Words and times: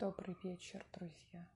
Добрый 0.00 0.34
вечер, 0.42 0.82
друзья. 0.94 1.46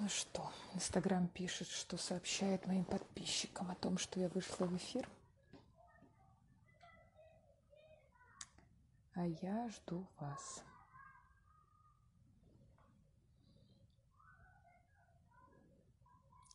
Ну 0.00 0.08
что, 0.08 0.52
Инстаграм 0.74 1.28
пишет, 1.28 1.68
что 1.68 1.96
сообщает 1.96 2.66
моим 2.66 2.84
подписчикам 2.84 3.70
о 3.70 3.76
том, 3.76 3.96
что 3.96 4.18
я 4.18 4.28
вышла 4.30 4.66
в 4.66 4.76
эфир. 4.76 5.08
А 9.14 9.24
я 9.24 9.68
жду 9.68 10.04
вас. 10.18 10.64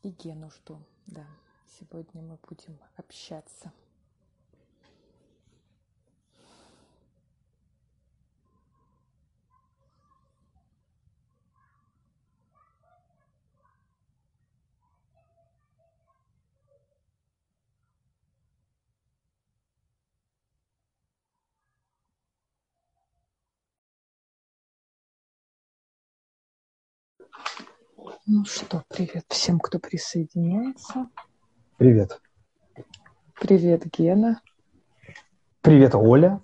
И 0.01 0.09
Гену 0.09 0.49
жду, 0.49 0.83
да. 1.05 1.25
Сегодня 1.65 2.21
мы 2.21 2.37
будем 2.45 2.77
общаться. 2.97 3.71
Ну 28.35 28.45
что, 28.45 28.83
привет 28.89 29.25
всем, 29.29 29.59
кто 29.59 29.77
присоединяется. 29.77 31.07
Привет. 31.77 32.19
Привет, 33.39 33.85
Гена. 33.95 34.41
Привет, 35.61 35.93
Оля. 35.93 36.41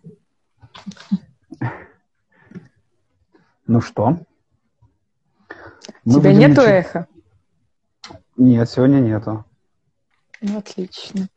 Ну 3.65 3.81
что? 3.81 4.19
Мы 6.05 6.19
Тебя 6.19 6.31
нету 6.31 6.61
начать... 6.61 6.85
эха? 6.85 7.07
Нет, 8.37 8.69
сегодня 8.69 8.99
нету. 8.99 9.45
Ну, 10.41 10.59
отлично. 10.59 11.27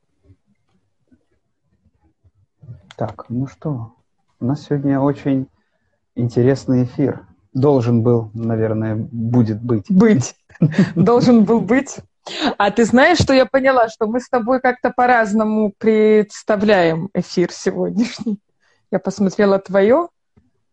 Так, 2.98 3.24
ну 3.30 3.46
что? 3.46 3.96
У 4.38 4.44
нас 4.44 4.64
сегодня 4.64 5.00
очень 5.00 5.48
интересный 6.14 6.84
эфир 6.84 7.26
должен 7.54 8.02
был, 8.02 8.30
наверное, 8.34 8.96
будет 8.96 9.62
быть. 9.62 9.90
Быть. 9.90 10.36
Должен 10.94 11.44
был 11.44 11.60
быть. 11.60 11.98
А 12.56 12.70
ты 12.70 12.84
знаешь, 12.84 13.18
что 13.18 13.32
я 13.32 13.46
поняла, 13.46 13.88
что 13.88 14.06
мы 14.06 14.20
с 14.20 14.28
тобой 14.28 14.60
как-то 14.60 14.90
по-разному 14.90 15.72
представляем 15.76 17.10
эфир 17.14 17.50
сегодняшний. 17.52 18.38
Я 18.90 18.98
посмотрела 18.98 19.58
твое 19.58 20.08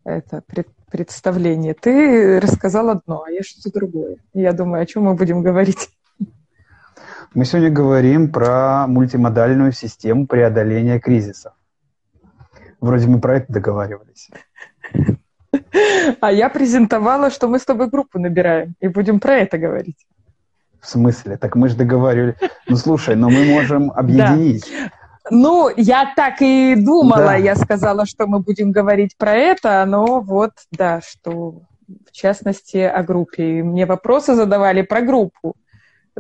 это 0.04 0.44
представление. 0.92 1.74
Ты 1.74 2.40
рассказал 2.40 2.90
одно, 2.90 3.24
а 3.24 3.32
я 3.32 3.42
что-то 3.44 3.72
другое. 3.72 4.18
Я 4.34 4.54
думаю, 4.54 4.82
о 4.82 4.86
чем 4.86 5.04
мы 5.04 5.14
будем 5.14 5.42
говорить. 5.42 5.90
Мы 7.36 7.46
сегодня 7.46 7.70
говорим 7.70 8.32
про 8.32 8.88
мультимодальную 8.88 9.72
систему 9.72 10.26
преодоления 10.26 11.00
кризисов. 11.00 11.54
Вроде 12.82 13.08
мы 13.08 13.20
про 13.20 13.38
это 13.38 13.54
договаривались. 13.54 14.30
А 16.22 16.32
я 16.32 16.50
презентовала, 16.50 17.30
что 17.30 17.48
мы 17.48 17.60
с 17.60 17.66
тобой 17.66 17.90
группу 17.90 18.20
набираем, 18.20 18.76
и 18.80 18.88
будем 18.88 19.20
про 19.20 19.38
это 19.38 19.58
говорить. 19.58 20.08
В 20.80 20.88
смысле? 20.88 21.38
Так 21.38 21.56
мы 21.56 21.70
же 21.70 21.76
договаривали. 21.76 22.36
Ну, 22.68 22.78
слушай, 22.78 23.16
но 23.16 23.30
мы 23.30 23.46
можем 23.46 23.92
объединить. 23.92 24.72
Да. 24.72 24.92
Ну, 25.32 25.70
я 25.76 26.14
так 26.16 26.42
и 26.42 26.76
думала. 26.76 27.24
Да. 27.24 27.36
Я 27.36 27.56
сказала, 27.56 28.06
что 28.06 28.28
мы 28.28 28.40
будем 28.40 28.72
говорить 28.72 29.18
про 29.18 29.34
это, 29.34 29.86
но 29.86 30.22
вот, 30.22 30.52
да, 30.72 31.02
что 31.02 31.62
в 32.08 32.12
частности 32.12 32.78
о 32.78 33.04
группе. 33.04 33.60
И 33.60 33.64
мне 33.64 33.86
вопросы 33.86 34.36
задавали 34.36 34.82
про 34.82 35.02
группу. 35.02 35.56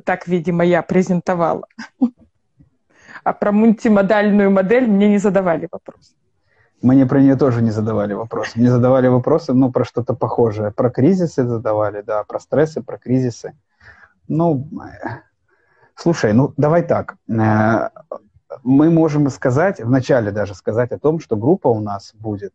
Так, 0.03 0.27
видимо, 0.27 0.63
я 0.63 0.81
презентовала. 0.81 1.67
А 3.23 3.33
про 3.33 3.51
мультимодальную 3.51 4.51
модель 4.51 4.87
мне 4.87 5.09
не 5.09 5.17
задавали 5.17 5.67
вопросы. 5.71 6.13
Мне 6.81 7.05
про 7.05 7.19
нее 7.19 7.35
тоже 7.35 7.61
не 7.61 7.71
задавали 7.71 8.13
вопросы. 8.13 8.51
Мне 8.55 8.69
задавали 8.69 9.07
вопросы, 9.07 9.53
ну, 9.53 9.71
про 9.71 9.83
что-то 9.83 10.13
похожее. 10.13 10.71
Про 10.71 10.89
кризисы 10.89 11.45
задавали, 11.45 12.01
да, 12.01 12.23
про 12.23 12.39
стрессы, 12.39 12.81
про 12.81 12.97
кризисы. 12.97 13.53
Ну, 14.27 14.67
слушай, 15.95 16.31
ну, 16.33 16.53
давай 16.55 16.83
так. 16.83 17.15
Э, 17.29 17.89
мы 18.63 18.89
можем 18.89 19.29
сказать, 19.29 19.81
вначале 19.81 20.31
даже 20.31 20.55
сказать 20.55 20.91
о 20.91 20.99
том, 20.99 21.19
что 21.19 21.35
группа 21.35 21.67
у 21.67 21.81
нас 21.81 22.13
будет, 22.13 22.53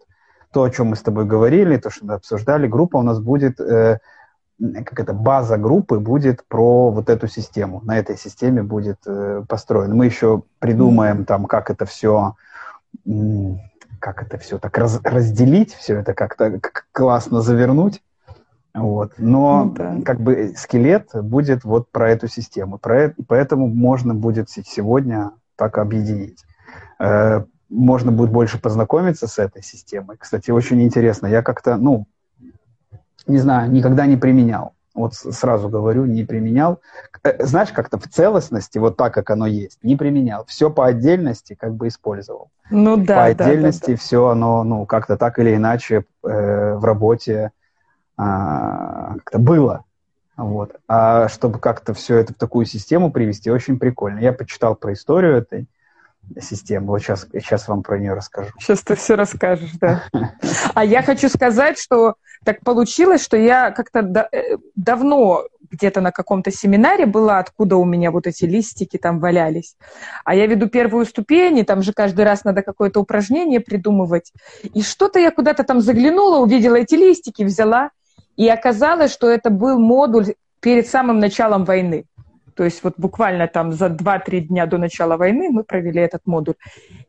то, 0.52 0.62
о 0.62 0.70
чем 0.70 0.88
мы 0.88 0.96
с 0.96 1.02
тобой 1.02 1.26
говорили, 1.26 1.76
то, 1.76 1.90
что 1.90 2.06
мы 2.06 2.14
обсуждали, 2.14 2.66
группа 2.66 2.96
у 2.96 3.02
нас 3.02 3.20
будет, 3.20 3.60
э, 3.60 3.98
как 4.58 5.00
это, 5.00 5.12
база 5.12 5.58
группы 5.58 5.98
будет 5.98 6.46
про 6.48 6.90
вот 6.90 7.10
эту 7.10 7.28
систему. 7.28 7.82
На 7.84 7.98
этой 7.98 8.16
системе 8.16 8.62
будет 8.62 9.00
э, 9.06 9.42
построена. 9.46 9.94
Мы 9.94 10.06
еще 10.06 10.42
придумаем 10.60 11.26
там, 11.26 11.44
как 11.44 11.70
это 11.70 11.84
все 11.84 12.36
как 14.04 14.22
это 14.22 14.36
все 14.36 14.58
так 14.58 14.76
раз, 14.76 15.00
разделить, 15.02 15.72
все 15.72 15.96
это 16.00 16.12
как-то 16.12 16.60
классно 16.92 17.40
завернуть. 17.40 18.02
Вот. 18.74 19.14
Но 19.16 19.64
ну, 19.64 19.70
да. 19.72 19.96
как 20.04 20.20
бы 20.20 20.52
скелет 20.58 21.08
будет 21.14 21.64
вот 21.64 21.90
про 21.90 22.10
эту 22.10 22.28
систему. 22.28 22.76
Про, 22.76 23.14
поэтому 23.26 23.66
можно 23.66 24.14
будет 24.14 24.50
сегодня 24.50 25.30
так 25.56 25.78
объединить. 25.78 26.44
Э, 26.98 27.44
можно 27.70 28.12
будет 28.12 28.30
больше 28.30 28.60
познакомиться 28.60 29.26
с 29.26 29.38
этой 29.38 29.62
системой. 29.62 30.18
Кстати, 30.18 30.50
очень 30.50 30.82
интересно. 30.82 31.26
Я 31.26 31.42
как-то, 31.42 31.78
ну, 31.78 32.06
не 33.26 33.38
знаю, 33.38 33.70
никогда 33.70 34.04
не 34.04 34.18
применял 34.18 34.74
вот 34.94 35.14
сразу 35.14 35.68
говорю, 35.68 36.04
не 36.04 36.24
применял. 36.24 36.80
Э, 37.24 37.44
знаешь, 37.44 37.70
как-то 37.70 37.98
в 37.98 38.08
целостности, 38.08 38.78
вот 38.78 38.96
так, 38.96 39.12
как 39.12 39.30
оно 39.30 39.46
есть, 39.46 39.78
не 39.82 39.96
применял. 39.96 40.44
Все 40.46 40.70
по 40.70 40.86
отдельности 40.86 41.54
как 41.54 41.74
бы 41.74 41.88
использовал. 41.88 42.50
Ну 42.70 42.96
да. 42.96 43.16
По 43.16 43.24
отдельности 43.24 43.80
да, 43.80 43.86
да, 43.88 43.92
да. 43.92 43.98
все 43.98 44.28
оно, 44.28 44.64
ну, 44.64 44.86
как-то 44.86 45.16
так 45.16 45.38
или 45.38 45.54
иначе 45.54 46.04
э, 46.22 46.74
в 46.74 46.84
работе 46.84 47.50
э, 48.16 48.22
как-то 48.22 49.38
было. 49.38 49.84
Вот. 50.36 50.76
А 50.88 51.28
чтобы 51.28 51.58
как-то 51.58 51.94
все 51.94 52.18
это 52.18 52.32
в 52.32 52.36
такую 52.36 52.66
систему 52.66 53.12
привести, 53.12 53.50
очень 53.50 53.78
прикольно. 53.78 54.20
Я 54.20 54.32
почитал 54.32 54.74
про 54.74 54.92
историю 54.92 55.36
этой 55.36 55.66
системы. 56.40 56.88
Вот 56.88 57.00
сейчас, 57.00 57.26
сейчас 57.32 57.68
вам 57.68 57.82
про 57.82 57.98
нее 57.98 58.14
расскажу. 58.14 58.50
Сейчас 58.58 58.82
ты 58.82 58.94
все 58.96 59.14
расскажешь, 59.14 59.72
да. 59.80 60.04
А 60.74 60.84
я 60.84 61.02
хочу 61.02 61.28
сказать, 61.28 61.78
что 61.78 62.14
так 62.44 62.60
получилось, 62.60 63.22
что 63.24 63.36
я 63.36 63.70
как-то 63.70 64.02
да, 64.02 64.28
э, 64.32 64.56
давно 64.74 65.44
где-то 65.70 66.00
на 66.00 66.12
каком-то 66.12 66.50
семинаре 66.50 67.06
была, 67.06 67.38
откуда 67.38 67.76
у 67.76 67.84
меня 67.84 68.10
вот 68.10 68.26
эти 68.26 68.44
листики 68.44 68.96
там 68.96 69.18
валялись. 69.18 69.76
А 70.24 70.34
я 70.34 70.46
веду 70.46 70.68
первую 70.68 71.04
ступень, 71.04 71.58
и 71.58 71.64
там 71.64 71.82
же 71.82 71.92
каждый 71.92 72.24
раз 72.24 72.44
надо 72.44 72.62
какое-то 72.62 73.00
упражнение 73.00 73.60
придумывать. 73.60 74.32
И 74.74 74.82
что-то 74.82 75.18
я 75.18 75.30
куда-то 75.30 75.64
там 75.64 75.80
заглянула, 75.80 76.38
увидела 76.38 76.76
эти 76.76 76.94
листики, 76.94 77.42
взяла. 77.42 77.90
И 78.36 78.48
оказалось, 78.48 79.12
что 79.12 79.28
это 79.28 79.50
был 79.50 79.78
модуль 79.78 80.34
перед 80.60 80.86
самым 80.88 81.18
началом 81.18 81.64
войны. 81.64 82.06
То 82.54 82.64
есть 82.64 82.82
вот 82.84 82.94
буквально 82.96 83.48
там 83.48 83.72
за 83.72 83.86
2-3 83.86 84.40
дня 84.40 84.66
до 84.66 84.78
начала 84.78 85.16
войны 85.16 85.50
мы 85.50 85.64
провели 85.64 86.00
этот 86.00 86.22
модуль. 86.26 86.54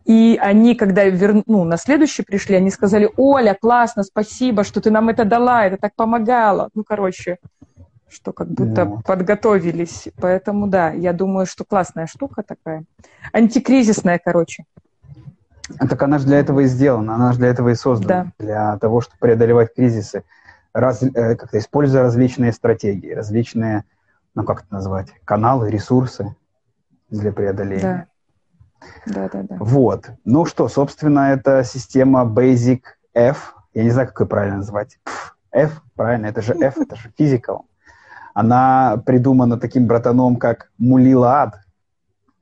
И 0.06 0.38
они, 0.41 0.75
когда 0.75 1.06
вер... 1.06 1.44
ну, 1.45 1.63
на 1.63 1.78
следующий 1.78 2.23
пришли, 2.23 2.56
они 2.56 2.72
сказали, 2.72 3.09
Оля, 3.17 3.57
классно, 3.59 4.03
спасибо, 4.03 4.63
что 4.63 4.81
ты 4.81 4.91
нам 4.91 5.09
это 5.09 5.25
дала, 5.25 5.66
это 5.66 5.78
так 5.78 5.95
помогало. 5.95 6.69
Ну, 6.73 6.84
короче, 6.84 7.38
что 8.09 8.34
как 8.34 8.47
будто 8.47 8.85
вот. 8.85 9.05
подготовились. 9.05 10.07
Поэтому, 10.19 10.67
да, 10.67 10.91
я 10.91 11.13
думаю, 11.13 11.45
что 11.45 11.63
классная 11.63 12.08
штука 12.08 12.43
такая. 12.43 12.84
Антикризисная, 13.34 14.20
короче. 14.23 14.66
Так 15.79 16.02
она 16.03 16.20
же 16.20 16.25
для 16.25 16.40
этого 16.40 16.61
и 16.61 16.66
сделана, 16.66 17.16
она 17.16 17.34
же 17.34 17.40
для 17.40 17.47
этого 17.47 17.70
и 17.70 17.75
создана. 17.75 18.31
Да. 18.37 18.46
Для 18.46 18.78
того, 18.78 19.02
чтобы 19.02 19.17
преодолевать 19.20 19.73
кризисы, 19.73 20.23
раз, 20.73 21.02
э, 21.02 21.35
как-то 21.35 21.58
используя 21.58 22.03
различные 22.03 22.52
стратегии, 22.52 23.11
различные 23.11 23.84
ну 24.35 24.43
как 24.43 24.64
это 24.64 24.73
назвать, 24.73 25.14
каналы, 25.26 25.72
ресурсы 25.72 26.35
для 27.09 27.32
преодоления. 27.32 27.82
Да. 27.82 28.08
Да, 29.05 29.29
да, 29.29 29.43
да. 29.43 29.58
Вот. 29.59 30.11
Ну 30.26 30.46
что, 30.46 30.67
собственно, 30.67 31.32
это 31.32 31.64
система 31.64 32.23
Basic 32.23 32.82
F. 33.14 33.55
Я 33.73 33.84
не 33.84 33.90
знаю, 33.90 34.08
как 34.09 34.20
ее 34.20 34.28
правильно 34.28 34.58
назвать. 34.58 34.99
F, 35.52 35.82
правильно, 35.96 36.28
это 36.28 36.41
же 36.41 36.53
F, 36.53 36.78
это 36.78 36.96
же 36.96 37.11
physical. 37.17 37.61
Она 38.34 39.02
придумана 39.05 39.58
таким 39.58 39.87
братаном, 39.87 40.35
как 40.35 40.70
Мулилад, 40.78 41.55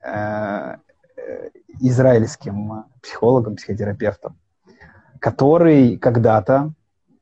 э, 0.02 0.76
э, 1.16 1.48
израильским 1.80 2.84
психологом, 3.00 3.54
психотерапевтом, 3.56 4.36
который 5.20 5.96
когда-то 5.96 6.72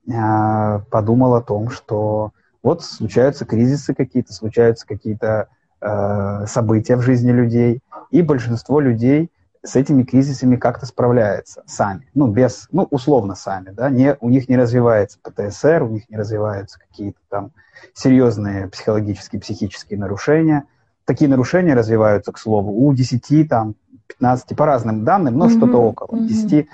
э, 0.08 0.78
подумал 0.90 1.34
о 1.34 1.42
том, 1.42 1.68
что 1.68 2.32
вот 2.62 2.84
случаются 2.84 3.44
кризисы 3.44 3.94
какие-то, 3.94 4.32
случаются 4.32 4.86
какие-то 4.86 5.48
э, 5.80 6.46
события 6.46 6.96
в 6.96 7.02
жизни 7.02 7.32
людей, 7.32 7.80
и 8.10 8.22
большинство 8.22 8.80
людей 8.80 9.30
с 9.64 9.76
этими 9.76 10.02
кризисами 10.02 10.56
как-то 10.56 10.86
справляются 10.86 11.62
сами, 11.66 12.08
ну, 12.14 12.26
без, 12.26 12.68
ну, 12.72 12.86
условно 12.90 13.34
сами, 13.34 13.70
да, 13.70 13.90
не, 13.90 14.16
у 14.20 14.28
них 14.28 14.48
не 14.48 14.56
развивается 14.56 15.18
ПТСР, 15.22 15.82
у 15.84 15.88
них 15.88 16.10
не 16.10 16.16
развиваются 16.16 16.80
какие-то 16.80 17.18
там 17.28 17.52
серьезные 17.94 18.68
психологические, 18.68 19.40
психические 19.40 19.98
нарушения. 19.98 20.64
Такие 21.04 21.28
нарушения 21.28 21.74
развиваются, 21.74 22.32
к 22.32 22.38
слову, 22.38 22.86
у 22.86 22.92
10, 22.92 23.48
там, 23.48 23.74
15, 24.08 24.56
по 24.56 24.66
разным 24.66 25.04
данным, 25.04 25.36
но 25.36 25.46
mm-hmm. 25.46 25.56
что-то 25.56 25.78
около 25.78 26.16
mm-hmm. 26.16 26.66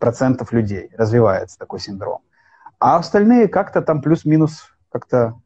10% 0.00 0.46
людей 0.50 0.90
развивается 0.96 1.58
такой 1.58 1.80
синдром. 1.80 2.20
А 2.78 2.96
остальные 2.96 3.48
как-то 3.48 3.82
там 3.82 4.00
плюс-минус 4.00 4.70
как-то 4.90 5.40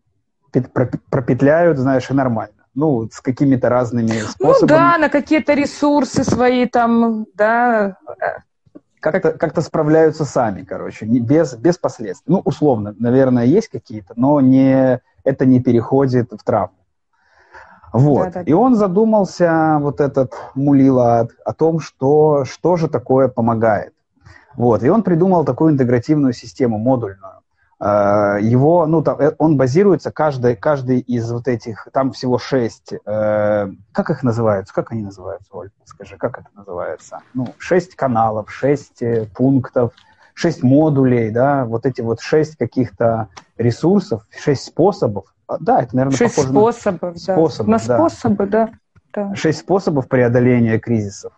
пропетляют, 1.10 1.78
знаешь, 1.78 2.10
и 2.10 2.14
нормально. 2.14 2.54
Ну, 2.74 3.08
с 3.10 3.20
какими-то 3.20 3.68
разными 3.68 4.20
ну 4.20 4.28
способами. 4.28 4.60
Ну 4.60 4.66
да, 4.66 4.98
на 4.98 5.08
какие-то 5.08 5.54
ресурсы 5.54 6.24
свои 6.24 6.66
там, 6.66 7.26
да. 7.34 7.96
Как-то, 9.00 9.32
как-то 9.32 9.60
справляются 9.60 10.24
сами, 10.24 10.62
короче, 10.62 11.06
не, 11.06 11.20
без, 11.20 11.54
без 11.54 11.78
последствий. 11.78 12.32
Ну, 12.32 12.40
условно, 12.44 12.94
наверное, 12.98 13.44
есть 13.44 13.68
какие-то, 13.68 14.14
но 14.16 14.40
не, 14.40 15.00
это 15.24 15.46
не 15.46 15.60
переходит 15.60 16.32
в 16.32 16.42
травму. 16.42 16.78
Вот. 17.92 18.24
Да, 18.24 18.30
да. 18.30 18.42
И 18.42 18.52
он 18.52 18.74
задумался, 18.74 19.78
вот 19.80 20.00
этот 20.00 20.32
Мулила, 20.56 21.28
о 21.44 21.52
том, 21.52 21.78
что, 21.78 22.44
что 22.44 22.76
же 22.76 22.88
такое 22.88 23.28
помогает. 23.28 23.92
Вот. 24.56 24.82
И 24.82 24.88
он 24.88 25.04
придумал 25.04 25.44
такую 25.44 25.72
интегративную 25.72 26.32
систему, 26.32 26.78
модульную. 26.78 27.43
Э, 27.80 28.38
его, 28.40 28.86
ну, 28.86 29.02
там, 29.02 29.20
э, 29.20 29.34
он 29.38 29.56
базируется, 29.56 30.10
каждый, 30.10 30.56
каждый 30.56 31.00
из 31.00 31.30
вот 31.30 31.48
этих, 31.48 31.88
там 31.92 32.12
всего 32.12 32.38
шесть, 32.38 32.92
э, 32.92 33.68
как 33.92 34.10
их 34.10 34.22
называются, 34.22 34.74
как 34.74 34.92
они 34.92 35.02
называются, 35.02 35.48
Оль, 35.52 35.70
скажи, 35.84 36.16
как 36.16 36.38
это 36.38 36.48
называется? 36.54 37.20
Ну, 37.34 37.48
шесть 37.58 37.94
каналов, 37.94 38.50
шесть 38.50 39.02
э, 39.02 39.26
пунктов, 39.34 39.92
шесть 40.34 40.62
модулей, 40.62 41.30
да, 41.30 41.64
вот 41.64 41.86
эти 41.86 42.00
вот 42.00 42.20
шесть 42.20 42.56
каких-то 42.56 43.28
ресурсов, 43.58 44.26
шесть 44.36 44.64
способов. 44.64 45.34
А, 45.46 45.58
да, 45.58 45.82
это, 45.82 45.96
наверное, 45.96 46.16
шесть 46.16 46.36
похоже 46.36 46.52
способов, 46.52 47.02
на, 47.02 47.12
да. 47.12 47.18
способов, 47.18 47.66
на 47.68 47.78
да. 47.78 47.96
способы, 47.96 48.46
да. 48.46 48.70
да. 49.12 49.34
Шесть 49.34 49.60
способов 49.60 50.08
преодоления 50.08 50.78
кризисов 50.78 51.32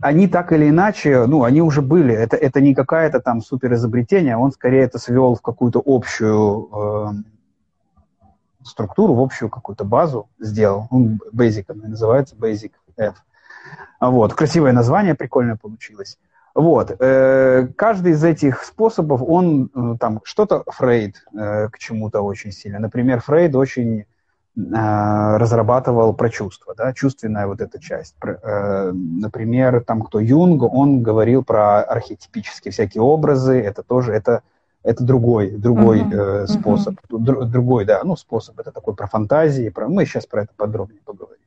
они 0.00 0.28
так 0.28 0.52
или 0.52 0.68
иначе, 0.68 1.26
ну, 1.26 1.44
они 1.44 1.62
уже 1.62 1.82
были. 1.82 2.14
Это, 2.14 2.36
это 2.36 2.60
не 2.60 2.74
какая-то 2.74 3.20
там 3.20 3.40
супер 3.40 3.74
изобретение, 3.74 4.36
он 4.36 4.52
скорее 4.52 4.82
это 4.82 4.98
свел 4.98 5.34
в 5.34 5.42
какую-то 5.42 5.82
общую 5.84 6.68
э, 6.72 7.06
структуру, 8.64 9.14
в 9.14 9.20
общую 9.20 9.50
какую-то 9.50 9.84
базу 9.84 10.28
сделал. 10.38 10.88
Он 10.90 11.20
Basic 11.32 11.64
называется, 11.74 12.36
Basic 12.36 12.72
F. 12.96 13.14
Вот, 14.00 14.34
красивое 14.34 14.72
название, 14.72 15.14
прикольное 15.14 15.56
получилось. 15.56 16.18
Вот, 16.54 16.94
э, 17.00 17.66
каждый 17.76 18.12
из 18.12 18.22
этих 18.22 18.62
способов, 18.62 19.22
он 19.26 19.70
э, 19.74 19.96
там 19.98 20.20
что-то 20.22 20.62
Фрейд 20.68 21.24
э, 21.36 21.68
к 21.68 21.78
чему-то 21.78 22.20
очень 22.20 22.52
сильно. 22.52 22.78
Например, 22.78 23.20
Фрейд 23.20 23.56
очень 23.56 24.04
разрабатывал 24.56 26.14
про 26.14 26.30
чувства, 26.30 26.74
да, 26.76 26.92
чувственная 26.92 27.46
вот 27.48 27.60
эта 27.60 27.80
часть. 27.80 28.14
Э, 28.22 28.92
например, 28.92 29.82
там 29.82 30.02
кто 30.02 30.20
Юнг, 30.20 30.62
он 30.62 31.02
говорил 31.02 31.42
про 31.42 31.82
архетипические 31.82 32.70
всякие 32.70 33.02
образы, 33.02 33.60
это 33.60 33.82
тоже, 33.82 34.12
это, 34.12 34.42
это 34.84 35.02
другой, 35.02 35.50
другой 35.50 36.02
uh-huh. 36.02 36.46
способ, 36.46 36.94
uh-huh. 37.10 37.44
другой, 37.46 37.84
да, 37.84 38.02
ну, 38.04 38.14
способ, 38.14 38.58
это 38.60 38.70
такой 38.70 38.94
про 38.94 39.08
фантазии, 39.08 39.70
про, 39.70 39.88
мы 39.88 40.04
сейчас 40.04 40.26
про 40.26 40.42
это 40.42 40.52
подробнее 40.56 41.00
поговорим. 41.04 41.42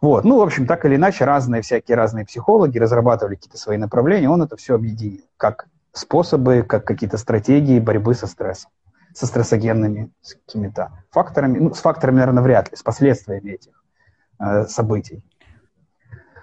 Вот, 0.00 0.24
ну, 0.24 0.38
в 0.38 0.42
общем, 0.42 0.66
так 0.66 0.86
или 0.86 0.96
иначе, 0.96 1.26
разные 1.26 1.60
всякие 1.60 1.96
разные 1.96 2.24
психологи 2.24 2.78
разрабатывали 2.78 3.34
какие-то 3.34 3.58
свои 3.58 3.76
направления, 3.76 4.30
он 4.30 4.42
это 4.42 4.56
все 4.56 4.74
объединил, 4.74 5.24
как 5.36 5.66
способы, 5.92 6.64
как 6.66 6.86
какие-то 6.86 7.18
стратегии 7.18 7.78
борьбы 7.78 8.14
со 8.14 8.26
стрессом 8.26 8.70
со 9.14 9.26
стрессогенными 9.26 10.10
с 10.20 10.34
какими-то 10.34 10.92
факторами, 11.10 11.58
ну, 11.58 11.74
с 11.74 11.80
факторами, 11.80 12.16
наверное, 12.16 12.42
вряд 12.42 12.70
ли, 12.70 12.76
с 12.76 12.82
последствиями 12.82 13.52
этих 13.52 13.72
э, 14.38 14.64
событий. 14.66 15.22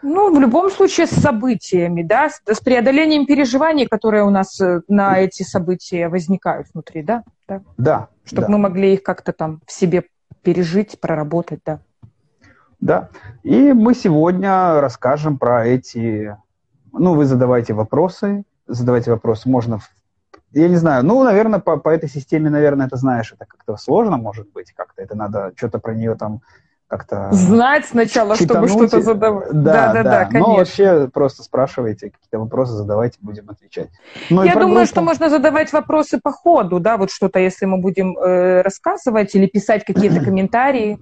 Ну, 0.01 0.33
в 0.33 0.39
любом 0.39 0.69
случае 0.71 1.07
с 1.07 1.11
событиями, 1.11 2.03
да, 2.03 2.29
с, 2.29 2.41
с 2.45 2.59
преодолением 2.61 3.25
переживаний, 3.25 3.85
которые 3.85 4.23
у 4.23 4.29
нас 4.29 4.59
э, 4.61 4.81
на 4.87 5.19
эти 5.19 5.43
события 5.43 6.07
возникают 6.07 6.67
внутри, 6.73 7.03
да? 7.03 7.23
Да. 7.47 7.61
да 7.77 8.07
Чтобы 8.23 8.47
да. 8.47 8.51
мы 8.53 8.57
могли 8.59 8.93
их 8.93 9.03
как-то 9.03 9.33
там 9.33 9.61
в 9.65 9.71
себе 9.71 10.05
пережить, 10.41 10.99
проработать, 11.01 11.59
да. 11.65 11.79
Да. 12.79 13.09
И 13.43 13.73
мы 13.73 13.93
сегодня 13.93 14.79
расскажем 14.79 15.37
про 15.37 15.67
эти... 15.67 16.37
Ну, 16.93 17.13
вы 17.13 17.25
задавайте 17.25 17.73
вопросы, 17.73 18.43
задавайте 18.67 19.11
вопросы 19.11 19.49
можно 19.49 19.79
в 19.79 19.89
я 20.51 20.67
не 20.67 20.75
знаю, 20.75 21.05
ну, 21.05 21.23
наверное, 21.23 21.59
по, 21.59 21.77
по 21.77 21.89
этой 21.89 22.09
системе, 22.09 22.49
наверное, 22.49 22.87
это 22.87 22.95
знаешь, 22.95 23.31
это 23.33 23.45
как-то 23.45 23.77
сложно 23.77 24.17
может 24.17 24.51
быть, 24.51 24.73
как-то 24.73 25.01
это 25.01 25.15
надо 25.15 25.53
что-то 25.55 25.79
про 25.79 25.93
нее 25.93 26.15
там 26.15 26.41
как-то... 26.89 27.29
Знать 27.31 27.85
сначала, 27.85 28.35
читануть. 28.35 28.71
чтобы 28.71 28.87
что-то 28.87 29.03
задавать. 29.03 29.51
Да, 29.51 29.93
да, 29.93 29.93
да, 29.93 30.03
да, 30.03 30.25
конечно. 30.25 30.39
Но 30.39 30.55
вообще 30.55 31.07
просто 31.13 31.43
спрашивайте, 31.43 32.09
какие-то 32.09 32.39
вопросы 32.39 32.73
задавайте, 32.73 33.19
будем 33.21 33.47
отвечать. 33.47 33.89
Ну, 34.31 34.43
Я 34.43 34.53
думаю, 34.53 34.69
группу... 34.69 34.87
что 34.87 35.01
можно 35.01 35.29
задавать 35.29 35.71
вопросы 35.71 36.19
по 36.21 36.31
ходу, 36.31 36.79
да, 36.79 36.97
вот 36.97 37.11
что-то, 37.11 37.37
если 37.37 37.65
мы 37.65 37.77
будем 37.77 38.17
э, 38.17 38.61
рассказывать 38.63 39.35
или 39.35 39.45
писать 39.45 39.85
какие-то 39.85 40.19
комментарии. 40.25 40.97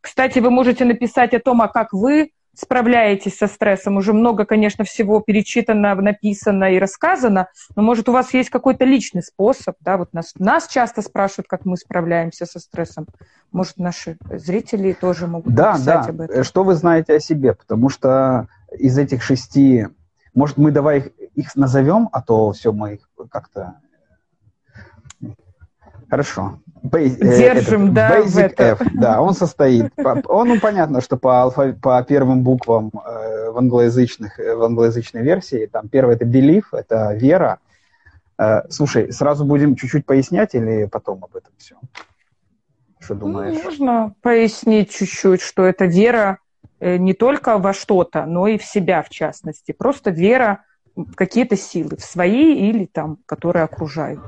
Кстати, 0.00 0.40
вы 0.40 0.50
можете 0.50 0.84
написать 0.84 1.32
о 1.34 1.38
том, 1.38 1.62
а 1.62 1.68
как 1.68 1.92
вы 1.92 2.32
справляетесь 2.58 3.36
со 3.36 3.46
стрессом. 3.46 3.96
Уже 3.96 4.12
много, 4.12 4.44
конечно, 4.44 4.84
всего 4.84 5.20
перечитано, 5.20 5.94
написано 5.94 6.72
и 6.72 6.78
рассказано, 6.78 7.48
но, 7.76 7.82
может, 7.82 8.08
у 8.08 8.12
вас 8.12 8.34
есть 8.34 8.50
какой-то 8.50 8.84
личный 8.84 9.22
способ, 9.22 9.76
да, 9.80 9.96
вот 9.96 10.12
нас, 10.12 10.34
нас 10.38 10.66
часто 10.66 11.02
спрашивают, 11.02 11.46
как 11.48 11.64
мы 11.64 11.76
справляемся 11.76 12.46
со 12.46 12.58
стрессом. 12.58 13.06
Может, 13.52 13.78
наши 13.78 14.18
зрители 14.30 14.92
тоже 14.92 15.26
могут 15.26 15.54
да, 15.54 15.72
написать 15.72 16.04
да. 16.04 16.08
об 16.10 16.20
этом. 16.20 16.44
Что 16.44 16.64
вы 16.64 16.74
знаете 16.74 17.14
о 17.14 17.20
себе? 17.20 17.54
Потому 17.54 17.88
что 17.88 18.48
из 18.76 18.98
этих 18.98 19.22
шести, 19.22 19.86
может, 20.34 20.56
мы 20.56 20.72
давай 20.72 20.98
их, 20.98 21.08
их 21.34 21.56
назовем, 21.56 22.08
а 22.12 22.22
то 22.22 22.52
все 22.52 22.72
мы 22.72 22.94
их 22.94 23.08
как-то 23.30 23.76
Хорошо. 26.10 26.60
Base, 26.82 27.18
э, 27.20 27.36
Держим, 27.36 27.84
этот, 27.84 27.94
да, 27.94 28.20
Basic 28.20 28.54
F, 28.56 28.80
да, 28.94 29.20
он 29.20 29.34
состоит. 29.34 29.92
Он, 30.26 30.48
ну, 30.48 30.60
понятно, 30.60 31.00
что 31.00 31.16
по, 31.16 31.42
алфа, 31.42 31.76
по 31.80 32.02
первым 32.02 32.42
буквам 32.42 32.90
э, 32.94 33.50
в, 33.50 33.58
англоязычных, 33.58 34.38
э, 34.38 34.54
в 34.54 34.62
англоязычной 34.62 35.22
версии, 35.22 35.66
там 35.66 35.88
первое 35.88 36.14
это 36.14 36.24
belief, 36.24 36.64
это 36.72 37.12
вера. 37.14 37.58
Э, 38.38 38.62
слушай, 38.70 39.12
сразу 39.12 39.44
будем 39.44 39.76
чуть-чуть 39.76 40.06
пояснять 40.06 40.54
или 40.54 40.86
потом 40.86 41.24
об 41.24 41.36
этом 41.36 41.52
все? 41.58 41.74
Что 43.00 43.14
ну, 43.14 43.20
думаешь? 43.20 43.58
Ну, 43.58 43.64
можно 43.64 44.14
пояснить 44.22 44.90
чуть-чуть, 44.90 45.42
что 45.42 45.64
это 45.66 45.84
вера 45.84 46.38
э, 46.80 46.96
не 46.96 47.12
только 47.12 47.58
во 47.58 47.74
что-то, 47.74 48.24
но 48.24 48.46
и 48.46 48.56
в 48.56 48.64
себя, 48.64 49.02
в 49.02 49.10
частности. 49.10 49.72
Просто 49.72 50.10
вера 50.10 50.64
в 50.64 50.67
какие-то 51.14 51.56
силы, 51.56 51.96
в 51.96 52.04
свои 52.04 52.68
или 52.68 52.86
там, 52.86 53.18
которые 53.26 53.64
окружают. 53.64 54.20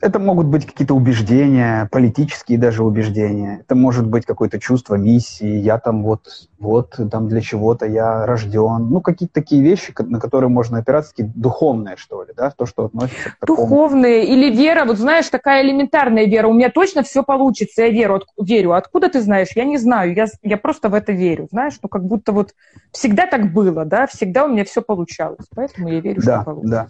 Это 0.00 0.18
могут 0.18 0.46
быть 0.46 0.66
какие-то 0.66 0.94
убеждения, 0.94 1.88
политические 1.90 2.58
даже 2.58 2.84
убеждения. 2.84 3.60
Это 3.60 3.74
может 3.74 4.06
быть 4.06 4.26
какое-то 4.26 4.60
чувство 4.60 4.96
миссии. 4.96 5.56
Я 5.58 5.78
там 5.78 6.02
вот, 6.02 6.48
вот 6.58 6.98
там 7.10 7.28
для 7.28 7.40
чего-то 7.40 7.86
я 7.86 8.26
рожден. 8.26 8.90
Ну, 8.90 9.00
какие-то 9.00 9.34
такие 9.34 9.62
вещи, 9.62 9.94
на 9.98 10.20
которые 10.20 10.50
можно 10.50 10.78
опираться, 10.78 11.12
такие 11.12 11.32
духовные, 11.34 11.96
что 11.96 12.23
да, 12.36 12.50
то, 12.50 12.66
что 12.66 12.86
относится 12.86 13.30
к 13.30 13.38
такому. 13.38 13.56
Духовные 13.56 14.24
или 14.24 14.54
вера, 14.54 14.84
вот 14.84 14.98
знаешь, 14.98 15.28
такая 15.28 15.62
элементарная 15.62 16.26
вера. 16.26 16.48
У 16.48 16.52
меня 16.52 16.70
точно 16.70 17.02
все 17.02 17.22
получится, 17.22 17.82
я 17.82 17.90
верю. 17.90 18.16
От, 18.16 18.26
верю. 18.38 18.72
Откуда 18.72 19.08
ты 19.08 19.20
знаешь? 19.20 19.50
Я 19.54 19.64
не 19.64 19.78
знаю. 19.78 20.14
Я, 20.14 20.26
я 20.42 20.56
просто 20.56 20.88
в 20.88 20.94
это 20.94 21.12
верю, 21.12 21.48
знаешь, 21.50 21.78
ну, 21.82 21.88
как 21.88 22.04
будто 22.04 22.32
вот 22.32 22.54
всегда 22.92 23.26
так 23.26 23.52
было, 23.52 23.84
да, 23.84 24.06
всегда 24.06 24.44
у 24.44 24.48
меня 24.48 24.64
все 24.64 24.82
получалось. 24.82 25.46
Поэтому 25.54 25.88
я 25.88 26.00
верю, 26.00 26.22
да, 26.24 26.42
что 26.42 26.44
получится. 26.44 26.70
Да. 26.70 26.88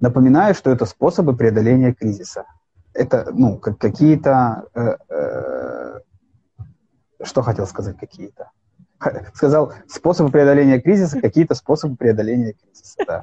Напоминаю, 0.00 0.54
что 0.54 0.70
это 0.70 0.84
способы 0.84 1.36
преодоления 1.36 1.92
кризиса. 1.92 2.44
Это, 2.94 3.30
ну, 3.32 3.58
как 3.58 3.78
какие-то... 3.78 4.64
Э, 4.74 4.96
э, 5.08 6.00
что 7.22 7.42
хотел 7.42 7.66
сказать 7.66 7.96
какие-то? 7.98 8.50
Сказал 9.34 9.72
способы 9.88 10.30
преодоления 10.30 10.80
кризиса, 10.80 11.20
какие-то 11.20 11.54
способы 11.54 11.96
преодоления 11.96 12.54
кризиса, 12.54 12.96
да. 13.06 13.22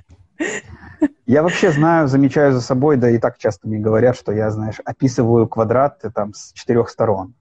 Я 1.26 1.44
вообще 1.44 1.72
знаю, 1.72 2.08
замечаю 2.08 2.54
за 2.54 2.62
собой, 2.62 2.98
да 2.98 3.10
и 3.10 3.20
так 3.20 3.38
часто 3.38 3.68
мне 3.68 3.78
говорят, 3.78 4.18
что 4.18 4.32
я, 4.32 4.50
знаешь, 4.50 4.82
описываю 4.84 5.48
квадрат 5.48 6.02
там 6.14 6.34
с 6.34 6.52
четырех 6.54 6.90
сторон. 6.90 7.34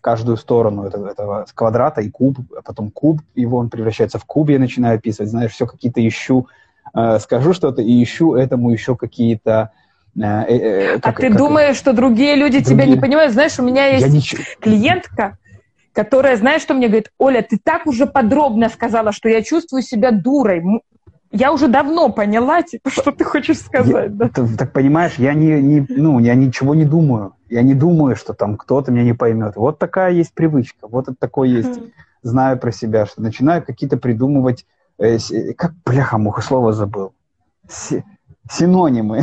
Каждую 0.00 0.36
сторону 0.36 0.84
этого, 0.84 1.08
этого 1.08 1.46
квадрата 1.54 2.00
и 2.00 2.10
куб, 2.10 2.38
а 2.56 2.62
потом 2.62 2.90
куб, 2.90 3.20
его 3.34 3.58
он 3.58 3.68
превращается 3.68 4.18
в 4.18 4.24
куб, 4.24 4.48
я 4.48 4.58
начинаю 4.58 4.96
описывать, 4.96 5.30
знаешь, 5.30 5.52
все 5.52 5.66
какие-то 5.66 6.06
ищу 6.06 6.48
Э, 6.94 7.18
скажу 7.20 7.52
что-то 7.52 7.82
и 7.82 8.02
ищу 8.02 8.34
этому 8.34 8.70
еще 8.70 8.96
какие-то 8.96 9.72
э, 10.16 10.20
э, 10.20 10.94
а 10.96 11.00
как, 11.00 11.18
а 11.18 11.20
ты 11.20 11.28
как 11.28 11.36
думаешь, 11.36 11.76
что 11.76 11.92
другие 11.92 12.34
люди 12.34 12.60
другие... 12.60 12.76
тебя 12.76 12.86
не 12.86 13.00
понимают? 13.00 13.32
Знаешь, 13.32 13.58
у 13.58 13.62
меня 13.62 13.86
есть 13.86 14.08
ничего... 14.08 14.42
клиентка, 14.60 15.38
которая, 15.92 16.36
знаешь, 16.36 16.62
что 16.62 16.74
мне 16.74 16.88
говорит, 16.88 17.10
Оля, 17.18 17.42
ты 17.42 17.58
так 17.62 17.86
уже 17.86 18.06
подробно 18.06 18.68
сказала, 18.68 19.12
что 19.12 19.28
я 19.28 19.42
чувствую 19.42 19.82
себя 19.82 20.10
дурой. 20.10 20.62
Я 21.30 21.52
уже 21.52 21.68
давно 21.68 22.10
поняла, 22.10 22.62
типа, 22.62 22.90
что 22.90 23.12
ты 23.12 23.24
хочешь 23.24 23.58
сказать. 23.58 24.06
Я, 24.06 24.08
да? 24.08 24.28
ты, 24.28 24.56
так 24.56 24.72
понимаешь, 24.72 25.14
я 25.18 25.34
не, 25.34 25.60
не, 25.60 25.86
ну, 25.88 26.18
я 26.18 26.34
ничего 26.34 26.74
не 26.74 26.84
думаю. 26.84 27.34
Я 27.50 27.62
не 27.62 27.74
думаю, 27.74 28.16
что 28.16 28.32
там 28.32 28.56
кто-то 28.56 28.90
меня 28.90 29.04
не 29.04 29.14
поймет. 29.14 29.56
Вот 29.56 29.78
такая 29.78 30.12
есть 30.12 30.32
привычка, 30.32 30.88
вот 30.88 31.08
это 31.08 31.16
такое 31.18 31.48
есть. 31.48 31.80
Знаю 32.22 32.58
про 32.58 32.72
себя, 32.72 33.06
что 33.06 33.22
начинаю 33.22 33.64
какие-то 33.64 33.96
придумывать, 33.96 34.66
э, 34.98 35.18
как, 35.56 35.72
бляха-муха, 35.84 36.42
слово 36.42 36.72
забыл. 36.72 37.12
Си, 37.68 38.04
синонимы. 38.50 39.22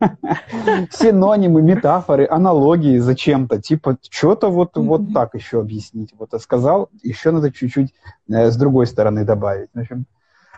Синонимы, 0.90 1.62
метафоры, 1.62 2.26
аналогии 2.28 2.98
зачем-то. 2.98 3.60
Типа, 3.60 3.96
что-то 4.10 4.50
вот, 4.50 4.76
вот 4.76 5.12
так 5.12 5.34
еще 5.34 5.60
объяснить. 5.60 6.12
Вот 6.18 6.32
я 6.32 6.38
сказал, 6.38 6.88
еще 7.02 7.30
надо 7.30 7.52
чуть-чуть 7.52 7.94
э, 8.28 8.50
с 8.50 8.56
другой 8.56 8.86
стороны 8.86 9.24
добавить. 9.24 9.70
В 9.74 9.78
общем, 9.78 10.06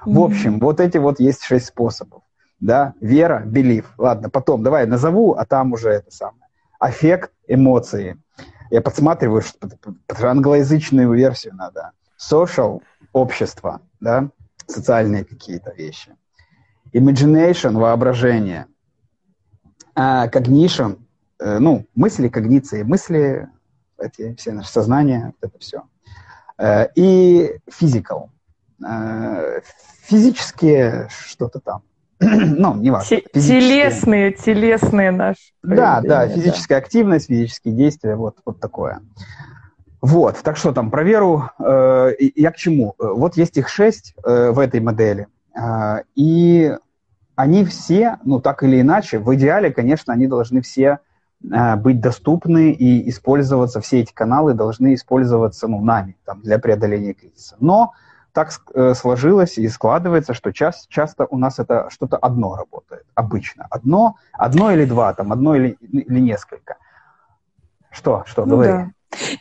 в 0.06 0.20
общем, 0.20 0.60
вот 0.60 0.80
эти 0.80 0.98
вот 0.98 1.20
есть 1.20 1.42
шесть 1.42 1.66
способов. 1.66 2.22
Да, 2.60 2.94
вера, 3.00 3.44
belief. 3.44 3.84
Ладно, 3.98 4.30
потом, 4.30 4.62
давай 4.62 4.86
назову, 4.86 5.32
а 5.32 5.44
там 5.44 5.72
уже 5.72 5.90
это 5.90 6.10
самое. 6.10 6.46
Аффект, 6.78 7.32
эмоции. 7.46 8.18
Я 8.70 8.80
подсматриваю, 8.80 9.42
что, 9.42 9.68
англоязычную 10.26 11.12
версию 11.12 11.54
надо. 11.54 11.92
Social, 12.18 12.82
общество, 13.12 13.82
да, 14.00 14.30
социальные 14.66 15.24
какие-то 15.24 15.72
вещи. 15.72 16.16
Imagination, 16.92 17.72
воображение. 17.72 18.66
А 19.94 20.28
cognition, 20.28 20.98
э, 21.38 21.58
ну, 21.58 21.86
мысли, 21.94 22.28
когниции, 22.28 22.82
мысли, 22.82 23.48
эти 23.98 24.34
все 24.34 24.52
наше 24.52 24.70
сознание, 24.70 25.32
вот 25.40 25.50
это 25.50 25.58
все. 25.58 25.82
Э, 26.58 26.88
и 26.94 27.58
physical, 27.68 28.30
физические 30.08 31.08
что-то 31.10 31.60
там. 31.60 31.82
ну, 32.20 32.74
не 32.74 32.90
важно. 32.90 33.18
Телесные, 33.32 34.32
телесные 34.32 35.10
наши. 35.10 35.52
Да, 35.62 36.00
да, 36.02 36.28
физическая 36.28 36.80
да. 36.80 36.84
активность, 36.84 37.26
физические 37.26 37.74
действия, 37.74 38.16
вот, 38.16 38.36
вот 38.44 38.58
такое. 38.60 39.00
Вот, 40.00 40.36
так 40.42 40.56
что 40.56 40.72
там, 40.72 40.90
про 40.90 41.02
веру, 41.02 41.50
э, 41.58 42.12
я 42.36 42.52
к 42.52 42.56
чему? 42.56 42.94
Вот 42.98 43.36
есть 43.36 43.56
их 43.56 43.68
шесть 43.68 44.14
э, 44.24 44.50
в 44.50 44.58
этой 44.58 44.80
модели, 44.80 45.26
э, 45.54 46.02
и 46.14 46.76
они 47.34 47.64
все, 47.64 48.18
ну, 48.24 48.40
так 48.40 48.62
или 48.62 48.80
иначе, 48.80 49.18
в 49.18 49.34
идеале, 49.34 49.72
конечно, 49.72 50.12
они 50.12 50.26
должны 50.26 50.62
все 50.62 51.00
э, 51.42 51.76
быть 51.76 52.00
доступны 52.00 52.70
и 52.70 53.08
использоваться, 53.10 53.80
все 53.80 54.00
эти 54.00 54.12
каналы 54.12 54.54
должны 54.54 54.94
использоваться, 54.94 55.66
ну, 55.66 55.80
нами, 55.80 56.16
там, 56.24 56.40
для 56.40 56.58
преодоления 56.58 57.12
кризиса. 57.12 57.56
Но 57.58 57.92
так 58.36 58.50
э, 58.74 58.92
сложилось 58.92 59.56
и 59.56 59.66
складывается, 59.66 60.34
что 60.34 60.52
часто, 60.52 60.92
часто 60.92 61.26
у 61.30 61.38
нас 61.38 61.58
это 61.58 61.88
что-то 61.88 62.18
одно 62.18 62.54
работает, 62.54 63.06
обычно. 63.14 63.66
Одно, 63.70 64.16
одно 64.34 64.70
или 64.72 64.84
два, 64.84 65.14
там, 65.14 65.32
одно 65.32 65.54
или, 65.56 65.78
или 65.80 66.20
несколько. 66.20 66.76
Что, 67.90 68.24
что, 68.26 68.44
ну, 68.44 68.56
говори. 68.56 68.72
Да. 68.72 68.90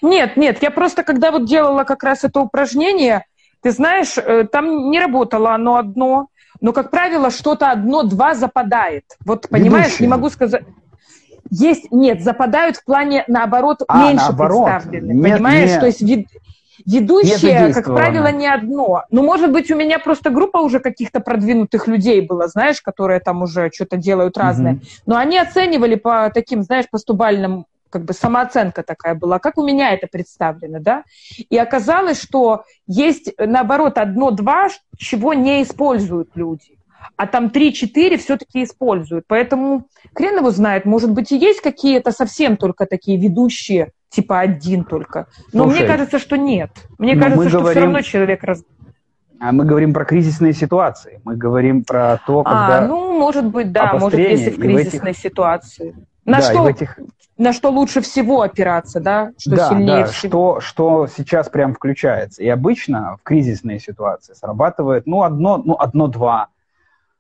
Нет, 0.02 0.38
нет, 0.38 0.64
я 0.64 0.72
просто, 0.72 1.04
когда 1.04 1.32
вот 1.32 1.46
делала 1.46 1.84
как 1.84 2.04
раз 2.04 2.24
это 2.24 2.40
упражнение, 2.40 3.26
ты 3.62 3.72
знаешь, 3.72 4.18
э, 4.18 4.46
там 4.50 4.90
не 4.90 5.02
работало 5.02 5.54
оно 5.54 5.76
одно, 5.76 6.28
но, 6.62 6.72
как 6.72 6.90
правило, 6.90 7.32
что-то 7.32 7.72
одно-два 7.72 8.34
западает. 8.34 9.04
Вот, 9.26 9.50
понимаешь, 9.50 9.88
Ведущие. 9.88 10.08
не 10.08 10.12
могу 10.12 10.30
сказать... 10.30 10.64
Есть, 11.52 11.92
нет, 11.92 12.24
западают 12.24 12.78
в 12.78 12.86
плане, 12.86 13.26
наоборот, 13.28 13.82
а, 13.90 14.08
меньше 14.08 14.28
наоборот. 14.28 14.70
представлены. 14.70 15.12
Нет, 15.12 15.34
понимаешь? 15.34 15.70
Нет. 15.72 15.80
То 15.82 15.86
есть 15.86 16.02
вид, 16.02 16.28
Ведущее, 16.86 17.74
как 17.74 17.86
правило, 17.86 18.32
не 18.32 18.48
одно. 18.48 19.04
Ну, 19.12 19.24
может 19.24 19.52
быть, 19.52 19.72
у 19.72 19.76
меня 19.76 20.00
просто 20.00 20.30
группа 20.30 20.58
уже 20.58 20.80
каких-то 20.80 21.20
продвинутых 21.20 21.88
людей 21.88 22.22
была, 22.22 22.48
знаешь, 22.48 22.82
которые 22.82 23.20
там 23.20 23.42
уже 23.44 23.70
что-то 23.74 23.98
делают 23.98 24.38
разное. 24.38 24.74
Mm-hmm. 24.74 25.02
Но 25.06 25.18
они 25.18 25.38
оценивали 25.38 25.96
по 25.96 26.32
таким, 26.34 26.64
знаешь, 26.64 26.86
постубальным 26.90 27.66
как 27.90 28.04
бы 28.04 28.14
самооценка 28.14 28.84
такая 28.84 29.16
была, 29.16 29.40
как 29.40 29.58
у 29.58 29.66
меня 29.66 29.94
это 29.94 30.08
представлено, 30.08 30.80
да? 30.82 31.04
И 31.50 31.58
оказалось, 31.58 32.22
что 32.22 32.66
есть, 32.88 33.32
наоборот, 33.38 33.98
одно-два, 33.98 34.68
чего 34.98 35.34
не 35.34 35.64
используют 35.64 36.32
люди 36.36 36.76
а 37.18 37.28
там 37.28 37.48
3-4 37.48 38.18
все-таки 38.18 38.64
используют. 38.64 39.26
Поэтому 39.28 39.88
хрен 40.14 40.38
его 40.38 40.52
знает, 40.52 40.86
может 40.86 41.12
быть, 41.12 41.32
и 41.32 41.38
есть 41.38 41.62
какие-то 41.62 42.12
совсем 42.12 42.58
только 42.58 42.86
такие 42.86 43.18
ведущие, 43.18 43.92
типа 44.16 44.40
один 44.40 44.84
только. 44.86 45.28
Но 45.52 45.64
Слушай, 45.64 45.80
мне 45.80 45.88
кажется, 45.88 46.20
что 46.20 46.38
нет. 46.38 46.72
Мне 46.98 47.16
кажется, 47.16 47.50
что 47.50 47.60
говорим... 47.60 47.74
все 47.74 47.86
равно 47.86 48.02
человек 48.02 48.44
раз... 48.44 48.64
А 49.40 49.52
мы 49.52 49.66
говорим 49.66 49.94
про 49.94 50.06
кризисные 50.06 50.54
ситуации. 50.54 51.22
Мы 51.26 51.36
говорим 51.36 51.84
про 51.84 52.20
то, 52.26 52.40
а, 52.40 52.44
когда... 52.44 52.78
А, 52.80 52.88
ну, 52.88 53.20
может 53.20 53.46
быть, 53.46 53.72
да, 53.72 53.94
может, 53.94 54.18
если 54.18 54.50
в 54.50 54.60
кризисной 54.60 55.12
этих... 55.12 55.22
ситуации. 55.22 55.96
На, 56.24 56.38
да, 56.38 56.44
что, 56.44 56.70
этих... 56.70 56.98
на 57.38 57.52
что 57.52 57.70
лучше 57.70 58.02
всего 58.02 58.42
опираться, 58.42 59.02
да? 59.02 59.32
Что 59.38 59.56
да, 59.58 59.70
сильнее 59.70 60.06
да, 60.06 60.06
всего? 60.06 60.60
Что, 60.62 60.62
что 60.62 61.08
сейчас 61.08 61.50
прям 61.50 61.74
включается. 61.74 62.42
И 62.42 62.48
обычно 62.48 63.18
в 63.20 63.24
кризисные 63.24 63.80
ситуации 63.80 64.34
срабатывает, 64.34 65.06
ну, 65.06 65.24
одно, 65.24 65.58
ну, 65.58 65.76
одно-два 65.78 66.48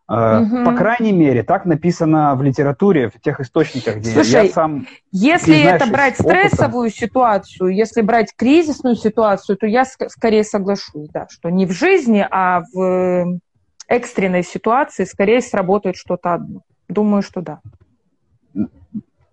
Угу. 0.07 0.65
По 0.65 0.73
крайней 0.73 1.13
мере, 1.13 1.41
так 1.41 1.65
написано 1.65 2.35
в 2.35 2.43
литературе, 2.43 3.09
в 3.09 3.19
тех 3.19 3.39
источниках, 3.39 3.97
где 3.97 4.11
Слушай, 4.11 4.47
я 4.47 4.53
сам... 4.53 4.87
Если 5.11 5.59
это 5.59 5.87
брать 5.87 6.13
стрессовую 6.13 6.89
опытом, 6.89 7.07
ситуацию, 7.07 7.69
если 7.75 8.01
брать 8.01 8.31
кризисную 8.35 8.95
ситуацию, 8.95 9.57
то 9.57 9.65
я 9.65 9.83
скорее 9.83 10.43
соглашусь, 10.43 11.09
да, 11.09 11.25
что 11.29 11.49
не 11.49 11.65
в 11.65 11.71
жизни, 11.71 12.25
а 12.29 12.61
в 12.71 13.39
экстренной 13.87 14.43
ситуации 14.43 15.05
скорее 15.05 15.41
сработает 15.41 15.95
что-то 15.95 16.35
одно. 16.35 16.61
Думаю, 16.87 17.23
что 17.23 17.41
да. 17.41 17.61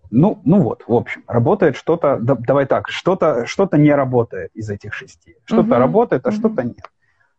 Ну, 0.09 0.39
ну 0.43 0.61
вот, 0.61 0.83
в 0.87 0.93
общем, 0.93 1.23
работает 1.27 1.75
что-то, 1.75 2.17
да, 2.19 2.35
давай 2.35 2.65
так, 2.65 2.89
что-то 2.89 3.45
что 3.45 3.67
не 3.73 3.93
работает 3.93 4.51
из 4.55 4.69
этих 4.69 4.93
шести. 4.93 5.35
Что-то 5.45 5.69
угу. 5.69 5.75
работает, 5.75 6.25
а 6.25 6.29
угу. 6.29 6.35
что-то 6.35 6.63
нет. 6.63 6.89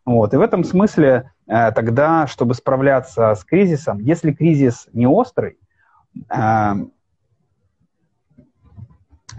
Вот. 0.05 0.33
И 0.33 0.37
в 0.37 0.41
этом 0.41 0.63
смысле 0.63 1.31
э, 1.47 1.71
тогда, 1.71 2.27
чтобы 2.27 2.53
справляться 2.53 3.33
с 3.33 3.43
кризисом, 3.43 3.99
если 3.99 4.31
кризис 4.31 4.87
не 4.93 5.07
острый, 5.07 5.57
э, 6.29 6.73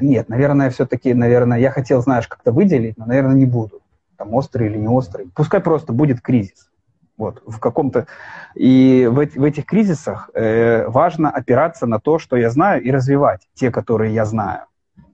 нет, 0.00 0.28
наверное, 0.28 0.70
все-таки, 0.70 1.14
наверное, 1.14 1.58
я 1.58 1.70
хотел, 1.70 2.02
знаешь, 2.02 2.28
как-то 2.28 2.52
выделить, 2.52 2.98
но, 2.98 3.06
наверное, 3.06 3.36
не 3.36 3.46
буду. 3.46 3.80
Там 4.16 4.34
острый 4.34 4.68
или 4.68 4.76
не 4.76 4.88
острый. 4.88 5.30
Пускай 5.34 5.60
просто 5.60 5.92
будет 5.92 6.20
кризис. 6.20 6.70
Вот, 7.16 7.42
в 7.46 7.58
каком-то... 7.60 8.06
И 8.54 9.08
в, 9.10 9.14
в 9.14 9.44
этих 9.44 9.64
кризисах 9.64 10.30
э, 10.34 10.86
важно 10.88 11.30
опираться 11.30 11.86
на 11.86 11.98
то, 11.98 12.18
что 12.18 12.36
я 12.36 12.50
знаю, 12.50 12.82
и 12.82 12.90
развивать 12.90 13.48
те, 13.54 13.70
которые 13.70 14.12
я 14.12 14.24
знаю. 14.26 14.64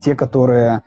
Те, 0.01 0.17
которые 0.17 0.83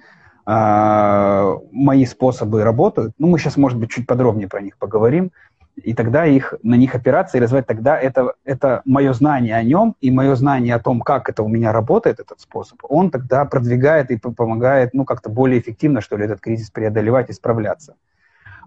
а, 0.46 1.58
мои 1.72 2.06
способы 2.06 2.64
работают. 2.64 3.14
Ну, 3.18 3.28
мы 3.28 3.40
сейчас, 3.40 3.58
может 3.58 3.80
быть, 3.80 3.90
чуть 3.90 4.06
подробнее 4.06 4.48
про 4.48 4.62
них 4.62 4.78
поговорим. 4.78 5.32
И 5.76 5.94
тогда 5.94 6.26
их, 6.26 6.54
на 6.64 6.76
них 6.76 6.96
опираться 6.96 7.38
и 7.38 7.42
развивать, 7.42 7.68
тогда 7.68 8.00
это, 8.00 8.34
это 8.46 8.82
мое 8.86 9.12
знание 9.12 9.58
о 9.58 9.64
нем 9.64 9.96
и 10.00 10.10
мое 10.10 10.36
знание 10.36 10.76
о 10.76 10.80
том, 10.80 11.02
как 11.02 11.30
это 11.30 11.44
у 11.44 11.50
меня 11.50 11.74
работает, 11.74 12.22
этот 12.22 12.40
способ, 12.40 12.80
он 12.84 13.12
тогда 13.12 13.44
продвигает 13.44 14.10
и 14.10 14.18
помогает, 14.18 14.94
ну, 14.94 15.04
как-то 15.04 15.30
более 15.30 15.60
эффективно, 15.60 16.00
что 16.00 16.16
ли, 16.16 16.26
этот 16.26 16.40
кризис 16.40 16.70
преодолевать 16.70 17.30
и 17.30 17.34
справляться. 17.34 17.96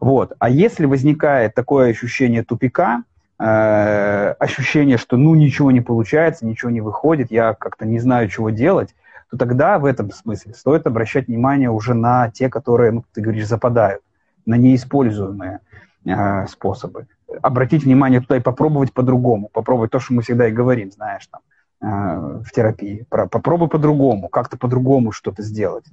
Вот. 0.00 0.34
А 0.38 0.50
если 0.50 0.84
возникает 0.84 1.54
такое 1.54 1.90
ощущение 1.90 2.44
тупика, 2.44 3.04
э, 3.38 4.34
ощущение, 4.38 4.98
что, 4.98 5.16
ну, 5.16 5.34
ничего 5.34 5.70
не 5.70 5.80
получается, 5.80 6.44
ничего 6.44 6.70
не 6.70 6.82
выходит, 6.82 7.30
я 7.30 7.54
как-то 7.54 7.86
не 7.86 8.00
знаю, 8.00 8.28
чего 8.28 8.50
делать, 8.50 8.94
то 9.30 9.36
тогда 9.36 9.78
в 9.78 9.84
этом 9.84 10.10
смысле 10.10 10.54
стоит 10.54 10.86
обращать 10.86 11.28
внимание 11.28 11.70
уже 11.70 11.94
на 11.94 12.30
те, 12.30 12.48
которые, 12.48 12.92
ну, 12.92 13.04
ты 13.12 13.20
говоришь, 13.20 13.46
западают, 13.46 14.02
на 14.46 14.54
неиспользуемые 14.54 15.60
э, 16.04 16.46
способы. 16.46 17.06
Обратить 17.42 17.84
внимание 17.84 18.20
туда 18.20 18.38
и 18.38 18.40
попробовать 18.40 18.92
по-другому, 18.92 19.50
попробовать 19.52 19.90
то, 19.90 20.00
что 20.00 20.14
мы 20.14 20.22
всегда 20.22 20.48
и 20.48 20.52
говорим, 20.52 20.90
знаешь, 20.90 21.28
там, 21.30 21.40
э, 21.82 22.40
в 22.42 22.50
терапии. 22.52 23.06
Про, 23.10 23.26
попробуй 23.26 23.68
по-другому, 23.68 24.28
как-то 24.28 24.56
по-другому 24.56 25.12
что-то 25.12 25.42
сделать. 25.42 25.84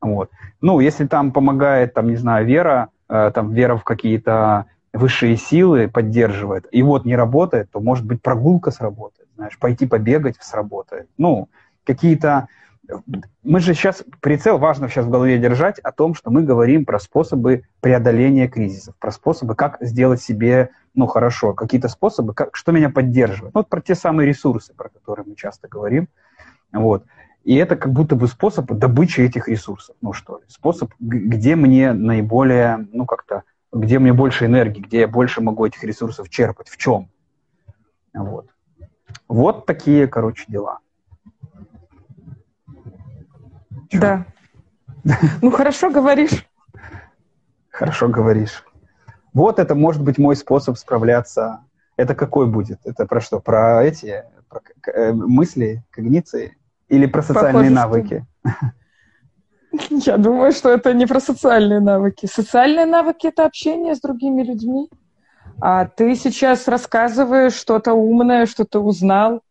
Вот. 0.00 0.30
Ну, 0.60 0.80
если 0.80 1.06
там 1.06 1.32
помогает, 1.32 1.94
там, 1.94 2.08
не 2.08 2.16
знаю, 2.16 2.44
вера, 2.44 2.88
э, 3.08 3.30
там, 3.32 3.52
вера 3.52 3.76
в 3.76 3.84
какие-то 3.84 4.66
высшие 4.92 5.36
силы 5.36 5.88
поддерживает, 5.88 6.66
и 6.72 6.82
вот 6.82 7.04
не 7.04 7.14
работает, 7.14 7.70
то, 7.70 7.80
может 7.80 8.04
быть, 8.04 8.22
прогулка 8.22 8.70
сработает, 8.70 9.28
знаешь, 9.36 9.58
пойти 9.58 9.86
побегать 9.86 10.36
сработает. 10.40 11.08
Ну, 11.18 11.48
какие-то... 11.88 12.48
Мы 13.42 13.60
же 13.60 13.74
сейчас, 13.74 14.04
прицел 14.20 14.58
важно 14.58 14.88
сейчас 14.88 15.06
в 15.06 15.10
голове 15.10 15.38
держать 15.38 15.78
о 15.80 15.92
том, 15.92 16.14
что 16.14 16.30
мы 16.30 16.42
говорим 16.42 16.84
про 16.84 16.98
способы 16.98 17.64
преодоления 17.80 18.48
кризисов, 18.48 18.94
про 18.98 19.10
способы, 19.10 19.54
как 19.54 19.78
сделать 19.80 20.22
себе, 20.22 20.70
ну, 20.94 21.06
хорошо, 21.06 21.52
какие-то 21.52 21.88
способы, 21.88 22.32
как, 22.34 22.56
что 22.56 22.72
меня 22.72 22.88
поддерживает. 22.88 23.54
Ну, 23.54 23.60
вот 23.60 23.68
про 23.68 23.80
те 23.80 23.94
самые 23.94 24.26
ресурсы, 24.28 24.72
про 24.74 24.88
которые 24.88 25.26
мы 25.26 25.34
часто 25.34 25.68
говорим. 25.68 26.08
Вот. 26.72 27.04
И 27.44 27.56
это 27.56 27.76
как 27.76 27.92
будто 27.92 28.16
бы 28.16 28.26
способ 28.26 28.70
добычи 28.72 29.20
этих 29.22 29.48
ресурсов, 29.48 29.96
ну 30.02 30.12
что 30.12 30.38
ли, 30.38 30.44
способ, 30.48 30.92
где 30.98 31.56
мне 31.56 31.94
наиболее, 31.94 32.86
ну 32.92 33.06
как-то, 33.06 33.44
где 33.72 33.98
мне 33.98 34.12
больше 34.12 34.46
энергии, 34.46 34.82
где 34.82 35.00
я 35.00 35.08
больше 35.08 35.40
могу 35.40 35.64
этих 35.64 35.82
ресурсов 35.84 36.28
черпать, 36.28 36.68
в 36.68 36.76
чем. 36.76 37.08
Вот. 38.12 38.48
Вот 39.28 39.66
такие, 39.66 40.08
короче, 40.08 40.44
дела. 40.48 40.80
Чё? 43.88 44.00
Да. 44.00 44.26
Ну, 45.42 45.50
хорошо 45.50 45.90
говоришь. 45.90 46.46
Хорошо 47.70 48.08
говоришь. 48.08 48.64
Вот 49.32 49.58
это 49.58 49.74
может 49.74 50.02
быть 50.02 50.18
мой 50.18 50.36
способ 50.36 50.76
справляться. 50.76 51.60
Это 51.96 52.14
какой 52.14 52.46
будет? 52.46 52.80
Это 52.84 53.06
про 53.06 53.20
что? 53.20 53.40
Про 53.40 53.84
эти 53.84 54.24
про 54.48 54.60
э, 54.92 55.12
мысли, 55.12 55.84
когниции? 55.90 56.56
Или 56.88 57.06
про 57.06 57.22
социальные 57.22 57.52
Похоже, 57.52 57.74
навыки? 57.74 58.26
Я 59.90 60.16
думаю, 60.16 60.52
что 60.52 60.70
это 60.70 60.94
не 60.94 61.06
про 61.06 61.20
социальные 61.20 61.80
навыки. 61.80 62.26
Социальные 62.26 62.86
навыки— 62.86 63.26
это 63.28 63.44
общение 63.44 63.94
с 63.94 64.00
другими 64.00 64.42
людьми. 64.42 64.88
А 65.60 65.86
ты 65.86 66.14
сейчас 66.14 66.68
рассказываешь 66.68 67.54
что-то 67.54 67.92
умное, 67.92 68.46
что 68.46 68.64
ты 68.64 68.78
узнал, 68.78 69.42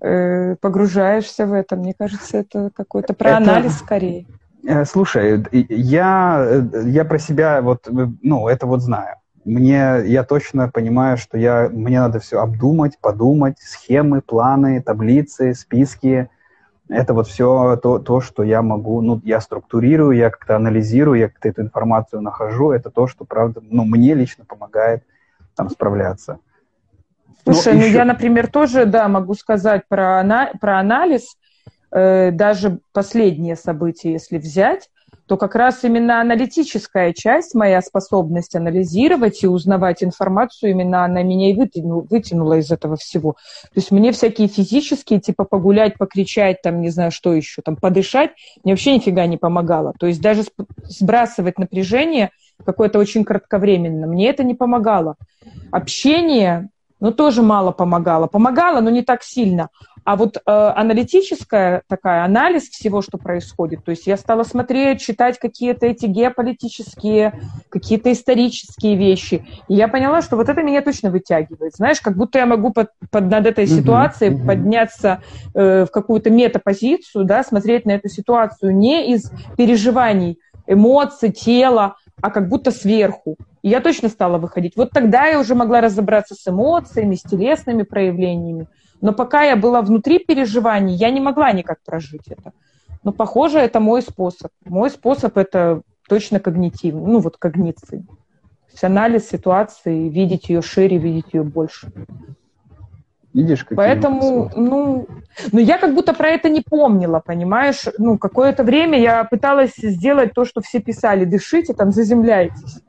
погружаешься 0.00 1.46
в 1.46 1.52
это. 1.52 1.76
Мне 1.76 1.94
кажется, 1.96 2.38
это 2.38 2.70
какой-то 2.74 3.14
про 3.14 3.36
анализ 3.36 3.78
скорее. 3.78 4.26
Э, 4.66 4.84
слушай, 4.84 5.44
я, 5.52 6.66
я 6.84 7.04
про 7.04 7.18
себя 7.18 7.62
вот, 7.62 7.88
ну, 8.22 8.48
это 8.48 8.66
вот 8.66 8.82
знаю. 8.82 9.16
Мне, 9.44 10.02
я 10.04 10.22
точно 10.22 10.68
понимаю, 10.68 11.16
что 11.16 11.38
я, 11.38 11.70
мне 11.72 11.98
надо 11.98 12.20
все 12.20 12.40
обдумать, 12.40 12.98
подумать, 13.00 13.56
схемы, 13.58 14.20
планы, 14.20 14.82
таблицы, 14.82 15.54
списки. 15.54 16.28
Это 16.88 17.14
вот 17.14 17.26
все 17.26 17.78
то, 17.82 17.98
то, 17.98 18.20
что 18.20 18.42
я 18.42 18.60
могу, 18.62 19.00
ну, 19.00 19.20
я 19.24 19.40
структурирую, 19.40 20.16
я 20.16 20.28
как-то 20.30 20.56
анализирую, 20.56 21.18
я 21.18 21.28
как-то 21.28 21.48
эту 21.48 21.62
информацию 21.62 22.20
нахожу. 22.20 22.72
Это 22.72 22.90
то, 22.90 23.06
что, 23.06 23.24
правда, 23.24 23.62
ну, 23.62 23.84
мне 23.84 24.12
лично 24.14 24.44
помогает 24.44 25.04
там 25.54 25.70
справляться. 25.70 26.38
Слушай, 27.44 27.74
ну, 27.74 27.80
ну 27.80 27.86
еще... 27.86 27.94
я, 27.94 28.04
например, 28.04 28.48
тоже, 28.48 28.86
да, 28.86 29.08
могу 29.08 29.34
сказать 29.34 29.82
про, 29.88 30.20
ана- 30.20 30.52
про 30.60 30.78
анализ. 30.78 31.36
Э, 31.92 32.30
даже 32.30 32.80
последние 32.92 33.56
события, 33.56 34.12
если 34.12 34.38
взять, 34.38 34.88
то 35.30 35.36
как 35.36 35.54
раз 35.54 35.84
именно 35.84 36.20
аналитическая 36.20 37.12
часть, 37.12 37.54
моя 37.54 37.80
способность 37.82 38.56
анализировать 38.56 39.44
и 39.44 39.46
узнавать 39.46 40.02
информацию, 40.02 40.72
именно 40.72 41.04
она 41.04 41.22
меня 41.22 41.50
и 41.50 41.54
вытянула, 41.54 42.04
вытянула 42.10 42.54
из 42.58 42.72
этого 42.72 42.96
всего. 42.96 43.34
То 43.62 43.76
есть 43.76 43.92
мне 43.92 44.10
всякие 44.10 44.48
физические, 44.48 45.20
типа 45.20 45.44
погулять, 45.44 45.96
покричать, 45.98 46.62
там, 46.62 46.80
не 46.80 46.90
знаю, 46.90 47.12
что 47.12 47.32
еще, 47.32 47.62
там, 47.62 47.76
подышать, 47.76 48.32
мне 48.64 48.72
вообще 48.72 48.96
нифига 48.96 49.26
не 49.26 49.36
помогало. 49.36 49.94
То 50.00 50.08
есть 50.08 50.20
даже 50.20 50.42
сбрасывать 50.82 51.60
напряжение 51.60 52.30
какое-то 52.64 52.98
очень 52.98 53.24
кратковременно, 53.24 54.08
мне 54.08 54.30
это 54.30 54.42
не 54.42 54.54
помогало. 54.54 55.14
Общение, 55.70 56.70
ну, 57.00 57.12
тоже 57.12 57.42
мало 57.42 57.72
помогало. 57.72 58.26
Помогало, 58.26 58.80
но 58.80 58.90
не 58.90 59.02
так 59.02 59.22
сильно. 59.22 59.68
А 60.04 60.16
вот 60.16 60.36
э, 60.36 60.40
аналитическая 60.46 61.82
такая, 61.86 62.24
анализ 62.24 62.68
всего, 62.68 63.02
что 63.02 63.18
происходит, 63.18 63.84
то 63.84 63.90
есть 63.90 64.06
я 64.06 64.16
стала 64.16 64.44
смотреть, 64.44 65.00
читать 65.00 65.38
какие-то 65.38 65.86
эти 65.86 66.06
геополитические, 66.06 67.40
какие-то 67.68 68.10
исторические 68.10 68.96
вещи, 68.96 69.46
и 69.68 69.74
я 69.74 69.88
поняла, 69.88 70.22
что 70.22 70.36
вот 70.36 70.48
это 70.48 70.62
меня 70.62 70.80
точно 70.80 71.10
вытягивает. 71.10 71.74
Знаешь, 71.74 72.00
как 72.00 72.16
будто 72.16 72.38
я 72.38 72.46
могу 72.46 72.72
под, 72.72 72.88
под, 73.10 73.30
над 73.30 73.46
этой 73.46 73.66
ситуацией 73.66 74.32
uh-huh, 74.32 74.42
uh-huh. 74.42 74.46
подняться 74.46 75.22
э, 75.54 75.84
в 75.84 75.90
какую-то 75.90 76.30
метапозицию, 76.30 77.24
да, 77.24 77.42
смотреть 77.44 77.84
на 77.84 77.92
эту 77.92 78.08
ситуацию 78.08 78.74
не 78.74 79.12
из 79.12 79.30
переживаний, 79.56 80.38
эмоций, 80.66 81.30
тела, 81.30 81.96
а 82.22 82.30
как 82.30 82.48
будто 82.48 82.70
сверху. 82.70 83.36
И 83.62 83.68
я 83.68 83.80
точно 83.80 84.08
стала 84.08 84.38
выходить. 84.38 84.76
Вот 84.76 84.90
тогда 84.90 85.26
я 85.26 85.38
уже 85.38 85.54
могла 85.54 85.80
разобраться 85.80 86.34
с 86.34 86.48
эмоциями, 86.48 87.14
с 87.14 87.22
телесными 87.22 87.82
проявлениями. 87.82 88.68
Но 89.00 89.12
пока 89.12 89.42
я 89.42 89.56
была 89.56 89.82
внутри 89.82 90.18
переживаний, 90.18 90.94
я 90.94 91.10
не 91.10 91.20
могла 91.20 91.52
никак 91.52 91.78
прожить 91.84 92.28
это. 92.28 92.52
Но, 93.02 93.12
похоже, 93.12 93.58
это 93.58 93.80
мой 93.80 94.02
способ. 94.02 94.50
Мой 94.64 94.90
способ– 94.90 95.36
это 95.38 95.82
точно 96.08 96.40
когнитивный, 96.40 97.12
ну 97.12 97.20
вот 97.20 97.36
когниции. 97.36 98.00
То 98.00 98.72
есть 98.72 98.84
анализ 98.84 99.28
ситуации, 99.28 100.08
видеть 100.08 100.48
ее 100.48 100.60
шире, 100.60 100.98
видеть 100.98 101.32
ее 101.32 101.42
больше. 101.42 101.90
Видишь, 103.32 103.62
какие 103.62 103.76
Поэтому, 103.76 104.50
ну, 104.56 105.06
ну, 105.52 105.58
я 105.60 105.78
как 105.78 105.94
будто 105.94 106.12
про 106.12 106.30
это 106.30 106.48
не 106.48 106.62
помнила, 106.62 107.22
понимаешь? 107.24 107.84
Ну, 107.96 108.18
какое-то 108.18 108.64
время 108.64 109.00
я 109.00 109.22
пыталась 109.22 109.74
сделать 109.76 110.34
то, 110.34 110.44
что 110.44 110.60
все 110.60 110.80
писали, 110.80 111.24
дышите, 111.24 111.72
там, 111.72 111.92
заземляйтесь. 111.92 112.80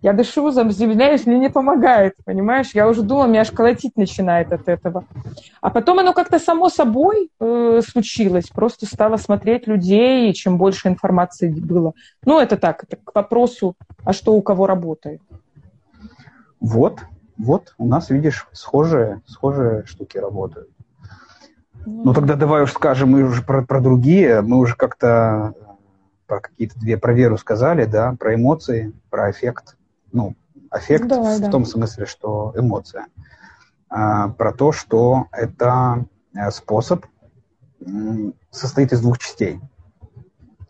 Я 0.00 0.12
дышу, 0.12 0.50
заземляюсь, 0.52 1.26
мне 1.26 1.40
не 1.40 1.50
помогает, 1.50 2.14
понимаешь? 2.24 2.70
Я 2.72 2.88
уже 2.88 3.02
думала, 3.02 3.26
меня 3.26 3.40
аж 3.40 3.50
колотить 3.50 3.96
начинает 3.96 4.52
от 4.52 4.68
этого. 4.68 5.04
А 5.60 5.70
потом 5.70 5.98
оно 5.98 6.12
как-то 6.12 6.38
само 6.38 6.68
собой 6.68 7.30
э, 7.40 7.80
случилось. 7.84 8.46
Просто 8.48 8.86
стала 8.86 9.16
смотреть 9.16 9.66
людей, 9.66 10.30
и 10.30 10.34
чем 10.34 10.56
больше 10.56 10.86
информации 10.86 11.48
было. 11.50 11.94
Ну, 12.24 12.38
это 12.38 12.56
так, 12.56 12.84
это 12.84 12.96
к 12.96 13.12
вопросу, 13.12 13.74
а 14.04 14.12
что 14.12 14.34
у 14.34 14.42
кого 14.42 14.68
работает. 14.68 15.20
Вот, 16.60 17.00
вот, 17.36 17.74
у 17.76 17.86
нас, 17.86 18.10
видишь, 18.10 18.46
схожие, 18.52 19.22
схожие 19.26 19.84
штуки 19.86 20.16
работают. 20.16 20.68
Ну, 21.86 22.12
тогда 22.14 22.36
давай 22.36 22.62
уж 22.62 22.72
скажем 22.72 23.10
мы 23.10 23.24
уже 23.24 23.42
про, 23.42 23.64
про 23.64 23.80
другие. 23.80 24.42
Мы 24.42 24.58
уже 24.58 24.76
как-то 24.76 25.54
э, 25.56 25.62
про 26.26 26.40
какие-то 26.40 26.78
две, 26.78 26.98
про 26.98 27.12
веру 27.12 27.36
сказали, 27.36 27.84
да, 27.84 28.14
про 28.18 28.34
эмоции, 28.34 28.92
про 29.10 29.30
эффект 29.30 29.77
ну, 30.12 30.36
аффект 30.70 31.06
Давай, 31.06 31.38
в 31.38 31.40
да. 31.40 31.50
том 31.50 31.64
смысле, 31.64 32.06
что 32.06 32.52
эмоция, 32.56 33.06
а, 33.88 34.28
про 34.28 34.52
то, 34.52 34.72
что 34.72 35.26
это 35.32 36.04
э, 36.34 36.50
способ 36.50 37.06
состоит 38.50 38.92
из 38.92 39.00
двух 39.00 39.18
частей. 39.18 39.60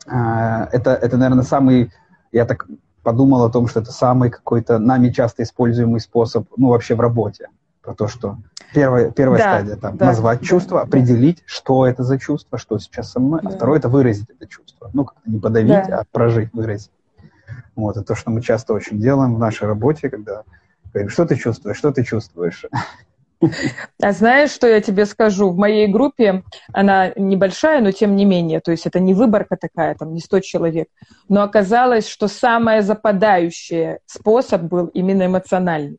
А, 0.07 0.69
это, 0.73 0.93
это, 0.93 1.17
наверное, 1.17 1.45
самый, 1.45 1.93
я 2.33 2.45
так 2.45 2.67
подумал 3.03 3.45
о 3.45 3.51
том, 3.51 3.69
что 3.69 3.81
это 3.81 3.93
самый 3.93 4.31
какой-то 4.31 4.79
нами 4.79 5.11
часто 5.11 5.43
используемый 5.43 6.01
способ, 6.01 6.47
ну, 6.57 6.69
вообще 6.69 6.95
в 6.95 7.01
работе. 7.01 7.49
Про 7.83 7.95
то, 7.95 8.07
что 8.07 8.37
первая, 8.75 9.11
первая 9.11 9.39
да, 9.39 9.59
стадия, 9.59 9.77
там, 9.77 9.97
да, 9.97 10.07
назвать 10.07 10.41
да, 10.41 10.45
чувство, 10.45 10.79
да, 10.79 10.85
определить, 10.85 11.43
что 11.47 11.87
это 11.87 12.03
за 12.03 12.19
чувство, 12.19 12.59
что 12.59 12.79
сейчас 12.79 13.13
со 13.13 13.21
мной, 13.21 13.41
а 13.41 13.45
да. 13.45 13.49
а 13.49 13.53
второе 13.53 13.79
это 13.79 13.89
выразить 13.89 14.29
это 14.29 14.47
чувство. 14.47 14.91
Ну, 14.93 15.07
как-то 15.07 15.31
не 15.31 15.41
подавить, 15.41 15.89
да. 15.89 16.01
а 16.01 16.05
прожить, 16.11 16.53
выразить. 16.53 16.91
Вот, 17.77 17.97
это 17.97 18.07
то, 18.07 18.15
что 18.15 18.31
мы 18.31 18.43
часто 18.43 18.73
очень 18.75 19.01
делаем 19.01 19.35
в 19.35 19.39
нашей 19.39 19.67
работе, 19.67 20.11
когда 20.11 20.43
говорим, 20.93 21.11
что 21.11 21.27
ты 21.27 21.37
чувствуешь, 21.37 21.77
что 21.77 21.93
ты 21.93 22.05
чувствуешь. 22.05 22.65
А 24.03 24.13
знаешь, 24.13 24.51
что 24.51 24.67
я 24.67 24.81
тебе 24.81 25.07
скажу? 25.07 25.51
В 25.51 25.57
моей 25.57 25.87
группе, 25.87 26.43
она 26.73 27.13
небольшая, 27.15 27.81
но 27.81 27.93
тем 27.93 28.17
не 28.17 28.25
менее, 28.25 28.61
то 28.61 28.73
есть 28.73 28.87
это 28.87 28.99
не 28.99 29.15
выборка 29.15 29.57
такая, 29.57 29.95
там 29.95 30.13
не 30.13 30.21
100 30.21 30.41
человек, 30.41 30.89
но 31.29 31.43
оказалось, 31.43 32.09
что 32.09 32.27
самый 32.27 32.83
западающий 32.83 33.99
способ 34.07 34.63
был 34.63 34.87
именно 34.87 35.27
эмоциональный. 35.27 35.99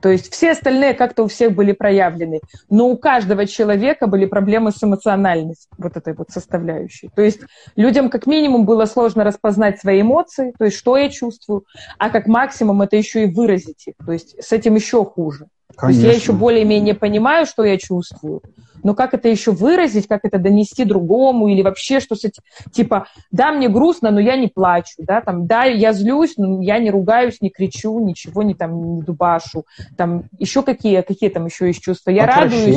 То 0.00 0.10
есть 0.10 0.32
все 0.32 0.52
остальные 0.52 0.94
как-то 0.94 1.24
у 1.24 1.28
всех 1.28 1.52
были 1.52 1.72
проявлены, 1.72 2.40
но 2.68 2.88
у 2.88 2.96
каждого 2.96 3.46
человека 3.46 4.06
были 4.06 4.26
проблемы 4.26 4.70
с 4.70 4.82
эмоциональностью, 4.82 5.70
вот 5.78 5.96
этой 5.96 6.14
вот 6.14 6.30
составляющей. 6.30 7.08
То 7.14 7.22
есть 7.22 7.40
людям 7.76 8.10
как 8.10 8.26
минимум 8.26 8.66
было 8.66 8.84
сложно 8.84 9.24
распознать 9.24 9.80
свои 9.80 10.02
эмоции, 10.02 10.52
то 10.58 10.66
есть 10.66 10.76
что 10.76 10.96
я 10.96 11.08
чувствую, 11.08 11.64
а 11.98 12.10
как 12.10 12.26
максимум 12.26 12.82
это 12.82 12.96
еще 12.96 13.24
и 13.24 13.32
выразить 13.32 13.88
их. 13.88 13.94
То 14.04 14.12
есть 14.12 14.42
с 14.42 14.52
этим 14.52 14.74
еще 14.74 15.04
хуже. 15.04 15.46
Конечно. 15.74 15.80
То 15.80 15.88
есть 15.88 16.02
я 16.02 16.12
еще 16.12 16.32
более-менее 16.32 16.94
понимаю, 16.94 17.46
что 17.46 17.64
я 17.64 17.76
чувствую, 17.76 18.42
но 18.82 18.94
как 18.94 19.14
это 19.14 19.28
еще 19.28 19.50
выразить, 19.50 20.06
как 20.06 20.20
это 20.24 20.38
донести 20.38 20.84
другому, 20.84 21.48
или 21.48 21.62
вообще 21.62 22.00
что 22.00 22.14
то 22.14 22.30
типа, 22.72 23.08
да, 23.32 23.52
мне 23.52 23.68
грустно, 23.68 24.10
но 24.10 24.20
я 24.20 24.36
не 24.36 24.46
плачу, 24.48 24.94
да, 24.98 25.20
там, 25.20 25.46
да, 25.46 25.64
я 25.64 25.92
злюсь, 25.92 26.34
но 26.36 26.62
я 26.62 26.78
не 26.78 26.90
ругаюсь, 26.90 27.40
не 27.40 27.50
кричу, 27.50 27.98
ничего 27.98 28.42
не 28.42 28.54
там 28.54 28.94
не 28.96 29.02
дубашу, 29.02 29.66
там 29.96 30.24
еще 30.38 30.62
какие, 30.62 31.00
какие 31.00 31.30
там 31.30 31.46
еще 31.46 31.66
есть 31.66 31.82
чувства, 31.82 32.10
я 32.10 32.26
радуюсь. 32.26 32.76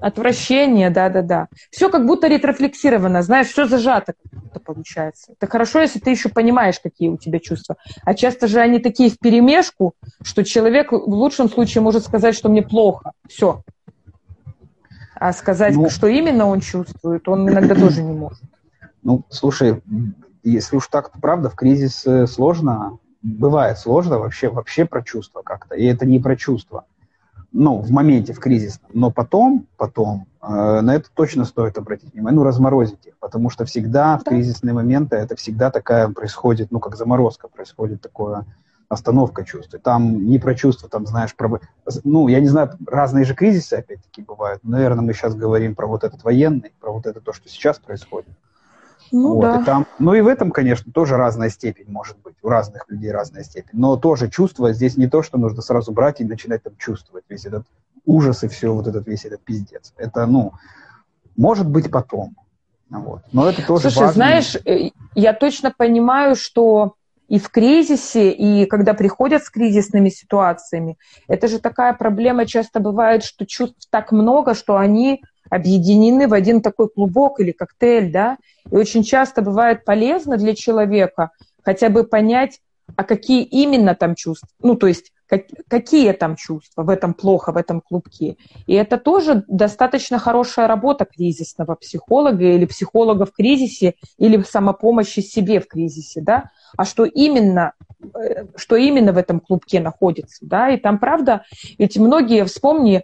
Отвращение, 0.00 0.90
да-да-да. 0.90 1.48
Все 1.70 1.90
как 1.90 2.06
будто 2.06 2.28
ретрофлексировано, 2.28 3.22
знаешь, 3.22 3.48
все 3.48 3.66
зажато 3.66 4.14
это 4.50 4.60
получается. 4.60 5.32
Это 5.32 5.50
хорошо, 5.50 5.80
если 5.80 5.98
ты 5.98 6.10
еще 6.10 6.28
понимаешь, 6.28 6.80
какие 6.80 7.08
у 7.08 7.16
тебя 7.16 7.38
чувства. 7.38 7.76
А 8.04 8.14
часто 8.14 8.46
же 8.46 8.60
они 8.60 8.78
такие 8.78 9.10
в 9.10 9.18
перемешку, 9.18 9.94
что 10.22 10.44
человек 10.44 10.92
в 10.92 11.08
лучшем 11.08 11.48
случае 11.48 11.82
может 11.82 12.04
сказать, 12.04 12.34
что 12.34 12.48
мне 12.48 12.62
плохо. 12.62 13.12
Все. 13.28 13.62
А 15.14 15.32
сказать, 15.32 15.74
ну, 15.74 15.90
что 15.90 16.06
именно 16.06 16.46
он 16.46 16.60
чувствует, 16.60 17.28
он 17.28 17.48
иногда 17.48 17.74
тоже 17.74 18.02
не 18.02 18.12
может. 18.12 18.40
Ну, 19.02 19.24
слушай, 19.30 19.82
если 20.44 20.76
уж 20.76 20.86
так, 20.88 21.10
то 21.10 21.18
правда, 21.18 21.50
в 21.50 21.56
кризис 21.56 22.06
сложно, 22.30 22.98
бывает 23.22 23.78
сложно 23.78 24.18
вообще, 24.18 24.48
вообще 24.48 24.84
про 24.84 25.02
чувства 25.02 25.42
как-то. 25.42 25.74
И 25.74 25.84
это 25.84 26.06
не 26.06 26.20
про 26.20 26.36
чувства. 26.36 26.84
Ну, 27.52 27.78
в 27.78 27.90
моменте, 27.90 28.32
в 28.32 28.40
кризисном. 28.40 28.90
Но 28.94 29.10
потом, 29.10 29.66
потом, 29.76 30.26
э, 30.42 30.80
на 30.80 30.94
это 30.94 31.08
точно 31.14 31.44
стоит 31.44 31.78
обратить 31.78 32.12
внимание, 32.12 32.36
ну, 32.36 32.44
разморозить 32.44 33.06
их, 33.06 33.16
потому 33.18 33.50
что 33.50 33.64
всегда 33.64 34.18
в 34.18 34.24
кризисные 34.24 34.74
моменты 34.74 35.16
это 35.16 35.36
всегда 35.36 35.70
такая 35.70 36.08
происходит, 36.08 36.70
ну, 36.70 36.80
как 36.80 36.96
заморозка 36.96 37.48
происходит 37.48 38.00
такое, 38.02 38.44
остановка 38.88 39.44
чувств. 39.44 39.74
И 39.74 39.78
там 39.78 40.26
не 40.26 40.38
про 40.38 40.54
чувства, 40.54 40.88
там, 40.88 41.06
знаешь, 41.06 41.34
про... 41.34 41.60
Ну, 42.04 42.28
я 42.28 42.40
не 42.40 42.48
знаю, 42.48 42.70
разные 42.86 43.24
же 43.24 43.34
кризисы, 43.34 43.74
опять-таки, 43.74 44.22
бывают. 44.22 44.62
Наверное, 44.64 45.04
мы 45.04 45.12
сейчас 45.12 45.34
говорим 45.34 45.74
про 45.74 45.86
вот 45.86 46.04
этот 46.04 46.24
военный, 46.24 46.72
про 46.80 46.92
вот 46.92 47.06
это 47.06 47.20
то, 47.20 47.32
что 47.32 47.48
сейчас 47.48 47.78
происходит. 47.78 48.30
Ну, 49.12 49.34
вот, 49.34 49.42
да. 49.42 49.60
и 49.60 49.64
там, 49.64 49.86
ну 49.98 50.14
и 50.14 50.20
в 50.20 50.26
этом, 50.26 50.50
конечно, 50.50 50.92
тоже 50.92 51.16
разная 51.16 51.50
степень 51.50 51.86
может 51.88 52.18
быть. 52.18 52.34
У 52.42 52.48
разных 52.48 52.88
людей 52.88 53.10
разная 53.10 53.42
степень. 53.42 53.78
Но 53.78 53.96
тоже 53.96 54.30
чувство 54.30 54.72
здесь 54.72 54.96
не 54.96 55.08
то, 55.08 55.22
что 55.22 55.38
нужно 55.38 55.62
сразу 55.62 55.92
брать 55.92 56.20
и 56.20 56.24
начинать 56.24 56.62
там 56.62 56.74
чувствовать 56.76 57.24
весь 57.28 57.46
этот 57.46 57.66
ужас 58.04 58.44
и 58.44 58.48
все, 58.48 58.72
вот 58.72 58.86
этот 58.86 59.06
весь 59.06 59.24
этот 59.24 59.42
пиздец. 59.42 59.92
Это, 59.96 60.26
ну, 60.26 60.52
может 61.36 61.68
быть 61.68 61.90
потом. 61.90 62.36
Вот. 62.90 63.22
Но 63.32 63.48
это 63.48 63.66
тоже 63.66 63.90
Слушай, 63.90 63.98
важно. 63.98 64.12
знаешь, 64.14 64.56
э, 64.64 64.90
я 65.14 65.32
точно 65.34 65.72
понимаю, 65.76 66.36
что 66.36 66.94
и 67.28 67.38
в 67.38 67.50
кризисе, 67.50 68.30
и 68.30 68.64
когда 68.64 68.94
приходят 68.94 69.44
с 69.44 69.50
кризисными 69.50 70.08
ситуациями, 70.08 70.96
это 71.28 71.46
же 71.46 71.58
такая 71.58 71.92
проблема 71.92 72.46
часто 72.46 72.80
бывает, 72.80 73.22
что 73.22 73.46
чувств 73.46 73.86
так 73.90 74.12
много, 74.12 74.54
что 74.54 74.78
они 74.78 75.22
объединены 75.50 76.28
в 76.28 76.34
один 76.34 76.60
такой 76.60 76.88
клубок 76.88 77.40
или 77.40 77.52
коктейль, 77.52 78.10
да, 78.10 78.38
и 78.70 78.76
очень 78.76 79.02
часто 79.02 79.42
бывает 79.42 79.84
полезно 79.84 80.36
для 80.36 80.54
человека 80.54 81.30
хотя 81.62 81.88
бы 81.90 82.04
понять, 82.04 82.60
а 82.96 83.04
какие 83.04 83.42
именно 83.42 83.94
там 83.94 84.14
чувства, 84.14 84.48
ну, 84.62 84.74
то 84.74 84.86
есть 84.86 85.12
как, 85.28 85.42
какие 85.68 86.12
там 86.12 86.36
чувства 86.36 86.82
в 86.82 86.88
этом 86.88 87.12
плохо, 87.12 87.52
в 87.52 87.56
этом 87.56 87.80
клубке. 87.82 88.36
И 88.66 88.74
это 88.74 88.96
тоже 88.96 89.44
достаточно 89.46 90.18
хорошая 90.18 90.66
работа 90.66 91.04
кризисного 91.04 91.74
психолога 91.74 92.44
или 92.44 92.64
психолога 92.64 93.26
в 93.26 93.32
кризисе, 93.32 93.94
или 94.16 94.42
самопомощи 94.42 95.20
себе 95.20 95.60
в 95.60 95.68
кризисе, 95.68 96.22
да, 96.22 96.50
а 96.76 96.84
что 96.84 97.04
именно, 97.04 97.74
э, 98.14 98.46
что 98.56 98.76
именно 98.76 99.12
в 99.12 99.18
этом 99.18 99.40
клубке 99.40 99.80
находится, 99.80 100.46
да, 100.46 100.70
и 100.70 100.78
там, 100.78 100.98
правда, 100.98 101.44
ведь 101.78 101.98
многие, 101.98 102.44
вспомни, 102.44 103.02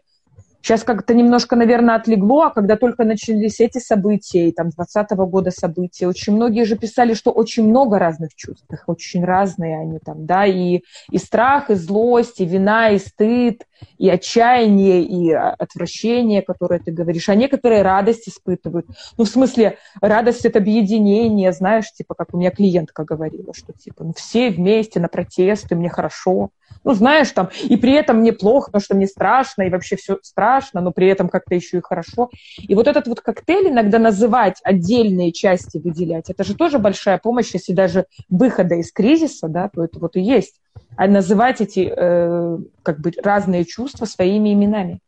Сейчас 0.64 0.82
как-то 0.82 1.12
немножко, 1.12 1.56
наверное, 1.56 1.96
отлегло, 1.96 2.46
а 2.46 2.50
когда 2.50 2.76
только 2.76 3.04
начались 3.04 3.60
эти 3.60 3.76
события, 3.76 4.48
и 4.48 4.52
там 4.52 4.70
20 4.70 5.12
-го 5.12 5.26
года 5.26 5.50
события, 5.50 6.08
очень 6.08 6.34
многие 6.34 6.64
же 6.64 6.76
писали, 6.78 7.12
что 7.12 7.32
очень 7.32 7.68
много 7.68 7.98
разных 7.98 8.34
чувств, 8.34 8.64
их 8.72 8.84
очень 8.86 9.26
разные 9.26 9.78
они 9.78 9.98
там, 9.98 10.24
да, 10.24 10.46
и, 10.46 10.80
и 11.10 11.18
страх, 11.18 11.68
и 11.68 11.74
злость, 11.74 12.40
и 12.40 12.46
вина, 12.46 12.88
и 12.88 12.98
стыд, 12.98 13.66
и 13.98 14.08
отчаяние, 14.08 15.02
и 15.02 15.32
отвращение, 15.32 16.40
которое 16.40 16.80
ты 16.80 16.92
говоришь, 16.92 17.28
а 17.28 17.34
некоторые 17.34 17.82
радость 17.82 18.26
испытывают. 18.26 18.86
Ну, 19.18 19.24
в 19.24 19.28
смысле, 19.28 19.76
радость— 20.00 20.44
это 20.46 20.60
объединение, 20.60 21.52
знаешь, 21.52 21.92
типа, 21.92 22.14
как 22.14 22.32
у 22.32 22.38
меня 22.38 22.50
клиентка 22.50 23.04
говорила, 23.04 23.52
что, 23.52 23.74
типа, 23.74 24.04
ну, 24.04 24.14
все 24.14 24.48
вместе 24.48 24.98
на 24.98 25.08
протесты, 25.08 25.76
мне 25.76 25.90
хорошо 25.90 26.48
ну, 26.82 26.92
знаешь, 26.92 27.30
там, 27.30 27.48
и 27.62 27.76
при 27.76 27.92
этом 27.92 28.18
мне 28.18 28.32
плохо, 28.32 28.66
потому 28.66 28.82
что 28.82 28.94
мне 28.94 29.06
страшно, 29.06 29.62
и 29.62 29.70
вообще 29.70 29.96
все 29.96 30.18
страшно, 30.22 30.53
но 30.80 30.92
при 30.92 31.08
этом 31.08 31.28
как-то 31.28 31.54
еще 31.54 31.78
и 31.78 31.82
хорошо. 31.82 32.30
И 32.58 32.74
вот 32.74 32.86
этот 32.86 33.06
вот 33.06 33.20
коктейль 33.20 33.68
иногда 33.68 33.98
называть, 33.98 34.60
отдельные 34.64 35.32
части 35.32 35.78
выделять, 35.78 36.30
это 36.30 36.44
же 36.44 36.54
тоже 36.54 36.78
большая 36.78 37.18
помощь, 37.18 37.54
если 37.54 37.72
даже 37.72 38.06
выхода 38.28 38.74
из 38.76 38.92
кризиса, 38.92 39.48
да, 39.48 39.68
то 39.68 39.84
это 39.84 39.98
вот 39.98 40.16
и 40.16 40.20
есть. 40.20 40.60
А 40.96 41.06
называть 41.06 41.60
эти, 41.60 41.92
э, 41.94 42.58
как 42.82 43.00
бы, 43.00 43.12
разные 43.22 43.64
чувства 43.64 44.06
своими 44.06 44.52
именами. 44.52 45.00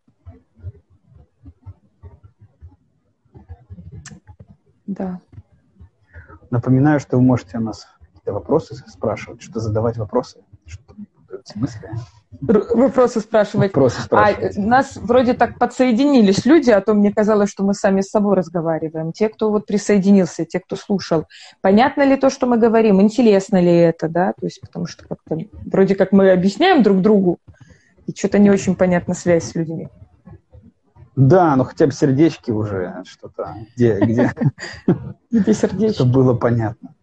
Да. 4.87 5.21
Напоминаю, 6.51 7.01
что 7.01 7.17
вы 7.17 7.23
можете 7.23 7.59
у 7.59 7.61
нас 7.61 7.87
какие-то 8.01 8.33
вопросы 8.33 8.77
спрашивать, 8.89 9.43
что 9.43 9.61
задавать 9.61 9.97
вопросы. 9.99 10.41
В 11.47 11.53
смысле? 11.53 11.91
Вопросы 12.41 13.21
спрашивать. 13.21 13.69
Вопросы 13.69 14.03
спрашивать. 14.03 14.59
А 14.59 14.61
нас 14.61 14.97
вроде 14.97 15.33
так 15.33 15.59
подсоединились 15.59 16.45
люди, 16.45 16.71
а 16.71 16.81
то 16.81 16.93
мне 16.93 17.13
казалось, 17.13 17.51
что 17.51 17.65
мы 17.65 17.73
сами 17.73 18.01
с 18.01 18.11
собой 18.11 18.35
разговариваем. 18.35 19.13
Те, 19.13 19.29
кто 19.29 19.51
вот 19.51 19.65
присоединился, 19.65 20.45
те, 20.45 20.59
кто 20.59 20.75
слушал. 20.75 21.27
Понятно 21.61 22.03
ли 22.03 22.17
то, 22.17 22.31
что 22.31 22.47
мы 22.47 22.59
говорим? 22.59 23.01
Интересно 23.01 23.61
ли 23.61 23.73
это, 23.73 24.09
да? 24.09 24.33
То 24.33 24.47
есть, 24.47 24.61
потому 24.61 24.87
что 24.87 25.07
как-то 25.07 25.39
вроде 25.65 25.95
как 25.95 26.11
мы 26.11 26.31
объясняем 26.31 26.83
друг 26.83 27.01
другу, 27.01 27.39
и 28.07 28.13
что-то 28.13 28.39
не 28.39 28.51
очень 28.51 28.75
понятна 28.75 29.15
связь 29.15 29.45
с 29.45 29.55
людьми. 29.55 29.89
Да, 31.15 31.55
ну 31.57 31.65
хотя 31.65 31.87
бы 31.87 31.93
сердечки 31.93 32.51
уже 32.51 33.03
что-то. 33.07 33.55
Где, 33.77 33.99
где? 34.01 34.33
Где 35.31 35.55
сердечки? 35.55 35.95
Чтобы 35.97 36.13
было 36.13 36.35
понятно. 36.35 36.96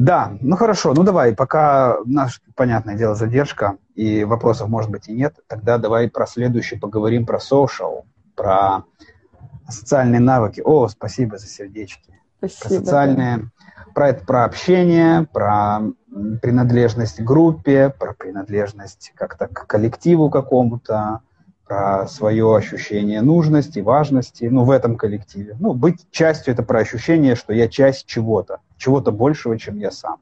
Да, 0.00 0.32
ну 0.40 0.56
хорошо, 0.56 0.94
ну 0.94 1.02
давай, 1.02 1.34
пока 1.34 1.98
наш, 2.06 2.40
понятное 2.54 2.94
дело, 2.94 3.14
задержка, 3.14 3.76
и 3.94 4.24
вопросов, 4.24 4.70
может 4.70 4.90
быть, 4.90 5.08
и 5.08 5.12
нет, 5.12 5.36
тогда 5.46 5.76
давай 5.76 6.08
про 6.08 6.26
следующий 6.26 6.76
поговорим 6.76 7.26
про 7.26 7.36
social, 7.36 8.04
про 8.34 8.84
социальные 9.68 10.20
навыки. 10.20 10.62
О, 10.64 10.88
спасибо 10.88 11.36
за 11.36 11.48
сердечки. 11.48 12.18
Спасибо. 12.38 12.60
Про 12.62 12.68
социальные, 12.70 13.50
про 13.94 14.08
это, 14.08 14.24
про 14.24 14.44
общение, 14.44 15.28
про 15.34 15.80
принадлежность 16.40 17.18
к 17.18 17.22
группе, 17.22 17.90
про 17.90 18.14
принадлежность 18.14 19.12
как-то 19.14 19.48
к 19.48 19.66
коллективу 19.66 20.30
какому-то, 20.30 21.20
про 21.70 22.08
свое 22.08 22.56
ощущение 22.56 23.22
нужности, 23.22 23.78
важности, 23.78 24.46
ну, 24.46 24.64
в 24.64 24.72
этом 24.72 24.96
коллективе. 24.96 25.56
Ну, 25.60 25.72
быть 25.72 26.04
частью– 26.10 26.52
это 26.54 26.64
про 26.64 26.80
ощущение, 26.80 27.36
что 27.36 27.52
я 27.52 27.68
часть 27.68 28.06
чего-то, 28.06 28.58
чего-то 28.76 29.12
большего, 29.12 29.56
чем 29.56 29.78
я 29.78 29.92
сам. 29.92 30.16